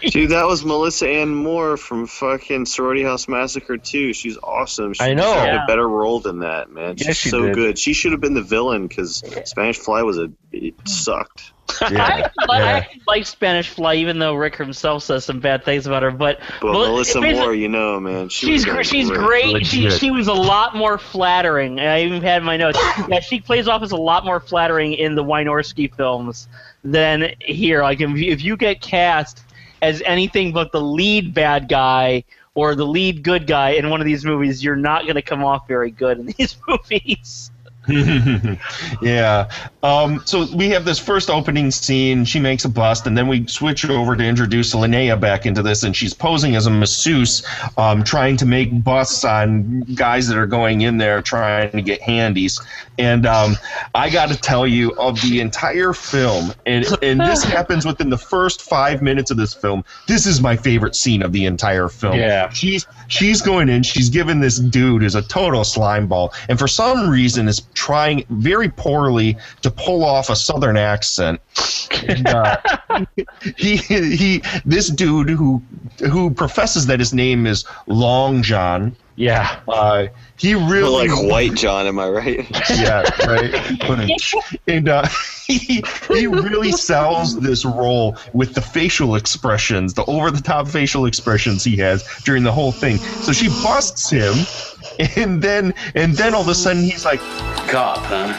[0.10, 4.12] Dude, that was Melissa Ann Moore from fucking Sorority House Massacre 2.
[4.12, 4.92] She's awesome.
[4.94, 5.32] She I know.
[5.34, 5.64] had Yeah.
[5.64, 6.96] a better role than that, man.
[6.96, 7.54] She's Yes, she so did.
[7.54, 7.78] good.
[7.78, 11.52] She should have been the villain because Spanish Fly was a it sucked.
[11.80, 15.86] I, actually, I actually like Spanish Fly, even though Rick himself says some bad things
[15.86, 16.10] about her.
[16.10, 19.66] But, But well, Melissa Moore, you know, man, she she's gr- she's great.
[19.66, 21.80] She, she was a lot more flattering.
[21.80, 22.78] I even had in my notes.
[23.08, 26.48] Yeah, she plays off as a lot more flattering in the Wynorski films
[26.84, 27.82] than here.
[27.82, 29.42] Like if you, if you get cast
[29.80, 32.24] as anything but the lead bad guy
[32.54, 35.44] or the lead good guy in one of these movies, you're not going to come
[35.44, 37.50] off very good in these movies.
[39.02, 39.50] yeah.
[39.82, 42.24] Um, so we have this first opening scene.
[42.24, 45.82] She makes a bust, and then we switch over to introduce Linnea back into this,
[45.82, 47.46] and she's posing as a masseuse,
[47.76, 52.00] um, trying to make busts on guys that are going in there trying to get
[52.00, 52.60] handies.
[52.98, 53.56] And um,
[53.94, 58.18] I got to tell you, of the entire film, and, and this happens within the
[58.18, 62.16] first five minutes of this film, this is my favorite scene of the entire film.
[62.16, 62.50] Yeah.
[62.50, 63.82] She's she's going in.
[63.82, 68.24] She's giving this dude is a total slime ball, and for some reason is trying
[68.30, 71.40] very poorly to pull off a southern accent.
[72.08, 72.56] And, uh,
[73.56, 75.62] he he this dude who
[75.98, 78.96] who professes that his name is Long John.
[79.16, 79.60] Yeah.
[79.68, 80.06] Uh,
[80.36, 82.70] he really like White John, am I right?
[82.70, 84.60] yeah, right.
[84.66, 85.06] and uh,
[85.46, 91.06] he he really sells this role with the facial expressions, the over the top facial
[91.06, 92.96] expressions he has during the whole thing.
[92.96, 94.34] So she busts him,
[95.16, 97.20] and then and then all of a sudden he's like,
[97.68, 98.38] Cop, huh?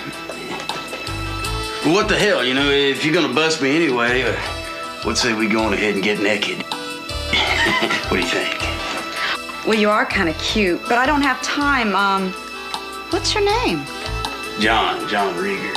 [1.85, 4.35] Well, what the hell, you know, if you're gonna bust me anyway, uh,
[5.05, 6.63] let's say we go on ahead and get naked.
[8.09, 8.72] what do you think?
[9.65, 11.95] Well, you are kind of cute, but I don't have time.
[11.95, 12.31] Um,
[13.11, 13.85] what's your name?
[14.59, 15.73] John, John Rieger.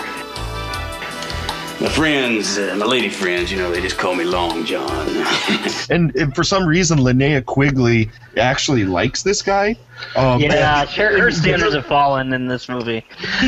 [1.80, 4.90] My friends, uh, my lady friends, you know, they just call me Long John.
[5.90, 9.76] and, and for some reason Linnea Quigley actually likes this guy.
[10.16, 13.04] Um, yeah, and- her, her standards have fallen in this movie.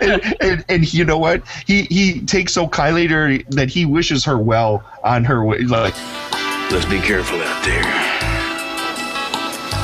[0.00, 1.42] and, and, and you know what?
[1.66, 5.58] He he takes so kindly to her that he wishes her well on her way.
[5.58, 5.94] Like,
[6.70, 8.11] let's be careful out there.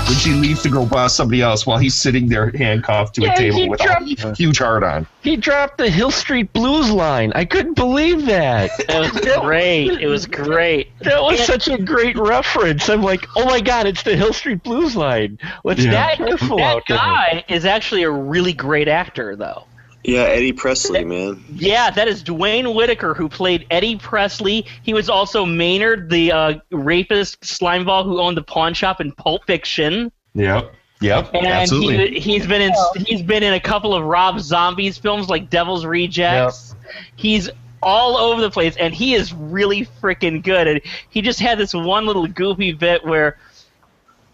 [0.08, 3.34] When she leaves to go boss somebody else while he's sitting there handcuffed to Yeah,
[3.34, 5.06] a table with dropped- a huge heart on.
[5.22, 7.30] He dropped the Hill Street Blues line.
[7.34, 8.70] I couldn't believe that.
[8.78, 9.10] It was
[9.42, 10.00] great.
[10.00, 10.98] It was great.
[11.00, 12.88] That was such a great reference.
[12.88, 15.38] I'm like, oh my god, it's the Hill Street Blues line.
[15.62, 19.64] Let's That, be that guy is actually a really great actor, though.
[20.08, 21.44] Yeah, Eddie Presley, man.
[21.52, 24.64] Yeah, that is Duane Whitaker, who played Eddie Presley.
[24.82, 29.44] He was also Maynard, the uh, rapist slimeball who owned the pawn shop in Pulp
[29.46, 30.10] Fiction.
[30.34, 30.74] Yep.
[31.00, 31.30] Yep.
[31.34, 32.18] And absolutely.
[32.18, 32.72] he, he's been in
[33.06, 36.74] he's been in a couple of Rob Zombies films like Devil's Rejects.
[36.74, 36.94] Yep.
[37.16, 37.50] He's
[37.82, 40.66] all over the place, and he is really freaking good.
[40.66, 40.80] And
[41.10, 43.38] he just had this one little goofy bit where.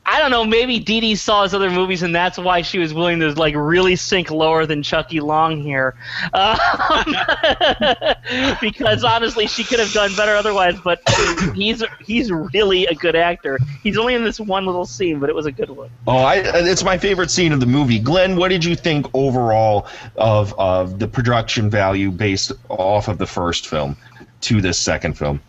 [0.06, 0.44] I don't know.
[0.44, 3.54] Maybe Dee Dee saw his other movies, and that's why she was willing to like
[3.56, 5.94] really sink lower than Chucky Long here,
[6.34, 6.58] um,
[8.60, 10.78] because honestly, she could have done better otherwise.
[10.84, 11.00] But
[11.54, 13.58] he's he's really a good actor.
[13.82, 15.88] He's only in this one little scene, but it was a good one.
[16.06, 17.98] Oh, I, it's my favorite scene of the movie.
[17.98, 19.86] Glenn, what did you think overall
[20.16, 23.96] of of the production value based off of the first film
[24.42, 25.40] to this second film?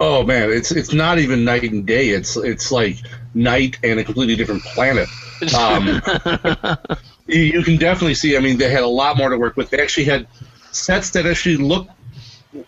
[0.00, 2.10] Oh man, it's it's not even night and day.
[2.10, 2.96] It's it's like
[3.34, 5.08] night and a completely different planet.
[5.56, 6.02] Um,
[7.26, 8.36] you, you can definitely see.
[8.36, 9.70] I mean, they had a lot more to work with.
[9.70, 10.26] They actually had
[10.72, 11.90] sets that actually looked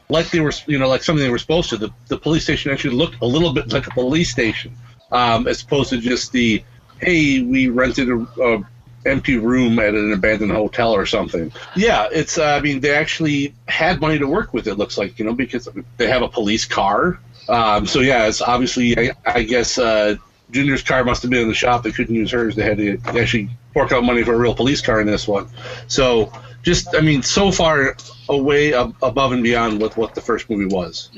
[0.09, 1.77] like they were, you know, like something they were supposed to.
[1.77, 4.77] The the police station actually looked a little bit like a police station,
[5.11, 6.62] um, as opposed to just the
[7.01, 8.65] hey, we rented a, a
[9.06, 11.52] empty room at an abandoned hotel or something.
[11.74, 12.38] Yeah, it's.
[12.38, 14.66] Uh, I mean, they actually had money to work with.
[14.66, 17.18] It looks like you know because they have a police car.
[17.48, 18.98] Um, so yeah, it's obviously.
[18.98, 20.16] I, I guess uh,
[20.50, 21.82] Junior's car must have been in the shop.
[21.82, 22.54] They couldn't use hers.
[22.56, 25.48] They had to actually fork out money for a real police car in this one.
[25.88, 27.96] So just, I mean, so far
[28.28, 31.10] away ab- above and beyond with what the first movie was.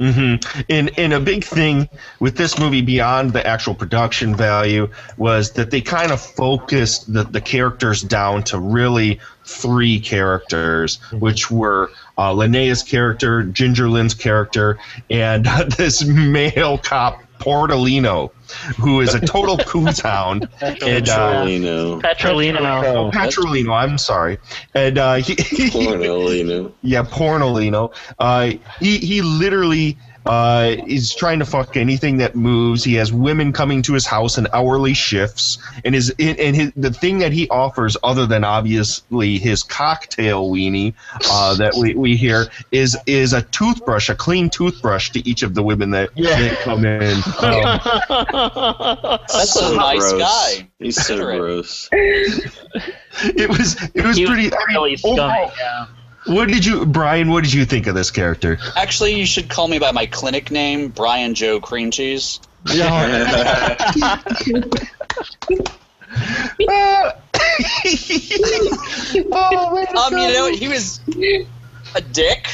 [0.00, 0.36] Hmm
[0.70, 1.88] And and a big thing
[2.20, 7.24] with this movie beyond the actual production value was that they kind of focused the,
[7.24, 14.78] the characters down to really three characters, which were uh, Linnea's character, Ginger Lynn's character,
[15.10, 15.44] and
[15.76, 18.30] this male cop Portolino,
[18.76, 20.48] who is a total coonhound.
[20.60, 22.00] and, uh, Petrolino.
[22.00, 22.84] Petrolino.
[22.84, 23.72] Oh, Petrolino.
[23.74, 24.38] I'm sorry.
[24.74, 25.34] And uh, he,
[25.70, 26.72] Pornolino.
[26.82, 27.92] yeah, Pornolino.
[28.18, 32.84] Uh, he he literally uh, is trying to fuck anything that moves.
[32.84, 36.92] He has women coming to his house in hourly shifts, and his and his, the
[36.92, 40.94] thing that he offers, other than obviously his cocktail weenie
[41.30, 45.54] uh, that we, we hear, is is a toothbrush, a clean toothbrush to each of
[45.54, 47.20] the women that, that come in.
[47.40, 50.68] Um, That's a nice guy.
[50.78, 51.88] He's so gross.
[51.92, 54.52] it was it was He was pretty.
[54.52, 55.86] I mean, really scummy, overall, yeah.
[56.26, 57.30] What did you, Brian?
[57.30, 58.58] What did you think of this character?
[58.76, 62.40] Actually, you should call me by my clinic name, Brian Joe Cream Cheese.
[62.66, 63.92] Yeah.
[69.96, 71.00] um, you know, he was
[71.94, 72.48] a dick,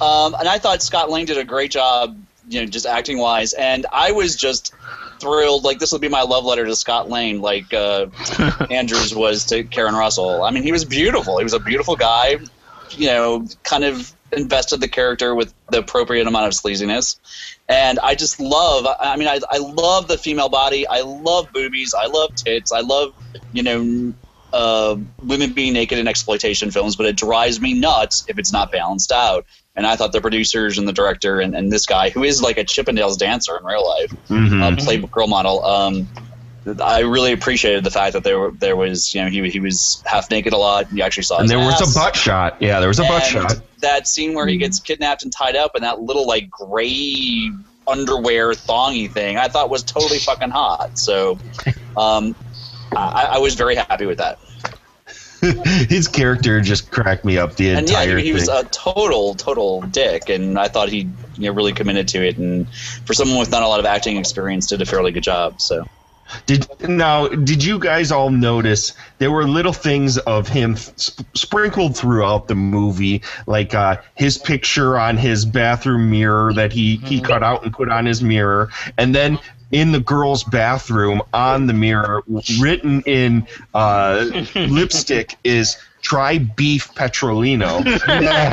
[0.00, 3.52] um, and I thought Scott Layne did a great job, you know, just acting wise,
[3.54, 4.74] and I was just
[5.20, 5.64] thrilled.
[5.64, 8.06] Like this will be my love letter to Scott Layne, like uh,
[8.70, 10.42] Andrews was to Karen Russell.
[10.42, 11.38] I mean, he was beautiful.
[11.38, 12.38] He was a beautiful guy.
[12.96, 17.18] You know, kind of invested the character with the appropriate amount of sleaziness,
[17.68, 18.86] and I just love.
[18.98, 20.86] I mean, I, I love the female body.
[20.86, 21.94] I love boobies.
[21.94, 22.72] I love tits.
[22.72, 23.14] I love
[23.52, 24.14] you know
[24.52, 28.72] uh, women being naked in exploitation films, but it drives me nuts if it's not
[28.72, 29.44] balanced out.
[29.74, 32.56] And I thought the producers and the director and, and this guy, who is like
[32.56, 35.02] a Chippendales dancer in real life, Mhm.
[35.04, 35.62] uh, girl model.
[35.62, 36.08] Um,
[36.82, 40.02] I really appreciated the fact that there were, there was you know he he was
[40.04, 40.92] half naked a lot.
[40.92, 42.60] You actually saw And there was a butt shot.
[42.60, 43.60] Yeah, there was a butt shot.
[43.80, 47.50] That scene where he gets kidnapped and tied up, and that little like gray
[47.86, 50.98] underwear thongy thing, I thought was totally fucking hot.
[50.98, 51.38] So,
[51.96, 52.34] um,
[52.96, 54.38] I, I was very happy with that.
[55.88, 59.34] His character just cracked me up the And yeah, entire he, he was a total,
[59.34, 62.38] total dick, and I thought he you know really committed to it.
[62.38, 62.68] And
[63.04, 65.60] for someone with not a lot of acting experience, did a fairly good job.
[65.60, 65.86] So.
[66.46, 67.28] Did now?
[67.28, 72.54] Did you guys all notice there were little things of him sp- sprinkled throughout the
[72.54, 77.72] movie, like uh, his picture on his bathroom mirror that he he cut out and
[77.72, 79.38] put on his mirror, and then
[79.72, 82.22] in the girl's bathroom on the mirror,
[82.60, 84.24] written in uh,
[84.54, 87.84] lipstick, is "Try beef Petrolino."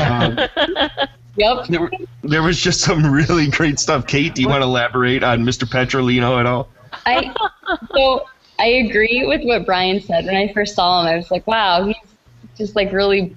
[0.10, 0.90] Um,
[1.36, 1.68] Yep.
[1.68, 1.92] There,
[2.22, 4.06] there was just some really great stuff.
[4.06, 5.68] Kate, do you want to elaborate on Mr.
[5.68, 6.70] Petrolino at all?
[7.06, 7.34] I
[7.96, 8.26] so
[8.60, 10.26] I agree with what Brian said.
[10.26, 11.96] When I first saw him, I was like, wow, he's
[12.58, 13.36] just like really,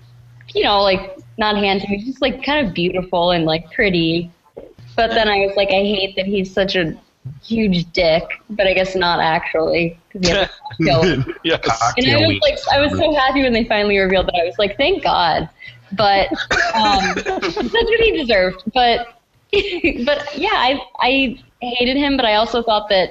[0.55, 1.91] you know, like not handsome.
[1.91, 4.31] He's just like kind of beautiful and like pretty.
[4.97, 6.95] But then I was like, I hate that he's such a
[7.45, 8.24] huge dick.
[8.51, 9.99] But I guess not actually.
[10.12, 10.51] 'cause he has a
[10.95, 11.35] cocktail.
[11.45, 11.95] yes.
[11.99, 14.37] And I was like, I was so happy when they finally revealed that.
[14.41, 15.49] I was like, thank God.
[15.93, 16.28] But
[16.74, 18.62] um, that's what he deserved.
[18.74, 19.09] But
[20.05, 23.11] but yeah, I I hated him, but I also thought that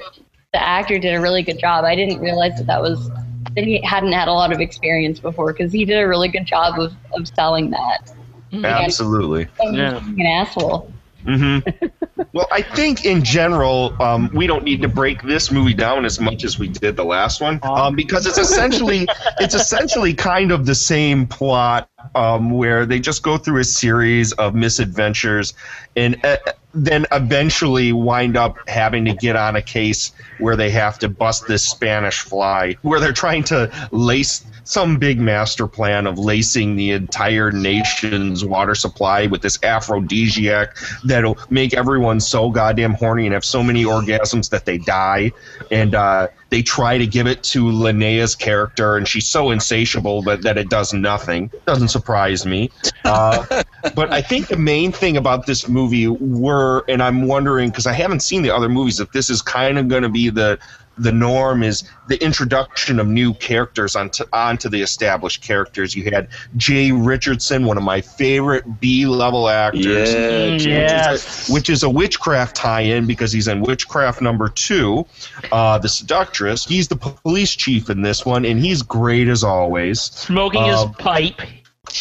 [0.55, 1.83] the actor did a really good job.
[1.83, 3.09] I didn't realize that that was
[3.55, 6.45] that he hadn't had a lot of experience before because he did a really good
[6.45, 8.09] job of, of selling that.
[8.53, 9.47] Absolutely.
[9.59, 10.93] And he's being an asshole.
[11.25, 11.59] hmm
[12.33, 16.21] well, I think in general, um, we don't need to break this movie down as
[16.21, 19.07] much as we did the last one, um, because it's essentially
[19.41, 24.31] it's essentially kind of the same plot, um, where they just go through a series
[24.33, 25.53] of misadventures,
[25.95, 26.37] and uh,
[26.73, 31.47] then eventually wind up having to get on a case where they have to bust
[31.47, 36.91] this Spanish fly, where they're trying to lace some big master plan of lacing the
[36.91, 40.75] entire nation's water supply with this aphrodisiac
[41.05, 45.31] that'll make everyone so goddamn horny and have so many orgasms that they die.
[45.69, 50.41] And uh, they try to give it to Linnea's character, and she's so insatiable that,
[50.43, 51.51] that it does nothing.
[51.65, 52.69] Doesn't surprise me.
[53.03, 53.63] Uh,
[53.95, 57.93] but I think the main thing about this movie were, and I'm wondering because I
[57.93, 60.59] haven't seen the other movies, if this is kind of going to be the
[60.97, 65.95] the norm is the introduction of new characters onto onto the established characters.
[65.95, 71.47] You had Jay Richardson, one of my favorite B level actors, Yeah, which, yes.
[71.47, 75.05] is a, which is a witchcraft tie-in because he's in Witchcraft Number Two,
[75.51, 76.65] uh, the Seductress.
[76.65, 80.01] He's the police chief in this one, and he's great as always.
[80.01, 81.41] Smoking Um, his pipe.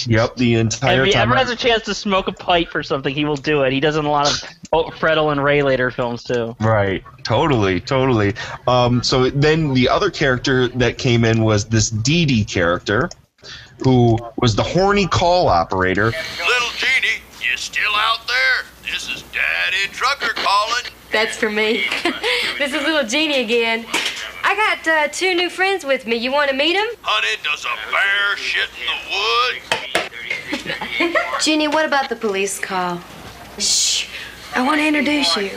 [0.07, 1.31] Yep, the entire If he time.
[1.31, 3.73] ever has a chance to smoke a pipe or something, he will do it.
[3.73, 4.31] He does in a lot
[4.73, 6.57] of Fred Olen Ray later films too.
[6.61, 7.03] Right.
[7.23, 7.81] Totally.
[7.81, 8.35] Totally.
[8.67, 13.09] Um, so then the other character that came in was this Dee Dee character,
[13.83, 16.07] who was the horny call operator.
[16.07, 18.65] Little Jeannie, you still out there?
[18.91, 20.85] This is Daddy Trucker calling.
[21.13, 21.85] That's for me.
[22.59, 23.87] this is little Jeannie again.
[24.47, 26.17] I got uh, two new friends with me.
[26.17, 26.87] You want to meet them?
[27.01, 28.99] Honey, does a bear shit in the
[31.09, 31.25] woods?
[31.45, 33.01] Ginny, what about the police call?
[33.59, 33.94] Shh.
[34.57, 35.51] I want to introduce you.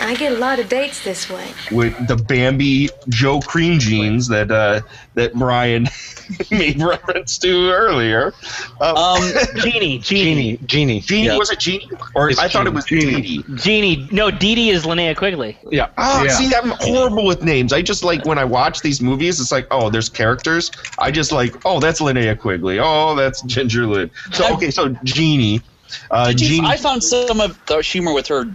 [0.00, 1.48] I get a lot of dates this way.
[1.70, 4.80] with the Bambi Joe Cream jeans that uh,
[5.14, 5.88] that Brian
[6.50, 8.34] made reference to earlier.
[8.80, 9.22] Um,
[9.56, 11.38] Genie, Genie, Genie, Genie Yeah.
[11.38, 11.88] was it Genie?
[12.14, 13.20] Or It's I thought it was Genie.
[13.22, 13.54] Dee Dee.
[13.56, 14.08] Genie.
[14.12, 15.56] No, Dee Dee is Linnea Quigley.
[15.70, 15.88] Yeah.
[15.96, 16.30] Ah, Yeah.
[16.30, 17.72] see, I'm horrible with names.
[17.72, 20.70] I just like when I watch these movies, it's like, oh, there's characters.
[20.98, 22.78] I just like, oh, that's Linnea Quigley.
[22.80, 24.10] Oh, that's Ginger Lynn.
[24.32, 25.62] So okay, so Genie,
[26.10, 26.68] uh, Did you- Genie.
[26.68, 28.46] I found some of the humor with her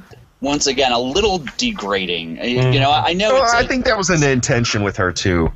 [0.41, 2.39] once again a little degrading.
[2.39, 5.11] Uh, You know, I know Well, it's, I think that was an intention with her
[5.11, 5.51] too.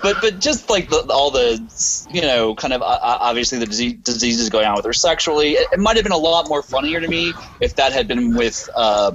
[0.00, 1.60] but but just like the, all the
[2.12, 5.66] you know kind of uh, obviously the disease, diseases going on with her sexually, it,
[5.72, 8.68] it might have been a lot more funnier to me if that had been with.
[8.74, 9.12] Uh,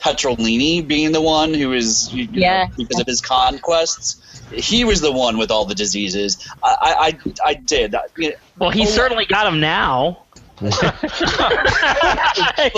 [0.00, 2.66] Petrolini being the one who is, you know, Yeah.
[2.76, 4.16] because of his conquests,
[4.52, 6.46] he was the one with all the diseases.
[6.62, 7.94] I, I, I, I did.
[7.94, 10.18] I- you know, Well, he Oh, certainly got him now.
[10.60, 10.74] But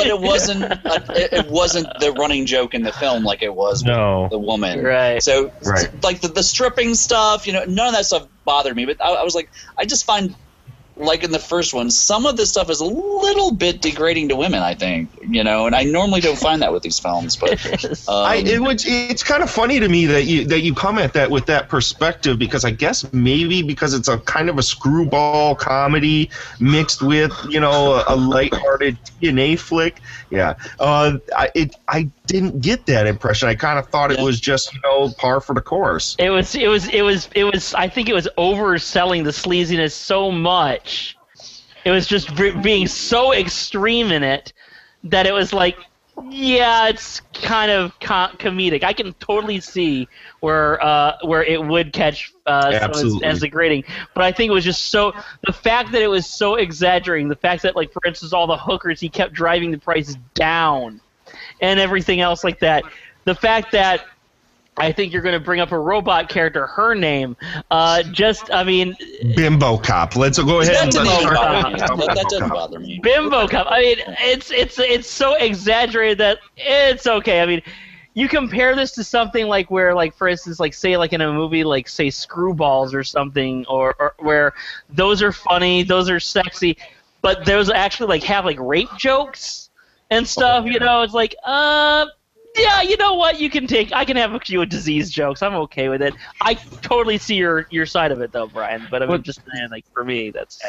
[0.07, 0.65] it wasn't.
[0.65, 4.28] uh, It, it wasn't the running joke in the film like it was with No.
[4.31, 4.82] the woman.
[4.82, 5.23] Right.
[5.23, 5.89] So, Right.
[6.03, 8.86] like the, the stripping stuff, you know, none of that stuff bothered me.
[8.86, 10.35] But I, I was like, I just find,
[10.97, 14.36] like in the first one, some of this stuff is a little bit degrading to
[14.36, 14.62] women.
[14.62, 17.36] I think, you know, and I normally don't find that with these films.
[17.36, 17.64] But
[18.09, 20.98] um, I, it was, it's kind of funny to me that you that you come
[20.98, 24.62] at that with that perspective because I guess maybe because it's a kind of a
[24.62, 30.01] screwball comedy mixed with you know a, a lighthearted TNA flick.
[30.31, 33.48] Yeah, uh, I it I didn't get that impression.
[33.48, 34.24] I kind of thought it Yeah.
[34.24, 36.16] was just you know par for the course.
[36.18, 36.55] It was.
[36.55, 36.89] It was.
[36.89, 37.28] It was.
[37.35, 37.74] It was.
[37.74, 40.85] I think it was overselling the sleaziness so much.
[41.84, 44.52] It was just be- being so extreme in it
[45.04, 45.76] that it was like,
[46.30, 48.82] yeah, it's kind of co- comedic.
[48.82, 50.08] I can totally see
[50.40, 53.84] where uh, where it would catch uh, as, as degrading,
[54.14, 55.12] but I think it was just so
[55.46, 57.28] the fact that it was so exaggerating.
[57.28, 61.00] The fact that, like, for instance, all the hookers he kept driving the prices down,
[61.60, 62.84] and everything else like that.
[63.24, 64.06] The fact that
[64.78, 67.36] I think you're going to bring up a robot character, her name.
[67.70, 68.94] Uh, just, I mean,
[69.35, 70.16] Bimbo cop.
[70.16, 71.78] Let's go ahead that and didn't let's start bother me.
[71.78, 72.53] That, Bimbo that doesn't Cop.
[72.53, 73.01] bother me.
[73.03, 73.66] Bimbo Cop.
[73.70, 77.40] I mean, it's it's it's so exaggerated that it's okay.
[77.40, 77.62] I mean,
[78.12, 81.32] you compare this to something like where, like for instance, like say like in a
[81.32, 84.53] movie like say Screwballs or something, or, or where
[84.90, 86.77] those are funny, those are sexy,
[87.23, 89.70] but those actually like have like rape jokes
[90.11, 90.66] and stuff.
[90.66, 92.07] You know, it's like uh.
[92.57, 93.39] Yeah, you know what?
[93.41, 93.93] You can take.
[93.93, 95.43] I can have a few disease jokes.
[95.43, 96.15] I'm okay with it.
[96.41, 98.87] I totally see your your side of it, though, Brian.
[98.91, 100.61] But I mean, just saying, like for me, that's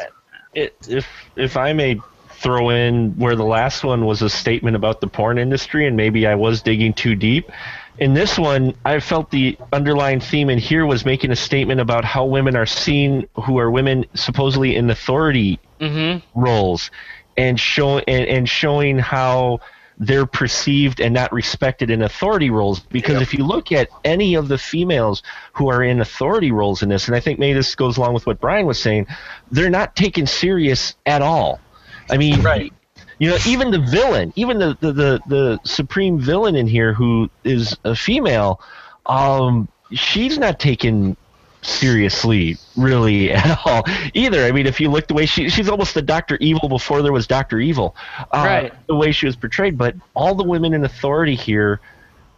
[0.54, 1.06] it, if
[1.36, 2.00] if I may
[2.30, 6.26] throw in where the last one was a statement about the porn industry, and maybe
[6.26, 7.50] I was digging too deep.
[7.98, 12.04] In this one, I felt the underlying theme in here was making a statement about
[12.04, 16.40] how women are seen, who are women supposedly in authority Mm-hmm.
[16.40, 16.90] roles,
[17.36, 19.60] and show and, and showing how
[19.98, 22.80] they're perceived and not respected in authority roles.
[22.80, 25.22] Because if you look at any of the females
[25.54, 28.26] who are in authority roles in this, and I think maybe this goes along with
[28.26, 29.06] what Brian was saying,
[29.50, 31.60] they're not taken serious at all.
[32.10, 32.72] I mean, Right.
[33.18, 37.28] you know, even the villain, even the, the, the, the supreme villain in here who
[37.44, 38.60] is a female,
[39.06, 41.16] um, she's not taken
[41.68, 43.84] seriously really at all
[44.14, 44.44] either.
[44.44, 47.12] I mean, if you look the way she she's almost the Doctor Evil before there
[47.12, 47.94] was Doctor Evil,
[48.32, 48.72] uh, Right.
[48.86, 51.80] The way she was portrayed, but all the women in authority here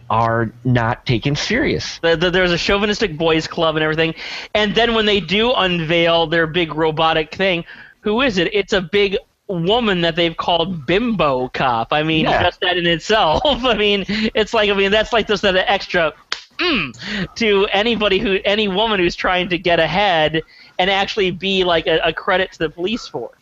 [0.08, 1.98] are not taken serious.
[2.00, 4.14] The, the, there's a chauvinistic boys club and everything,
[4.54, 7.64] and then when they do unveil their big robotic thing,
[8.00, 8.52] who is it?
[8.52, 9.16] It's a big
[9.46, 11.92] woman that they've called Bimbo Cop.
[11.92, 12.42] I mean, Yeah.
[12.42, 13.42] just that in itself.
[13.44, 14.04] I mean,
[14.34, 16.12] it's like I mean that's like just that extra
[16.60, 20.42] mm, to anybody who any woman who's trying to get ahead
[20.78, 23.34] and actually be like a, a credit to the police force.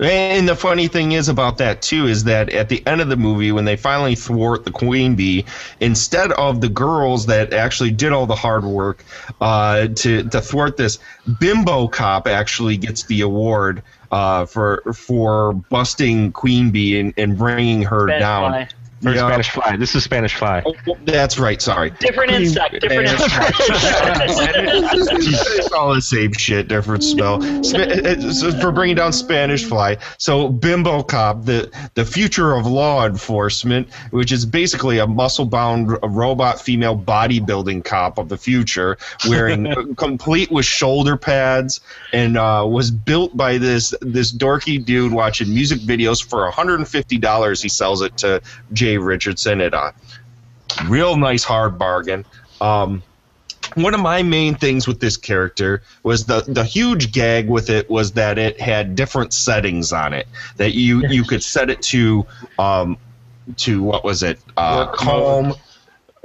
[0.00, 3.16] And the funny thing is about that too is that at the end of the
[3.16, 5.44] movie, when they finally thwart the queen bee,
[5.80, 9.04] instead of the girls that actually did all the hard work
[9.40, 10.98] uh, to to thwart this,
[11.38, 17.82] Bimbo Cop actually gets the award uh, for for busting Queen Bee and, and bringing
[17.82, 18.68] her down.
[19.04, 19.26] Or Yeah.
[19.28, 19.76] Spanish fly.
[19.76, 20.62] This is Spanish fly.
[21.04, 21.60] That's right.
[21.60, 21.90] Sorry.
[22.00, 23.54] Different insect, different insect.
[24.48, 27.40] it's all the same shit, different spell.
[27.64, 29.98] Sp- so for bringing down Spanish Fly.
[30.18, 36.60] So Bimbo Cop, the the future of law enforcement, which is basically a muscle-bound robot
[36.60, 38.98] female bodybuilding cop of the future,
[39.28, 41.80] wearing complete with shoulder pads,
[42.12, 47.62] and uh, was built by this this dorky dude watching music videos for 150 dollars.
[47.62, 48.40] He sells it to
[48.72, 49.92] Jay Richardson at a
[50.88, 52.24] real nice hard bargain.
[52.60, 53.02] Um,
[53.74, 57.90] one of my main things with this character was the the huge gag with it
[57.90, 62.24] was that it had different settings on it that you you could set it to
[62.58, 62.96] um
[63.56, 64.38] to what was it?
[64.56, 65.54] Uh calm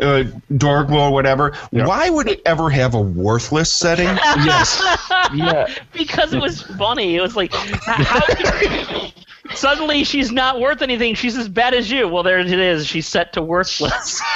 [0.01, 0.23] uh,
[0.57, 1.53] dark mode whatever.
[1.71, 4.07] Why would it ever have a worthless setting?
[4.45, 4.81] Yes.
[5.33, 5.67] Yeah.
[5.93, 7.15] Because it was funny.
[7.15, 9.13] It was like, how, how could-
[9.55, 11.15] suddenly she's not worth anything.
[11.15, 12.07] She's as bad as you.
[12.07, 12.87] Well, there it is.
[12.87, 14.21] She's set to worthless.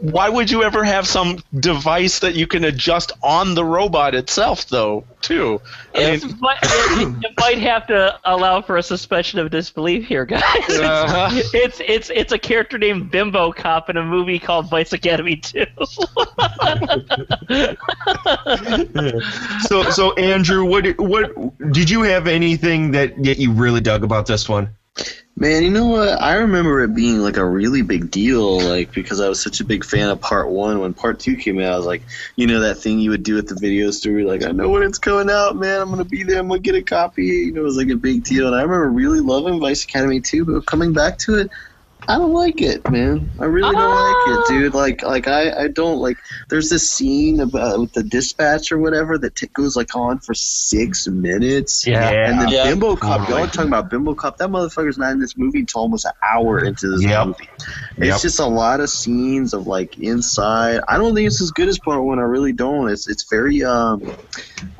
[0.00, 4.68] Why would you ever have some device that you can adjust on the robot itself,
[4.68, 5.04] though?
[5.20, 5.60] Too.
[5.98, 10.42] I mean, it, it might have to allow for a suspension of disbelief here, guys.
[10.44, 11.28] It's, Uh-huh.
[11.54, 15.64] it's it's it's a character named Bimbo Cop in a movie called Vice Academy 2.
[19.60, 24.26] so so Andrew what what did you have anything that, that you really dug about
[24.26, 24.68] this one
[25.36, 26.20] Man, you know what?
[26.20, 29.64] I remember it being like a really big deal, like because I was such a
[29.64, 30.80] big fan of part one.
[30.80, 32.02] When part two came out, I was like,
[32.34, 34.82] you know, that thing you would do at the video store, like, I know when
[34.82, 35.80] it's coming out, man.
[35.80, 36.40] I'm gonna be there.
[36.40, 37.26] I'm gonna get a copy.
[37.26, 40.20] You know, it was like a big deal, and I remember really loving Vice Academy
[40.20, 41.50] 2, but coming back to it,
[42.08, 43.30] I don't like it, man.
[43.38, 44.44] I really don't like it, ah.
[44.48, 44.74] dude.
[44.74, 46.16] Like, like I, I don't like.
[46.48, 50.18] There's this scene about uh, with the dispatch or whatever that t- goes like on
[50.20, 51.86] for six minutes.
[51.86, 52.08] Yeah.
[52.08, 52.64] And then Yeah.
[52.64, 53.28] Bimbo Cop, Totally.
[53.28, 54.38] y'all oh are talking about Bimbo Cop.
[54.38, 57.26] That motherfucker's not in this movie until almost an hour into this Yep.
[57.26, 57.48] movie.
[57.98, 58.20] It's Yep.
[58.20, 60.80] just a lot of scenes of like inside.
[60.88, 62.18] I don't think it's as good as part one.
[62.18, 62.88] I really don't.
[62.88, 64.02] It's it's very um,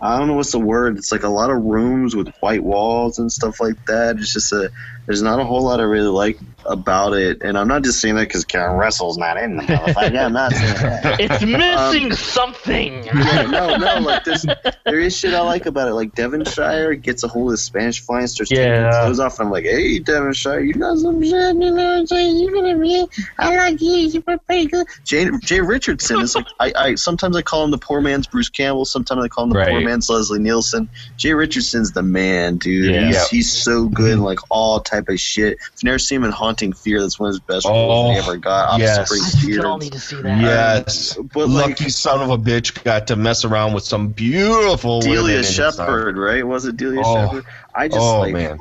[0.00, 0.96] I don't know what's the word.
[0.96, 4.16] It's like a lot of rooms with white walls and stuff like that.
[4.16, 4.70] It's just a
[5.06, 7.38] there's not a whole lot I really like about it.
[7.42, 10.18] And I'm not just saying that because Karen Russell's not in the motherfucker.
[10.18, 11.16] I'm not saying that.
[11.20, 13.04] it's missing something.
[13.06, 14.44] Yeah, no, no, like this.
[14.84, 15.94] There is shit I like about it.
[15.94, 19.38] Like Devonshire gets a hold of the Spanish fly and starts taking his clothes off,
[19.38, 22.36] and I'm like, "Hey, Devonshire, you got some shit, you know what I'm saying?
[22.36, 23.06] You gonna be?
[23.38, 23.92] I like you.
[23.92, 27.70] You were pretty good." Jay, Jay Richardson is like, I, I sometimes I call him
[27.70, 28.84] the poor man's Bruce Campbell.
[28.84, 30.88] Sometimes I call him the poor man's Leslie Nielsen.
[31.16, 32.94] Jay Richardson's the man, dude.
[32.94, 33.06] Yeah.
[33.06, 33.24] He's, Yeah.
[33.30, 34.24] he's so good in mm-hmm.
[34.24, 35.58] like all type of shit.
[35.74, 38.08] If you never seen him in Haunting Fear, that's one of his best oh, roles
[38.08, 38.68] Oh, he ever got.
[38.70, 39.08] Off yes.
[39.08, 39.58] Spring I Fear.
[39.60, 40.40] still need to see that.
[40.40, 45.00] Yes, but like- lucky son of a bitch got to mess around with some beautiful
[45.00, 46.46] Delia in his Sheppard, right?
[46.46, 47.26] Was it Delia Oh.
[47.26, 47.44] Sheppard?
[47.74, 48.58] I just oh like, man,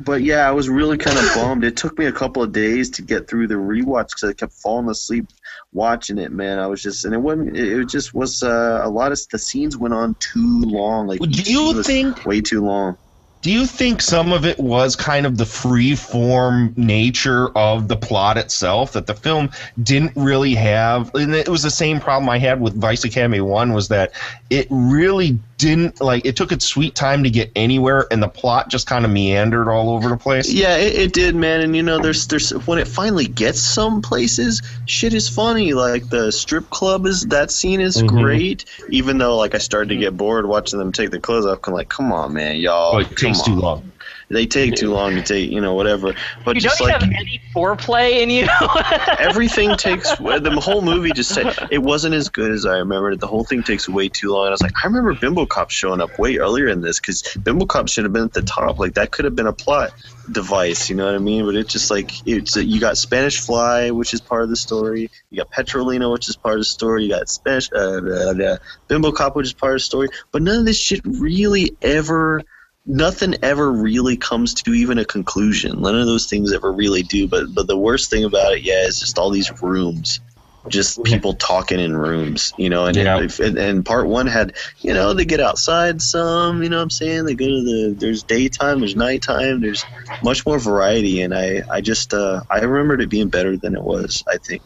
[0.00, 1.64] but yeah, I was really kind of bummed.
[1.64, 4.52] It took me a couple of days to get through the rewatch because I kept
[4.52, 5.26] falling asleep
[5.72, 6.32] watching it.
[6.32, 7.56] Man, I was just, and it wasn't.
[7.56, 11.06] It just was uh, a lot of the scenes went on too long.
[11.06, 12.96] Like, Do you think- way too long?
[13.42, 17.96] do you think some of it was kind of the free form nature of the
[17.96, 19.50] plot itself that the film
[19.82, 23.72] didn't really have and it was the same problem i had with vice academy 1
[23.72, 24.12] was that
[24.48, 28.68] it really didn't like it took its sweet time to get anywhere and the plot
[28.68, 31.60] just kind of meandered all over the place Yeah, it, it did, man.
[31.60, 35.72] And you know, there's there's when it finally gets some places, shit is funny.
[35.72, 38.08] Like the strip club is that scene is Mhm.
[38.08, 38.64] great.
[38.90, 41.60] Even though like I started to get bored watching them take their clothes off.
[41.66, 42.96] I'm like, come on, man, y'all.
[42.96, 43.91] Oh, it come takes too long
[44.32, 46.14] They take too long to take, you know, whatever.
[46.42, 48.48] But you just don't like have any foreplay in you.
[49.18, 51.38] everything takes the whole movie just
[51.70, 53.20] it wasn't as good as I remembered.
[53.20, 54.46] The whole thing takes way too long.
[54.46, 57.22] And I was like, I remember Bimbo Cop showing up way earlier in this because
[57.42, 58.78] Bimbo Cop should have been at the top.
[58.78, 59.92] Like that could have been a plot
[60.30, 61.44] device, you know what I mean?
[61.44, 65.10] But it's just like it's you got Spanish Fly, which is part of the story.
[65.28, 67.04] You got Petrolina, which is part of the story.
[67.04, 68.56] You got Spanish uh, uh, uh,
[68.88, 70.08] Bimbo Cop, which is part of the story.
[70.30, 72.42] But none of this shit really ever
[72.86, 75.80] nothing ever really comes to even a conclusion.
[75.82, 77.28] None of those things ever really do.
[77.28, 80.20] But but the worst thing about it, yeah, is just all these rooms,
[80.68, 82.86] just people talking in rooms, you know.
[82.86, 83.18] And Yeah.
[83.20, 86.82] if, and, and part one had, you know, they get outside some, you know, what
[86.84, 89.86] I'm saying they go to the there's daytime, there's nighttime, there's
[90.22, 93.82] much more variety, and I I just uh, I remembered it being better than it
[93.82, 94.24] was.
[94.28, 94.62] I think.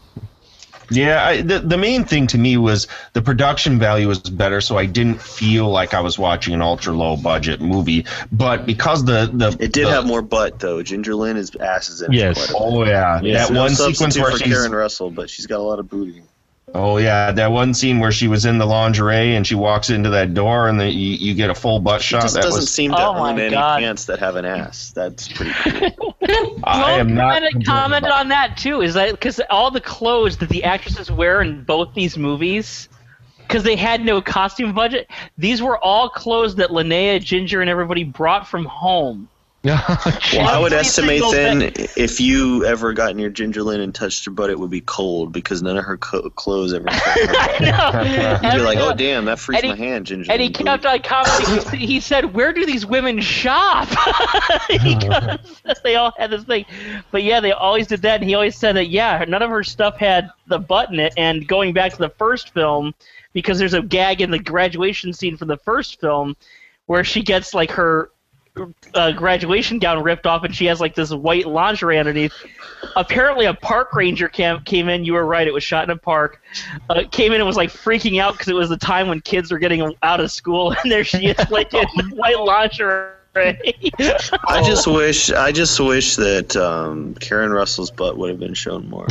[0.90, 4.78] Yeah, I, the the main thing to me was the production value was better, so
[4.78, 8.06] I didn't feel like I was watching an ultra low budget movie.
[8.30, 10.82] But because the the It did the- have more butt though.
[10.82, 12.36] Ginger Lynn is ass is in it Yes.
[12.36, 12.60] quite a bit.
[12.62, 13.20] Oh, yeah.
[13.46, 15.88] That no one sequence where for she's- Karen Russell, but she's got a lot of
[15.88, 16.22] booty.
[16.78, 20.10] Oh yeah, that one scene where she was in the lingerie and she walks into
[20.10, 22.22] that door and the, you, you get a full butt She shot.
[22.22, 23.80] just that doesn't was, seem to Oh own any God.
[23.80, 24.92] pants that have an ass.
[24.94, 26.14] That's pretty cool.
[26.64, 27.32] I am not.
[27.32, 28.82] commented, complaining commented about on that too.
[28.82, 32.88] Is that because all the clothes that the actresses wear in both these movies,
[33.38, 35.08] because they had no costume budget,
[35.38, 39.28] these were all clothes that Linnea, Ginger, and everybody brought from home.
[39.98, 41.88] Oh, well, I would estimate then thing.
[41.96, 45.32] if you ever got near Ginger Lynn and touched her butt, it would be cold
[45.32, 46.84] because none of her co- clothes ever.
[47.60, 50.30] You'd be like, oh damn, that frees And my hand, Ginger.
[50.30, 50.66] And he Lynn.
[50.66, 51.78] kept on commenting.
[51.78, 53.88] he, he said, "Where do these women shop?"
[54.68, 56.66] because oh, they all had this thing.
[57.10, 58.20] But yeah, they always did that.
[58.20, 61.14] And he always said that yeah, none of her stuff had the butt in it.
[61.16, 62.94] And going back to the first film,
[63.32, 66.36] because there's a gag in the graduation scene from the first film
[66.86, 68.10] where she gets like her
[68.94, 72.32] uh, graduation gown ripped off and she has like this white lingerie underneath.
[72.96, 75.04] Apparently, a park ranger cam- came in.
[75.04, 76.40] You were right; it was shot in a park.
[76.88, 79.50] Uh, came in and was like freaking out because it was the time when kids
[79.50, 83.15] were getting out of school, and there she is, like in white lingerie.
[83.36, 88.88] I just wish, I just wish that um, Karen Russell's butt would have been shown
[88.88, 89.06] more.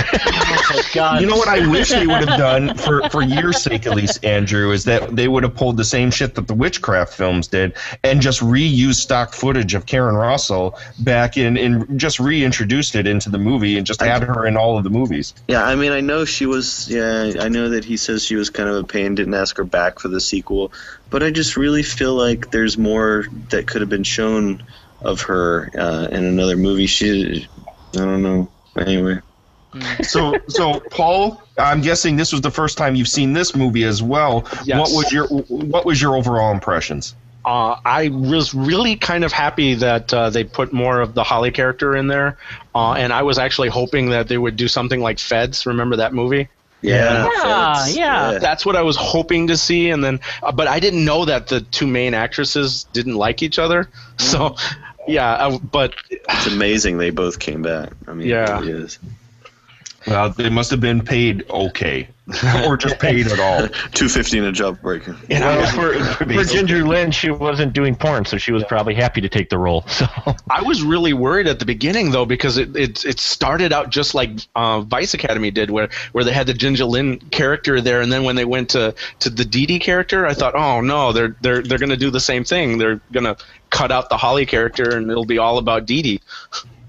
[0.94, 1.22] God.
[1.22, 4.24] You know what I wish they would have done for for your sake at least,
[4.26, 7.76] Andrew, is that they would have pulled the same shit that the witchcraft films did
[8.04, 13.30] and just reused stock footage of Karen Russell back in and just reintroduced it into
[13.30, 15.34] the movie and just had her in all of the movies.
[15.48, 16.90] Yeah, I mean, I know she was.
[16.90, 19.16] Yeah, I know that he says she was kind of a pain.
[19.16, 20.72] Didn't ask her back for the sequel,
[21.16, 24.62] but I just really feel like there's more that could have been shown
[25.00, 26.88] of her uh, in another movie.
[26.88, 27.48] She,
[27.94, 28.52] I don't know.
[28.76, 29.22] Anyway,
[30.04, 34.04] So so Paul, I'm guessing this was the first time you've seen this movie as
[34.04, 34.46] well.
[34.66, 34.78] Yes.
[34.78, 37.16] What was your what was your overall impressions?
[37.46, 41.52] Uh, I was really kind of happy that uh, they put more of the Holly
[41.52, 42.38] character in there,
[42.76, 45.66] uh, and I was actually hoping that they would do something like Feds.
[45.66, 46.50] Remember that movie?
[46.86, 48.32] Yeah, Yeah, Feds, yeah.
[48.34, 48.40] yeah.
[48.40, 51.48] That's what I was hoping to see, and then, uh, but I didn't know that
[51.48, 53.90] the two main actresses didn't like each other.
[54.18, 54.56] So,
[55.08, 57.92] yeah, uh, but it's amazing they both came back.
[58.08, 58.58] I mean, Yeah.
[58.58, 59.00] it really is.
[60.08, 62.08] Well, they must have been paid okay,
[62.66, 63.68] or just paid at all.
[63.94, 65.18] Two fifty in a job breaker.
[65.30, 69.30] Well, for, for Ginger Lynn, she wasn't doing porn, so she was probably happy to
[69.30, 69.86] take the role.
[69.96, 70.08] So
[70.50, 74.14] I was really worried at the beginning though because it it, it started out just
[74.14, 78.12] like uh, Vice Academy did, where where they had the Ginger Lynn character there, and
[78.12, 81.36] then when they went to to the Dee Dee character, I thought, oh no, they're
[81.42, 82.78] they're they're gonna do the same thing.
[82.78, 83.38] They're gonna
[83.70, 86.22] cut out the Holly character, and it'll be all about Dee Dee.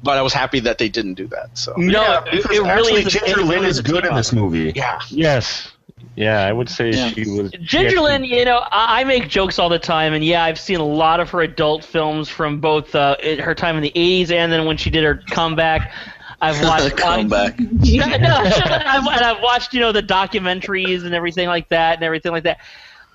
[0.02, 1.56] But I was happy that they didn't do that.
[1.59, 3.12] So No, Yeah, it, it really actually is.
[3.12, 4.73] Ginger Lynn is good in this movie.
[4.77, 5.73] yeah, yes,
[6.14, 7.09] yeah, I would say Yeah.
[7.09, 7.51] she was.
[7.62, 10.78] Ginger Lynn, you know, I, I make jokes all the time, and yeah, I've seen
[10.78, 14.52] a lot of her adult films from both uh, her time in the '80s and
[14.52, 15.93] then when she did her comeback.
[16.40, 17.59] I've watched Comeback.
[17.60, 17.66] no,
[18.06, 22.32] no, I've, and I've watched you know the documentaries and everything like that and everything
[22.32, 22.59] like that.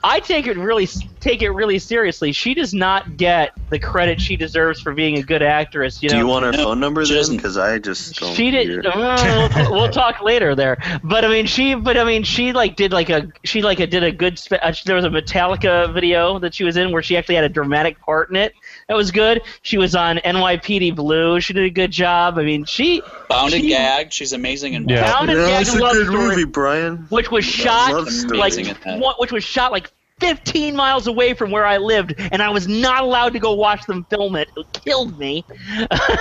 [0.03, 0.87] I take it really
[1.19, 2.31] take it really seriously.
[2.31, 6.01] She does not get the credit she deserves for being a good actress.
[6.01, 7.35] You Do you want her phone number then?
[7.35, 8.33] Because I just don't.
[8.35, 8.85] she did.
[8.85, 10.77] Uh, we'll, we'll talk later there.
[11.03, 11.75] But I mean, she.
[11.75, 13.31] But I mean, she like did like a.
[13.43, 14.39] She like a, did a good.
[14.39, 17.43] Spe- uh, there was a Metallica video that she was in where she actually had
[17.43, 18.53] a dramatic part in it.
[18.87, 19.41] That was good.
[19.61, 21.39] She was on NYPD Blue.
[21.39, 22.39] She did a good job.
[22.39, 23.01] I mean, she.
[23.29, 24.13] Bound and she- gagged.
[24.13, 25.11] She's amazing in Yeah.
[25.11, 26.97] Bound and Yeah, Gagged it's a good Story, movie, Brian.
[27.09, 29.90] which was shot like Amazing one- which was shot like
[30.21, 33.85] 15 miles away from where I lived, and I was not allowed to go watch
[33.87, 34.49] them film it.
[34.55, 35.43] It killed me.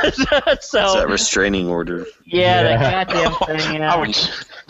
[0.02, 2.06] It's so that restraining order.
[2.24, 2.78] yeah, Yeah.
[3.04, 3.74] that goddamn thing.
[3.76, 4.12] Yeah.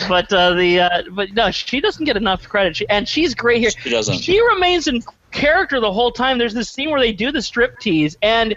[0.09, 2.77] But uh, the uh, but no, she doesn't get enough credit.
[2.77, 3.71] She, and she's great here.
[3.71, 4.19] She doesn't.
[4.19, 6.39] She remains in character the whole time.
[6.39, 8.57] There's this scene where they do the strip tease, and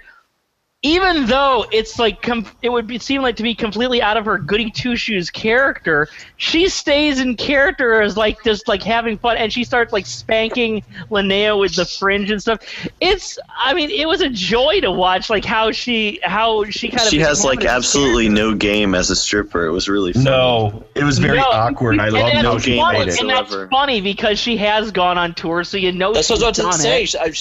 [0.86, 4.26] even though it's like com- it would be, seem like to be completely out of
[4.26, 9.38] her goody two shoes character, she stays in character as like just like having fun,
[9.38, 12.60] and she starts like spanking Linnea with the fringe and stuff.
[13.00, 17.04] It's, I mean, it was a joy to watch, like how she how she kind
[17.04, 19.66] of She has like inhabited absolutely no game as a stripper.
[19.66, 20.26] It was really funny.
[20.26, 21.98] No, it was very No, awkward.
[22.00, 23.20] I and love no game funny, made.
[23.22, 26.46] And that's funny because she has gone on tour, so you know That's she's what
[26.46, 27.04] I was about to say.
[27.04, 27.10] it.
[27.10, 27.32] She- I,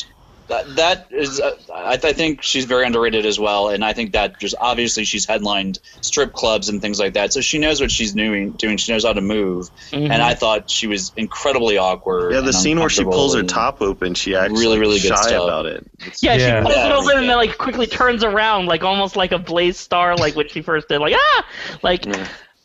[0.52, 4.12] that, that is, uh, I, I think she's very underrated as well, and I think
[4.12, 7.90] that just obviously she's headlined strip clubs and things like that, so she knows what
[7.90, 8.52] she's doing.
[8.52, 10.10] Doing, she knows how to move, Mhm.
[10.10, 12.32] and I thought she was incredibly awkward.
[12.34, 15.44] Yeah, the scene where she pulls her top open, she actually Really, really shy stuff.
[15.44, 15.84] about it.
[16.00, 16.58] It's- Yeah, Yeah.
[16.60, 16.86] she pulls Yeah.
[16.88, 20.36] it open and then like quickly turns around, like almost like a Blaze Starr, like
[20.36, 21.44] when she first did, like ah,
[21.82, 22.04] like.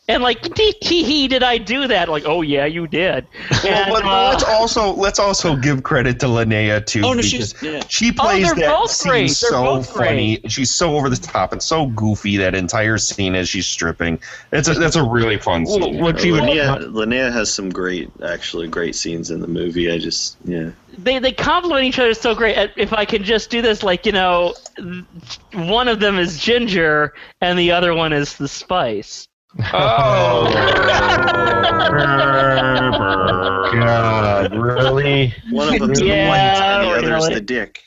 [0.08, 0.14] Yeah.
[0.14, 2.08] And like, tee tee hee, did I do that?
[2.08, 3.26] Like, oh yeah, you did.
[3.64, 7.02] And, Well, but uh, let's also let's also give credit to Linnea too.
[7.04, 7.82] Oh, no, she's- yeah.
[7.88, 9.30] she Oh, plays they're that both scene great.
[9.30, 10.40] So both funny.
[10.48, 14.18] She's so over the top and so goofy that entire scene as she's stripping.
[14.50, 15.82] It's a that's a really fun scene.
[15.82, 19.90] Linnea, Linnea has some great, actually great scenes in the movie.
[19.92, 20.70] I just, yeah.
[20.96, 22.70] they they complement each other so great.
[22.76, 24.54] If I can just do this, like you know,
[25.52, 27.12] one of them is ginger
[27.42, 29.27] and the other one is the spice.
[29.72, 30.52] Oh.
[33.72, 35.34] God, really?
[35.50, 37.34] One of them's Yeah, the white and the other's really.
[37.34, 37.82] the dick.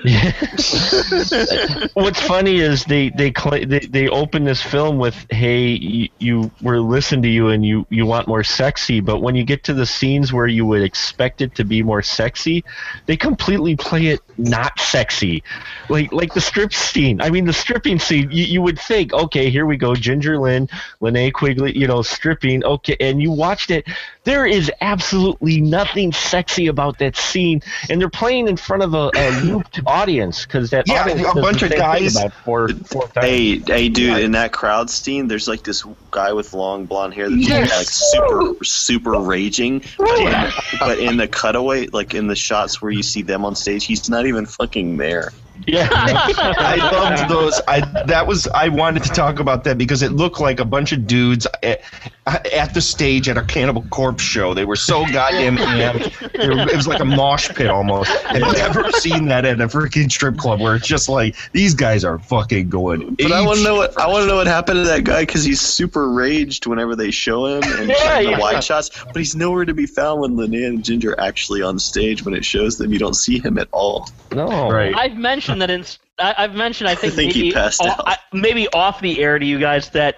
[1.92, 6.50] What's funny is they they, cla they they open this film with, "Hey, you, you
[6.62, 9.74] we're listening to you and you you want more sexy," but when you get to
[9.74, 12.64] the scenes where you would expect it to be more sexy,
[13.04, 15.42] they completely play it not sexy,
[15.90, 17.20] like like the strip scene.
[17.20, 18.30] I mean, the stripping scene.
[18.30, 20.66] You, you would think, okay, here we go, Ginger Lynn,
[21.02, 22.64] Linnea Quigley, you know, stripping.
[22.64, 23.86] Okay, and you watched it.
[24.24, 27.60] There is absolutely nothing sexy about that scene,
[27.90, 31.34] and they're playing in front of a, a looped audience because that Yeah, audience a
[31.40, 33.26] bunch of guys- About four, four times.
[33.26, 34.18] Hey, hey, dude!
[34.22, 37.76] In that crowd scene, there's like this guy with long blonde hair that's Yes.
[37.76, 39.82] like super, super raging.
[39.98, 43.54] But in, but in the cutaway, like in the shots where you see them on
[43.54, 45.30] stage, he's not even fucking there.
[45.66, 47.60] Yeah, I loved those.
[47.68, 50.92] I that was I wanted to talk about that because it looked like a bunch
[50.92, 51.82] of dudes at,
[52.26, 54.54] at the stage at a Cannibal Corpse show.
[54.54, 56.34] They were so goddamn amped.
[56.34, 58.10] It was like a mosh pit almost.
[58.26, 62.04] I've never seen that at a freaking strip club where it's just like these guys
[62.04, 63.14] are fucking going.
[63.16, 65.22] But I want to know what I want to know what happened to that guy
[65.22, 68.38] because he's super raged whenever they show him and Yeah, the yeah.
[68.38, 68.90] wide shots.
[69.04, 72.24] But he's nowhere to be found when Linnea and Ginger are actually on stage.
[72.24, 74.08] When it shows them, you don't see him at all.
[74.32, 74.94] No, right.
[74.94, 75.84] I've mentioned that in.
[76.18, 76.88] I, I've mentioned.
[76.88, 78.02] I think, think he maybe passed o- out.
[78.06, 80.16] I- maybe off the air to you guys that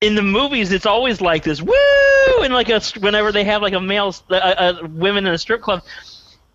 [0.00, 1.74] in the movies it's always like this woo
[2.42, 4.34] and like a whenever they have like a male a,
[4.82, 5.82] a women in a strip club.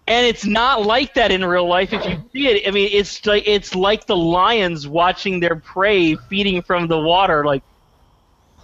[0.09, 1.91] And it's not like that in real life.
[1.91, 6.15] If you see it, I mean, it's like it's like the lions watching their prey
[6.15, 7.63] feeding from the water, like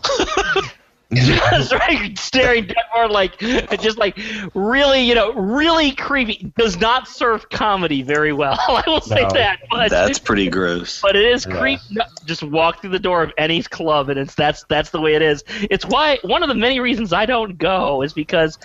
[1.15, 4.17] just like staring dead hard, like just like
[4.53, 6.51] really, you know, really creepy.
[6.57, 8.57] Does not serve comedy very well.
[8.67, 9.59] I will say No, that.
[9.71, 11.01] But That's pretty gross.
[11.01, 11.59] but it is Yeah.
[11.59, 11.81] creepy.
[12.25, 15.21] Just walk through the door of any club, and it's that's that's the way it
[15.21, 15.43] is.
[15.69, 18.57] It's why one of the many reasons I don't go is because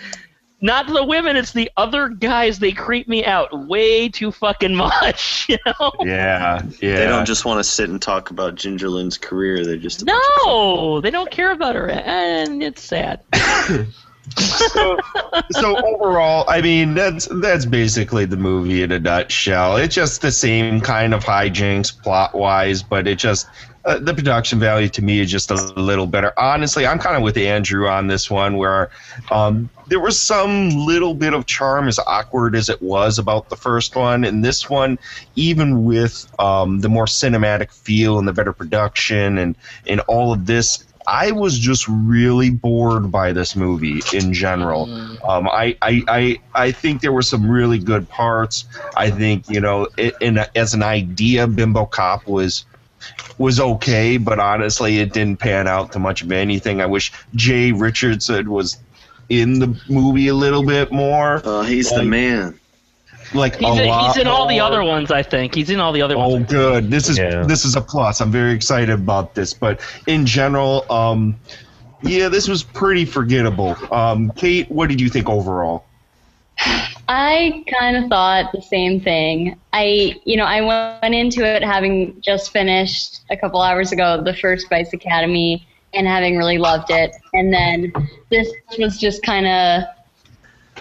[0.61, 2.59] not the women, it's the other guys.
[2.59, 5.47] They creep me out way too fucking much.
[5.49, 5.91] You know?
[6.01, 6.95] Yeah, yeah.
[6.95, 9.65] They don't just want to sit and talk about Ginger Lynn's career.
[9.65, 13.21] They're just No, they don't care about her, and it's sad.
[14.37, 19.77] so overall, I mean, that's that's basically the movie in a nutshell.
[19.77, 23.47] It's just the same kind of hijinks plot wise, but it just
[23.85, 26.33] uh, the production value to me is just a little better.
[26.37, 28.91] Honestly, I'm kind of with Andrew on this one, where
[29.31, 33.55] um, there was some little bit of charm, as awkward as it was about the
[33.55, 34.99] first one, and this one,
[35.35, 39.55] even with um, the more cinematic feel and the better production and
[39.87, 40.85] and all of this.
[41.07, 44.83] I was just really bored by this movie in general.
[45.27, 48.65] Um, I, I, I, I think there were some really good parts.
[48.95, 52.65] I think you know, it, in as an idea, Bimbo Cop was
[53.39, 56.79] was okay, but honestly, it didn't pan out to much of anything.
[56.79, 58.77] I wish Jay Richardson was
[59.29, 61.41] in the movie a little bit more.
[61.43, 62.59] Oh, he's the man.
[63.33, 65.53] Like He's, a in- lot he's in all the other ones, I think.
[65.53, 66.45] He's in all the other Oh, ones.
[66.47, 66.89] Oh, good.
[66.89, 68.21] This is this is a plus.
[68.21, 69.53] I'm very excited about this.
[69.53, 71.35] But in general, um,
[72.01, 73.77] yeah, this was pretty forgettable.
[73.93, 75.85] Um, Kate, what did you think overall?
[77.07, 79.59] I kind of thought the same thing.
[79.73, 84.33] I, you know, I went into it having just finished a couple hours ago the
[84.35, 87.15] first Vice Academy and having really loved it.
[87.33, 87.93] And then
[88.29, 89.83] this was just kind of,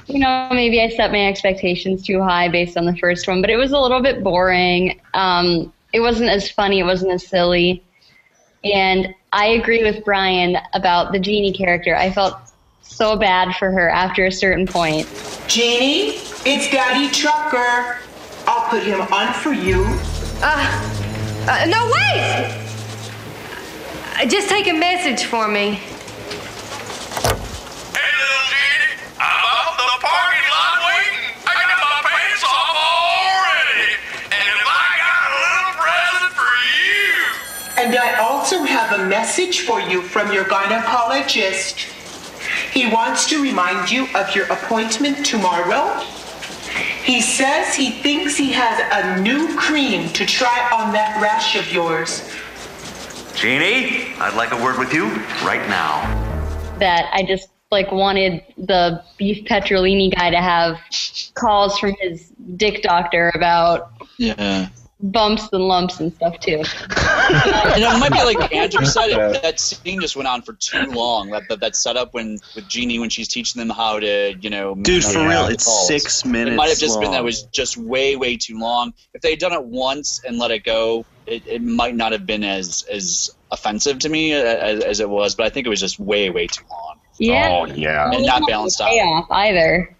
[0.06, 3.50] you know, maybe I set my expectations too high based on the first one, but
[3.50, 5.00] it was a little bit boring.
[5.14, 7.82] Um, it wasn't as funny, it wasn't as silly.
[8.64, 11.96] And I agree with Brian about the Genie character.
[11.96, 12.36] I felt
[12.82, 15.06] so bad for her after a certain point.
[15.46, 17.98] Genie, it's Daddy Trucker.
[18.46, 19.84] I'll put him on for you.
[20.42, 21.04] Uh,
[21.46, 22.67] uh, no, wait!
[24.18, 25.74] Uh, Just take a message for me.
[25.74, 25.80] Hey
[28.18, 31.38] little lady, I'm out the parking lot waiting.
[31.46, 33.94] I got my pants off already.
[34.34, 37.14] And I got a little present for you.
[37.78, 41.86] And I also have a message for you from your gynecologist.
[42.72, 46.02] He wants to remind you of your appointment tomorrow.
[47.04, 51.72] He says he thinks he has a new cream to try on that rash of
[51.72, 52.22] yours.
[53.38, 55.04] Jeannie, I'd like a word with you
[55.46, 56.02] right now.
[56.80, 60.76] that I just like wanted the beef petrolini guy to have
[61.34, 64.70] calls from his dick doctor about Yeah.
[65.00, 66.56] Bumps and lumps and stuff too.
[66.56, 66.64] and
[67.82, 69.10] it might be like Andrew said.
[69.10, 71.30] It, that scene just went on for too long.
[71.30, 74.74] That, that that setup when with Jeannie when she's teaching them how to, you know,
[74.74, 75.86] Dude, for real, it's calls.
[75.86, 78.92] six It might have just been that was just way way too long.
[79.14, 82.26] If they had done it once and let it go, it, it might not have
[82.26, 85.34] been as as offensive to me uh, as, as it was.
[85.34, 86.98] But I think it was just way way too long.
[87.18, 87.48] Yeah.
[87.50, 88.10] Oh yeah.
[88.10, 88.90] And not balanced out.
[88.90, 89.96] Payoff either.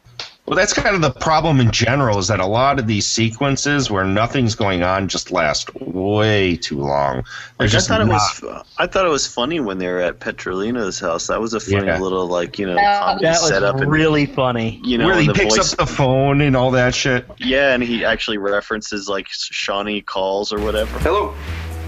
[0.48, 3.90] Well, that's kind of the problem in general is that a lot of these sequences
[3.90, 7.16] where nothing's going on just last way too long.
[7.16, 7.22] They're
[7.58, 8.44] Like, I just thought it was.
[8.78, 11.26] I thought it was funny when they were at Petrolina's house.
[11.26, 11.98] That was a funny Yeah.
[12.00, 13.76] little like you know That- comedy That was setup.
[13.80, 14.80] and, really funny.
[14.84, 15.72] you know, where he picks voice.
[15.74, 17.26] up the phone and all that shit.
[17.36, 20.98] yeah, and he actually references like Shawnee calls or whatever.
[21.00, 21.34] Hello.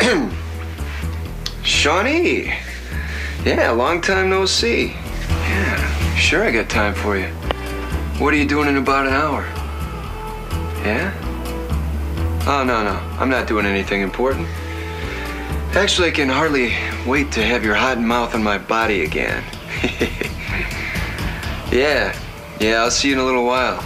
[1.62, 2.52] Shawnee.
[3.44, 4.88] Yeah, long time no see.
[5.30, 7.32] Yeah, sure I got time for you.
[8.20, 9.44] What are you doing in about an hour?
[10.84, 11.10] Yeah?
[12.46, 13.00] Oh, no, no.
[13.18, 14.46] I'm not doing anything important.
[15.72, 16.74] Actually, I can hardly
[17.06, 19.42] wait to have your hot mouth on my body again.
[21.72, 22.14] yeah.
[22.60, 23.82] Yeah, I'll see you in a little while.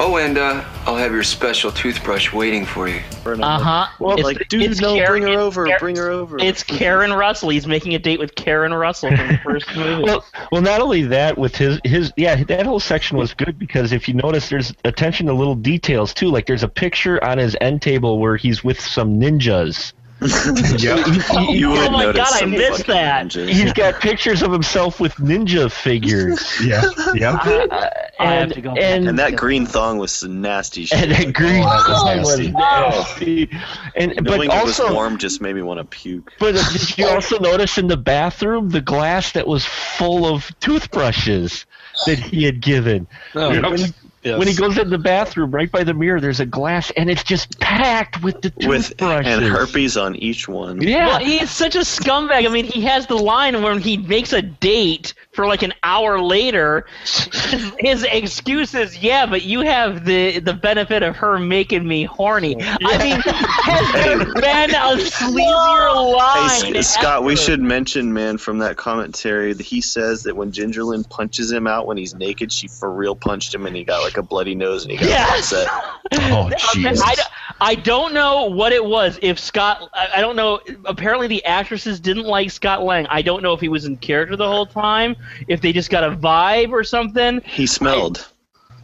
[0.00, 3.02] Oh, and uh, I'll have your special toothbrush waiting for you.
[3.26, 3.86] Uh huh.
[3.98, 6.38] Well, like, dude, no, bring her over, bring her over.
[6.38, 7.48] It's Karen Russell.
[7.50, 10.04] He's making a date with Karen Russell from the first movie.
[10.04, 13.92] Well, well, not only that, with his his yeah, that whole section was good because
[13.92, 16.28] if you notice, there's attention to little details too.
[16.28, 19.92] Like there's a picture on his end table where he's with some ninjas.
[20.20, 23.26] You would oh my god, I some missed that.
[23.26, 23.48] ninjas.
[23.50, 26.40] He's got pictures of himself with ninja figures.
[26.64, 26.82] Yeah,
[27.14, 27.34] yeah.
[27.34, 27.88] Uh,
[28.18, 28.82] I have and to go back.
[28.82, 30.98] and And that green thong was some nasty shit.
[30.98, 33.46] and that green Oh, was thong was nasty.
[33.46, 33.58] nasty.
[33.94, 36.32] And but Knowing it also, was warm just made me want to puke.
[36.40, 41.64] but did you also notice in the bathroom the glass that was full of toothbrushes
[42.06, 43.06] that he had given?
[43.36, 44.38] Oh, when, when- yes.
[44.38, 47.22] when he goes in the bathroom, right by the mirror, there's a glass, and it's
[47.24, 49.32] just packed with the With toothbrushes.
[49.36, 50.80] and herpes on each one.
[50.80, 51.06] Yeah.
[51.06, 52.46] Well, he's such a scumbag.
[52.46, 56.20] I mean, he has the line when he makes a date for like an hour
[56.20, 56.84] later.
[57.48, 62.02] His, his excuse is, "Yeah, but you have the the benefit of her making me
[62.02, 66.74] horny." I mean, has there been a sleazier line?
[66.74, 70.82] Hey, Scott, we should mention, man, from that commentary that he says that when Ginger
[70.82, 74.02] Lynn punches him out when he's naked, she for real punched him and he got
[74.02, 75.68] like a bloody nose and he got upset.
[76.12, 77.02] Oh, Jesus.
[77.02, 77.16] I,
[77.60, 79.18] I don't know what it was.
[79.22, 80.60] If Scott, I, I don't know.
[80.84, 83.06] Apparently, the actresses didn't like Scott Layne.
[83.10, 85.16] I don't know if he was in character the whole time,
[85.48, 87.40] if they just got a vibe or something.
[87.42, 88.28] He smelled.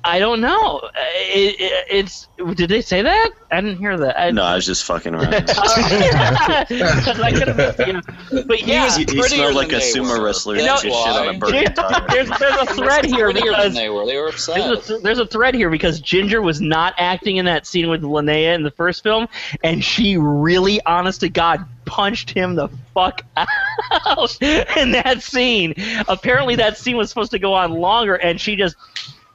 [0.07, 0.79] I don't know.
[0.81, 3.31] Uh, It, it, it's did they say that?
[3.51, 4.21] I didn't hear that.
[4.21, 5.33] I, no, I was just fucking around.
[6.69, 8.47] Because I could have missed it.
[8.47, 10.25] But yeah, he, he smelled like a sumo were.
[10.25, 12.07] wrestler You know- just shit on a burning tire.
[12.11, 14.05] there's, there's a thread here because they were.
[14.07, 14.57] They were upset.
[14.57, 17.89] there's a, th- there's a thread here because Ginger was not acting in that scene
[17.89, 19.29] with Linnea in the first film,
[19.63, 25.75] and she really, honest to God, punched him the fuck out in that scene.
[26.09, 28.77] Apparently, that scene was supposed to go on longer, and she just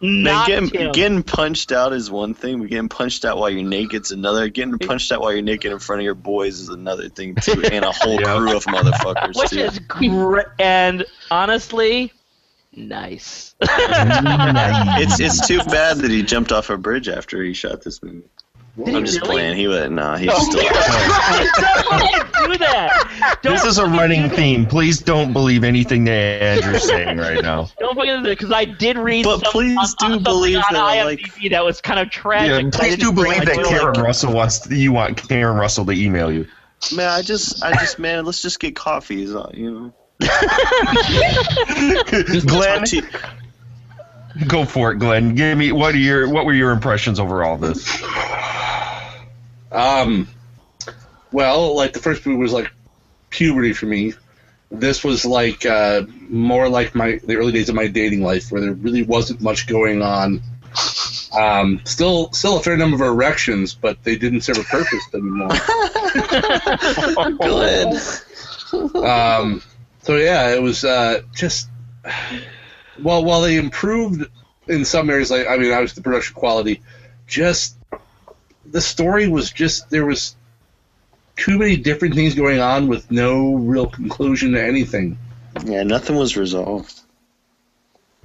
[0.02, 0.92] Man, getting, him.
[0.94, 4.48] getting punched out is one thing, but getting punched out while you're naked's another.
[4.48, 7.62] Getting punched out while you're naked in front of your boys is another thing too,
[7.72, 9.60] and a whole crew of motherfuckers which too.
[9.60, 10.46] is great.
[10.58, 12.14] And honestly,
[12.76, 13.56] nice.
[13.62, 18.24] it's it's too bad that he jumped off a bridge after he shot this movie.
[18.86, 19.34] Did I'm just really?
[19.36, 19.58] playing.
[19.58, 20.16] He would nah.
[20.16, 20.62] He's No, still.
[20.62, 20.68] do
[22.60, 23.38] that.
[23.42, 24.66] Don't This is a running theme.
[24.66, 27.68] Please don't believe anything that Andrew's saying right now.
[27.80, 29.26] Don't forget that because I did read.
[29.26, 32.10] But some- please on- do on something believe on that, IMDb that was kind of
[32.10, 32.64] tragic.
[32.74, 34.02] Yeah, please do believe that Karen it.
[34.02, 34.70] Russell wants.
[34.70, 36.48] You want Karen Russell to email you.
[36.96, 39.94] Man, I just, I just, man, let's just get coffees, you know.
[42.46, 43.02] Glenn, Tea-
[44.48, 45.36] go for it, Glenn.
[45.36, 47.86] Give me what are your what were your impressions over all this?
[49.72, 50.28] Um,
[51.32, 52.72] well, like the first movie was like
[53.30, 54.14] puberty for me.
[54.72, 58.62] This was like uh, more like my the early days of my dating life, where
[58.62, 60.42] there really wasn't much going on.
[61.36, 65.50] Um, still, still a fair number of erections, but they didn't serve a purpose anymore.
[67.38, 69.04] Good.
[69.04, 69.62] um,
[70.02, 71.70] so yeah, it was uh, just
[73.02, 74.26] well, while they improved
[74.68, 76.82] in some areas, like I mean, obviously the production quality,
[77.28, 77.78] just
[78.72, 80.36] the story was just there was
[81.36, 85.18] too many different things going on with no real conclusion to anything.
[85.66, 87.02] Yeah, nothing was resolved.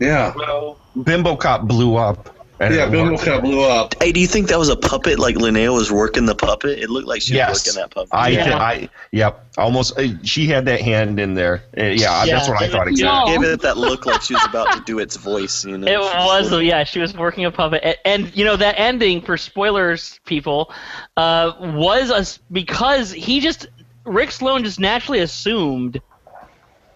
[0.01, 3.95] Yeah, Well, Bimbo Cop blew up, Yeah, Bimbo kind blew up.
[4.01, 5.19] Hey, do you think that was a puppet?
[5.19, 6.79] Like Linnea was working the puppet?
[6.79, 8.11] It looked like she was working that puppet.
[8.13, 8.57] I, yeah.
[8.57, 9.99] I, yep, almost.
[9.99, 11.65] Uh, she had that hand in there.
[11.77, 13.33] Uh, yeah, that's what I thought exactly.
[13.35, 15.65] Gave it that look like she was about to do its voice.
[15.65, 16.85] You know, It was, yeah.
[16.85, 20.73] She was working a puppet, and, and you know that ending for spoilers, people,
[21.17, 23.67] uh, was a, s- because he just
[24.05, 26.01] Rick Sloane just naturally assumed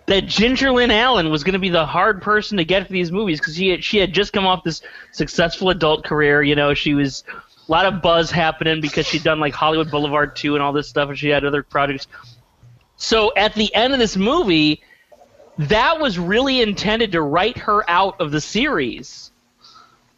[0.08, 3.12] that Ginger Lynn Allen was going to be the hard person to get for these
[3.12, 4.80] movies because she had, she had just come off this
[5.12, 6.42] successful adult career.
[6.42, 10.34] You know, she was a lot of buzz happening because she'd done like Hollywood Boulevard
[10.34, 12.06] 2 and all this stuff, and she had other projects.
[12.96, 14.82] So at the end of this movie,
[15.58, 19.30] that was really intended to write her out of the series.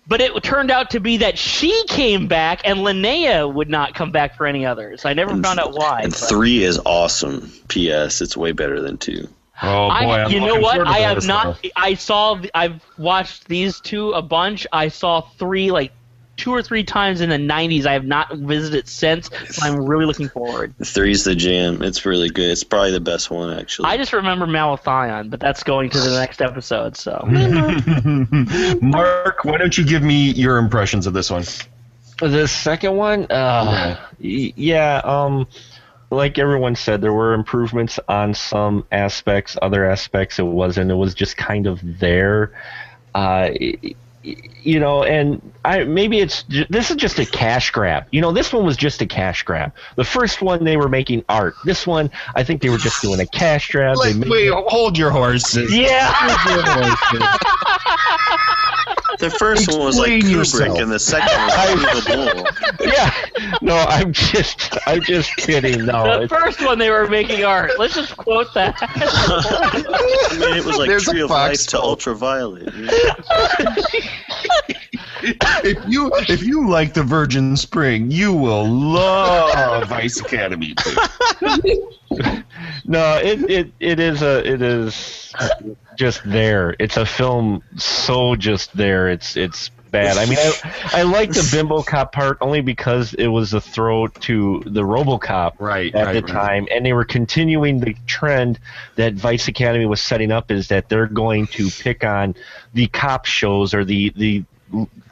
[0.06, 4.12] But it turned out to be that she came back and Linnea would not come
[4.12, 5.04] back for any others.
[5.04, 6.00] I never found out why.
[6.02, 7.52] And but- three is awesome.
[7.68, 8.20] P.S.
[8.20, 9.28] It's way better than two.
[9.62, 10.86] Oh I, you know what?
[10.86, 11.64] I have not.
[11.76, 12.40] I saw.
[12.54, 14.66] I've watched these two a bunch.
[14.72, 15.92] I saw three like
[16.36, 17.84] two or three times in the '90s.
[17.84, 19.28] I have not visited since.
[19.50, 20.74] So I'm really looking forward.
[20.82, 21.82] Three's the jam.
[21.82, 22.50] It's really good.
[22.50, 23.88] It's probably the best one actually.
[23.90, 26.96] I just remember Malathion, but that's going to the next episode.
[26.96, 27.22] So
[28.80, 31.44] Mark, why don't you give me your impressions of this one?
[32.20, 35.46] The second one, uh, y- yeah, um,
[36.10, 39.56] like everyone said, there were improvements on some aspects.
[39.62, 40.90] Other aspects, it wasn't.
[40.90, 42.52] It was just kind of there.
[43.14, 43.94] Uh, y- y-
[44.62, 48.04] you know, and I maybe it's this is just a cash grab.
[48.10, 49.72] You know, this one was just a cash grab.
[49.96, 51.54] The first one they were making art.
[51.64, 53.96] This one, I think they were just doing a cash grab.
[53.96, 55.74] They Wait, made- wait, hold your horses.
[55.74, 56.12] Yeah.
[59.20, 59.66] Hold your horses.
[59.66, 60.78] The first one was like Explain Kubrick, yourself.
[60.78, 62.92] and the second one was Uwe Boll.
[62.92, 63.14] yeah.
[63.62, 65.84] No, I'm just, I'm just kidding.
[65.86, 67.72] No, the it's- first one they were making art.
[67.78, 68.74] Let's just quote that.
[68.80, 71.80] I mean, it was like There's Tree of fox Life to.
[71.80, 72.72] Ultraviolet.
[72.74, 72.92] you know?
[75.64, 80.74] if you if you like the Virgin Spring, you will love Vice Academy.
[82.84, 85.32] no, it, it it is a it is
[86.00, 86.74] just there.
[86.78, 89.10] It's a film so just there.
[89.10, 90.16] It's it's bad.
[90.16, 94.06] I mean, I I like the Bimbo Cop part only because it was a throw
[94.06, 96.32] to the RoboCop right at right, the right.
[96.32, 98.58] time, and they were continuing the trend
[98.96, 102.34] that Vice Academy was setting up is that they're going to pick on
[102.72, 104.42] the cop shows or the the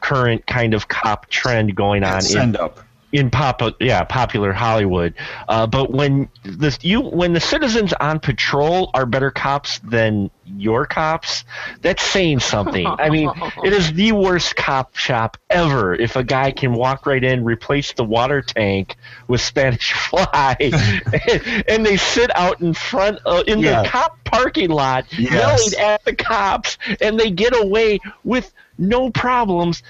[0.00, 2.80] current kind of cop trend going on in Send up.
[3.12, 5.14] In pop yeah popular Hollywood.
[5.48, 10.86] Uh, but when the you when the citizens on patrol are better cops than your
[10.86, 11.44] cops,
[11.80, 12.86] that's saying something.
[12.86, 13.30] I mean,
[13.64, 15.94] it is the worst cop shop ever.
[15.94, 21.64] If a guy can walk right in, replace the water tank with Spanish Fly, and,
[21.68, 23.82] and they sit out in front uh, in Yeah.
[23.82, 25.32] the cop parking lot Yes.
[25.32, 29.82] yelling at the cops, and they get away with no problems.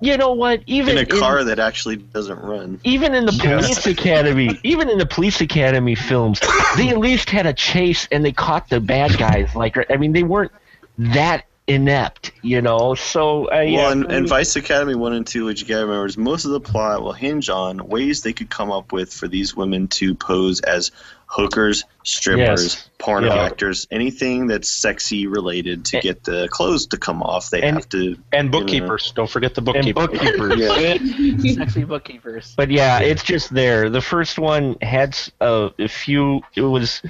[0.00, 0.62] You know what?
[0.66, 2.80] Even In a car that actually doesn't run.
[2.84, 6.40] even in the police academy, even in the police academy films,
[6.76, 9.54] they at least had a chase and they caught the bad guys.
[9.56, 10.52] Like, I mean, they weren't
[10.98, 12.94] that inept, you know.
[12.94, 15.84] So, uh, yeah, well, and, for and Vice Academy 1 and 2, which you gotta
[15.84, 19.12] remember is most of the plot will hinge on ways they could come up with
[19.12, 20.92] for these women to pose as
[21.30, 22.88] hookers, strippers, Yes.
[22.98, 23.34] porn Yeah.
[23.34, 27.50] actors, anything that's sexy related to get the clothes to come off.
[27.50, 28.16] They And- have to.
[28.32, 28.50] And you know.
[28.50, 29.12] bookkeepers.
[29.14, 30.56] Don't forget the and bookkeepers.
[30.56, 31.54] bookkeepers.
[31.56, 32.54] Sexy bookkeepers.
[32.56, 33.90] But yeah, it's just there.
[33.90, 36.40] The first one had s- uh, a few.
[36.56, 37.02] It was,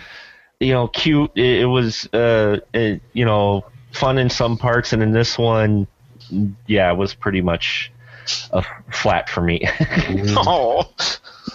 [0.58, 1.30] you know, cute.
[1.36, 5.86] It, it was, uh, it, you know, fun in some parts, and in this one,
[6.66, 7.92] yeah, it was pretty much
[8.50, 9.62] a flat for me.
[10.36, 10.90] oh,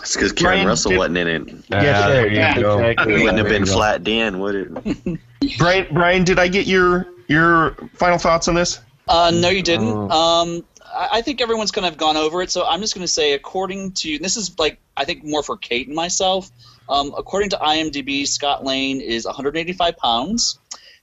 [0.04, 1.48] It's because Karen Brian, Russell did- wasn't in it.
[1.70, 2.80] Yeah, there you Yeah, go.
[2.80, 3.66] It wouldn't have been.
[3.66, 5.20] Flat Dan, would it?
[5.58, 8.80] Brian, Brian, did I get your your final thoughts on this?
[9.08, 9.88] Uh, no, you didn't.
[9.88, 10.10] Oh.
[10.10, 13.12] Um, I I think everyone's kind of gone over it, so I'm just going to
[13.12, 16.52] say, according to this is like I think more for Kate and myself.
[16.90, 20.60] Um, according to IMDb, Scott Layne is 185 pounds,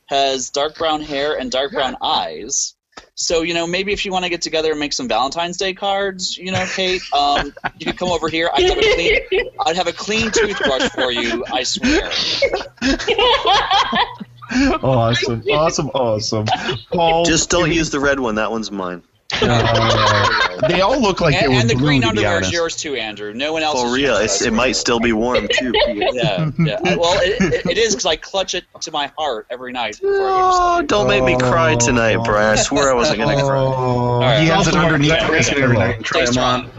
[0.06, 2.74] has dark brown hair and dark brown eyes.
[3.14, 5.74] So you know, maybe if you want to get together and make some Valentine's Day
[5.74, 8.50] cards, you know, Kate, um, you could come over here.
[8.54, 11.44] I'd have a clean, I'd have a clean toothbrush for you.
[11.52, 12.10] I swear.
[14.52, 16.46] Awesome, awesome, awesome.
[16.92, 18.34] Paul, Just don't use the red one.
[18.34, 19.02] That one's mine.
[19.42, 22.76] Uh, they all look like they and, were and the blue, green underwear is yours
[22.76, 23.32] too, Andrew.
[23.32, 23.80] No one else.
[23.80, 25.72] For real, it's, it might still be warm too.
[25.88, 26.78] yeah, yeah.
[26.96, 30.00] Well, it, it, it is because I clutch it to my heart every night.
[30.00, 30.88] Before I go to Oh, sleep.
[30.88, 32.58] don't make me cry tonight, Brian.
[32.58, 33.56] I swear I wasn't gonna cry.
[33.58, 34.40] Oh, right.
[34.40, 36.70] he has it Also, underneath that his every night try Thanks, them on.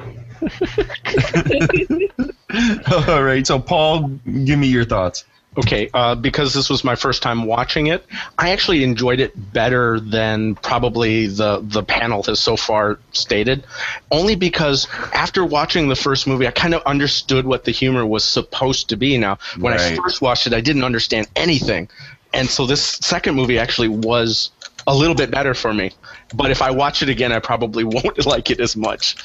[3.07, 4.09] All right, so Paul,
[4.45, 5.23] give me your thoughts.
[5.57, 8.05] Okay, uh, because this was my first time watching it,
[8.37, 13.65] I actually enjoyed it better than probably the the panel has so far stated.
[14.11, 18.23] Only because after watching the first movie, I kind of understood what the humor was
[18.23, 19.17] supposed to be.
[19.17, 21.89] Now, when I first watched it, I didn't understand anything,
[22.33, 24.51] and so this second movie actually was
[24.87, 25.91] a little bit better for me.
[26.33, 29.17] But if I watch it again, I probably won't like it as much.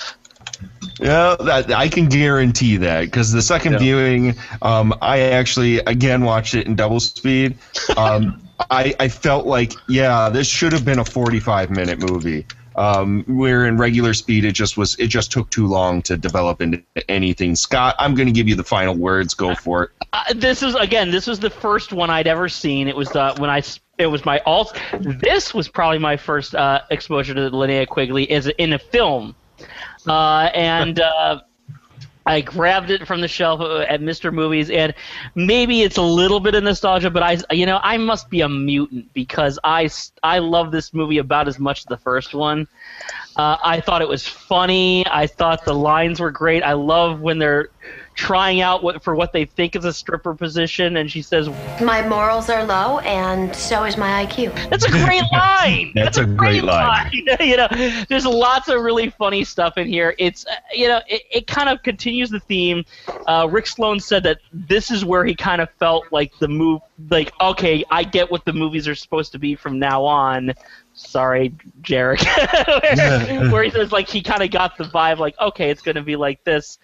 [1.00, 6.54] Yeah, that I can guarantee that because the second viewing, um, I actually again watched
[6.54, 7.56] it in double speed.
[7.96, 12.46] Um, I, I felt like, yeah, this should have been a 45 minute movie.
[12.74, 16.60] Um, where in regular speed, it just was, it just took too long to develop
[16.60, 17.54] into anything.
[17.56, 19.32] Scott, I'm going to give you the final words.
[19.34, 19.90] Go for it.
[20.12, 21.10] Uh, this is again.
[21.10, 22.86] This was the first one I'd ever seen.
[22.88, 23.58] It was uh, when I.
[23.58, 24.70] s- It was my all.
[25.00, 29.34] This was probably my first uh, exposure to Linnea Quigley as in a film,
[30.06, 31.40] uh, and uh,
[32.26, 34.32] I grabbed it from the shelf at Mr.
[34.32, 34.94] Movies, and
[35.36, 38.48] maybe it's a little bit of nostalgia, but I, you know, I must be a
[38.48, 39.88] mutant because I,
[40.24, 42.66] I love this movie about as much as the first one.
[43.36, 45.06] Uh, I thought it was funny.
[45.06, 46.62] I thought the lines were great.
[46.62, 47.68] I love when they're
[48.16, 51.48] trying out what for what they think is a stripper position, and she says,
[51.80, 54.70] My morals are low, and so is my IQ.
[54.70, 55.92] That's a great line.
[55.94, 57.10] That's a great line.
[57.40, 57.68] you know,
[58.08, 60.14] there's lots of really funny stuff in here.
[60.18, 62.84] It's uh, you know, it, it kind of continues the theme.
[63.26, 66.80] Uh, Rick Sloane said that this is where he kind of felt like the move,
[67.10, 70.54] like okay, I get what the movies are supposed to be from now on.
[70.96, 72.24] Sorry, Jarek.
[72.96, 75.96] where, where he says like he kind of got the vibe, like okay, it's going
[75.96, 76.78] to be like this.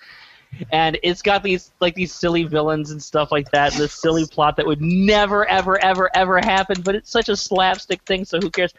[0.70, 4.26] And it's got these like these silly villains and stuff like that, and this silly
[4.26, 6.82] plot that would never, ever, ever, ever happen.
[6.82, 8.74] But it's such a slapstick thing, so who cares?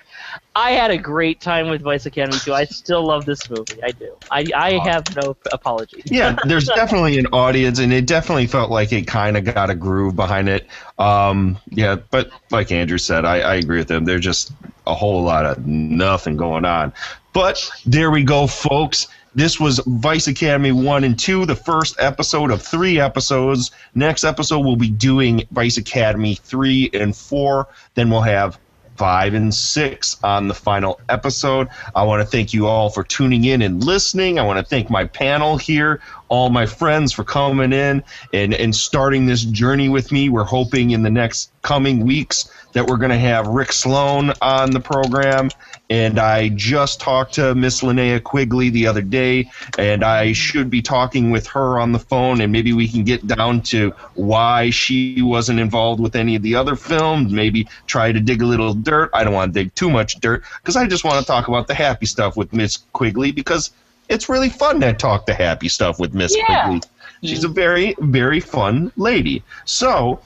[0.55, 2.53] I had a great time with Vice Academy 2.
[2.53, 3.83] I still love this movie.
[3.83, 4.15] I do.
[4.29, 6.03] I, I have no apology.
[6.05, 9.75] yeah, there's definitely an audience, and it definitely felt like it kind of got a
[9.75, 10.67] groove behind it.
[10.99, 14.05] Um, yeah, but like Andrew said, I, I agree with him.
[14.05, 14.51] There's just
[14.85, 16.93] a whole lot of nothing going on.
[17.33, 19.07] But there we go, folks.
[19.35, 23.71] This was Vice Academy 1 and 2, the first episode of three episodes.
[23.95, 27.67] Next episode, we'll be doing Vice Academy 3 and 4.
[27.95, 28.59] Then we'll have
[28.95, 31.67] five and six on the final episode.
[31.95, 34.37] I want to thank you all for tuning in and listening.
[34.37, 35.99] I want to thank my panel here,
[36.29, 38.03] all my friends for coming in
[38.33, 40.29] and, and starting this journey with me.
[40.29, 44.71] We're hoping in the next coming weeks that we're going to have Rick Sloane on
[44.71, 45.49] the program.
[45.93, 50.81] And I just talked to Miss Linnea Quigley the other day, and I should be
[50.81, 55.21] talking with her on the phone, and maybe we can get down to why she
[55.21, 57.31] wasn't involved with any of the other films.
[57.31, 59.11] Maybe try to dig a little dirt.
[59.13, 61.67] I don't want to dig too much dirt because I just want to talk about
[61.67, 63.69] the happy stuff with Miss Quigley because
[64.09, 66.69] it's really fun to talk the happy stuff with Miss Yeah.
[66.69, 66.81] Quigley.
[67.23, 69.43] She's a very, very fun lady.
[69.65, 70.21] So,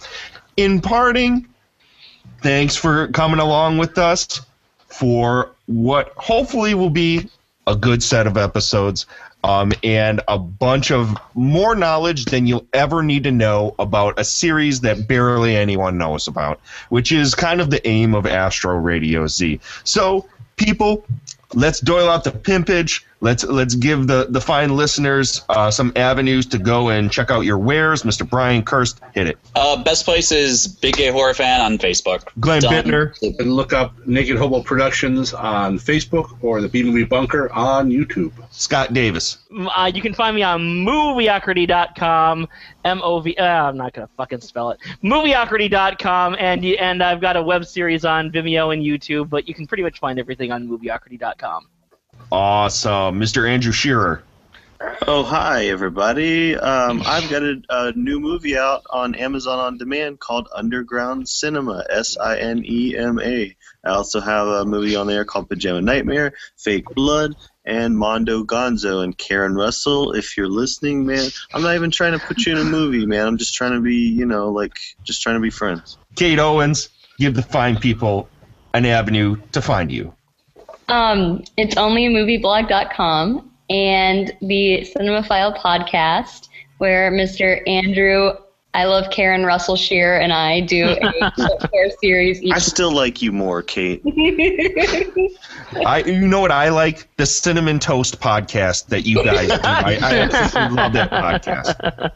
[0.56, 1.46] in parting,
[2.42, 4.40] thanks for coming along with us
[4.88, 7.30] for what hopefully will be
[7.68, 9.06] a good set of episodes
[9.44, 14.24] um, and a bunch of more knowledge than you'll ever need to know about a
[14.24, 16.60] series that barely anyone knows about,
[16.90, 19.60] which is kind of the aim of Astro Radio Z.
[19.84, 21.06] So, people,
[21.54, 23.04] let's doil out the pimpage.
[23.20, 27.42] Let's let's give the the fine listeners uh, some avenues to go and check out
[27.42, 28.04] your wares.
[28.04, 28.30] Mr.
[28.30, 29.40] Brian Kirst, hit it.
[29.56, 32.28] Uh, best place is Big Gay Horror Fan on Facebook.
[32.40, 32.74] Glenn Done.
[32.74, 33.40] Bittner.
[33.40, 38.32] And look up Naked Hobo Productions on Facebook or the B Movie Bunker on YouTube.
[38.52, 39.40] Scott Davis.
[39.52, 42.48] Uh, you can find me on movieocrity.com.
[42.86, 43.36] M O V.
[43.36, 44.80] Uh, I'm not gonna fucking spell it.
[45.04, 49.66] Movieocrity.com, and and I've got a web series on Vimeo and YouTube, but you can
[49.66, 51.68] pretty much find everything on movieocrity.com.
[52.32, 53.50] Awesome, Mr.
[53.50, 54.24] Andrew Shearer.
[55.08, 56.56] Oh, hi, everybody.
[56.56, 61.86] Um, I've got a, a new movie out on Amazon On Demand called Underground Cinema,
[61.90, 63.56] S I N E M A.
[63.84, 67.36] I also have a movie on there called Pajama Nightmare, Fake Blood,
[67.66, 69.04] and Mondo Gonzo.
[69.04, 72.58] And Karen Russell, if you're listening, man, I'm not even trying to put you in
[72.60, 73.26] a movie, man.
[73.26, 75.98] I'm just trying to be, you know, like, just trying to be friends.
[76.16, 78.28] Kate Owens, give the fine people
[78.74, 80.14] an avenue to find you.
[80.88, 86.48] Um, it's onlyamovieblog.com and the Cinemaphile podcast,
[86.78, 87.62] where Mr.
[87.68, 88.32] Andrew,
[88.74, 93.22] I love Karen Russell Shear, and I do a short series each I still like
[93.22, 94.02] you more, Kate.
[95.86, 97.14] I, you know what I like?
[97.18, 99.60] The Cinnamon Toast podcast that you guys do.
[99.64, 102.12] I, I absolutely love that podcast.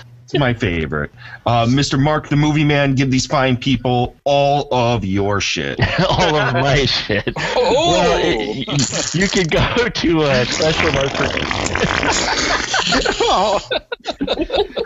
[0.32, 1.10] It's my favorite.
[1.44, 2.00] Uh, Mr.
[2.00, 5.80] Mark, the movie man, give these fine people all of your shit.
[6.08, 7.32] all of my shit.
[7.36, 8.76] Well, y- y-
[9.14, 11.10] you can go to uh, Special Mark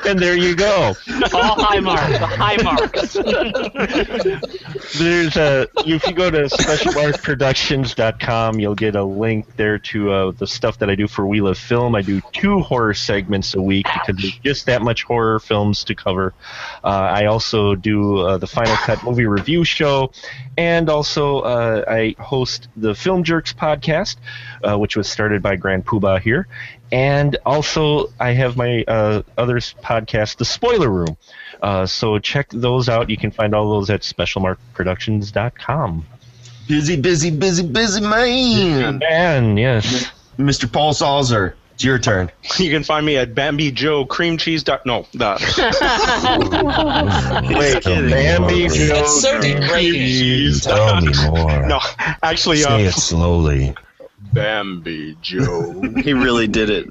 [0.07, 0.95] and there you go.
[1.33, 2.17] All high marks.
[2.19, 3.15] High marks.
[4.99, 10.47] There's a if you go to specialmarkproductions.com, you'll get a link there to uh, the
[10.47, 11.95] stuff that I do for Wheel of Film.
[11.95, 15.95] I do two horror segments a week because there's just that much horror films to
[15.95, 16.35] cover.
[16.83, 20.13] Uh, I also do uh, the Final Cut movie review show,
[20.57, 24.17] and also uh, I host the Film Jerks podcast,
[24.63, 26.47] uh, which was started by Grand Poobah here.
[26.93, 31.17] And also, I have my uh, other podcast, The Spoiler Room.
[31.61, 33.11] Uh, so check those out.
[33.11, 36.07] You can find all those at specialmarkproductions.com.
[36.69, 38.99] Busy, busy, busy, busy man.
[38.99, 40.11] Man, yes.
[40.39, 40.71] Mr.
[40.71, 42.31] Paul Salzer, it's your turn.
[42.59, 44.63] You can find me at Bambi Joe Cream Cheese.
[44.63, 45.35] Dot, no, the,
[47.59, 50.61] Wait, Bambi Joe That's so degrading.
[50.61, 51.67] Tell me more.
[51.67, 51.81] no,
[52.23, 53.75] actually, Say uh, it slowly.
[54.33, 55.83] Bambi Joe.
[56.03, 56.87] He really did it.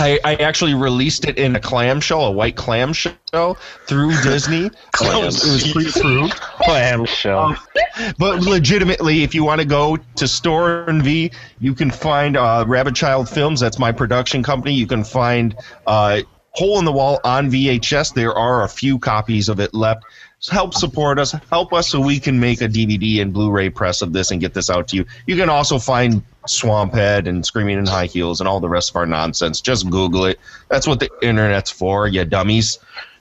[0.00, 3.56] I, I actually released it in a clamshell, a white clamshell,
[3.86, 4.66] through Disney.
[4.66, 6.34] Um, it was pre-approved.
[6.40, 7.56] Clamshell.
[8.18, 13.28] But legitimately, if you want to go to Storenvy, you can find uh, Rabbit Child
[13.28, 13.60] Films.
[13.60, 14.72] That's my production company.
[14.74, 15.54] You can find
[15.86, 16.21] uh,
[16.52, 18.14] Hole in the Wall on VHS.
[18.14, 20.04] There are a few copies of it left.
[20.38, 21.32] So help support us.
[21.50, 24.54] Help us so we can make a DVD and Blu-ray press of this and get
[24.54, 25.06] this out to you.
[25.26, 28.96] You can also find Swamphead and Screaming in High Heels and all the rest of
[28.96, 29.60] our nonsense.
[29.60, 30.40] Just Google it.
[30.68, 32.80] That's what the internet's for, you dummies.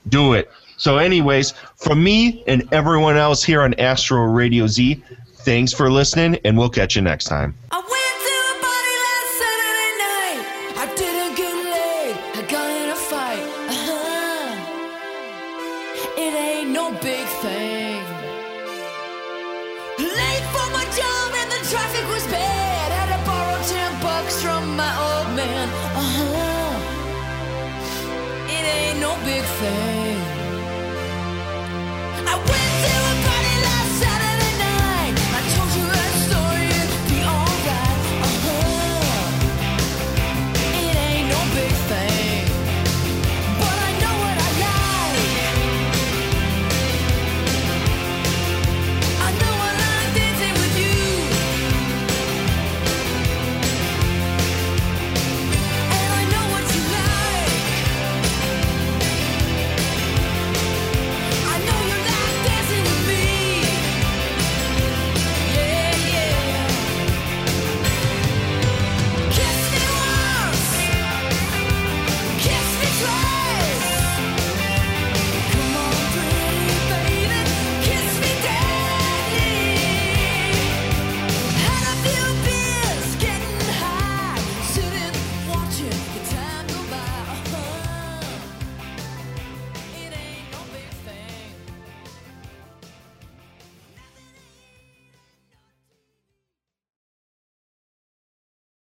[0.10, 0.52] Do it.
[0.78, 5.03] So, anyways, from me and everyone else here on Astro Radio Z,
[5.36, 7.56] thanks for listening, and we'll catch you next time.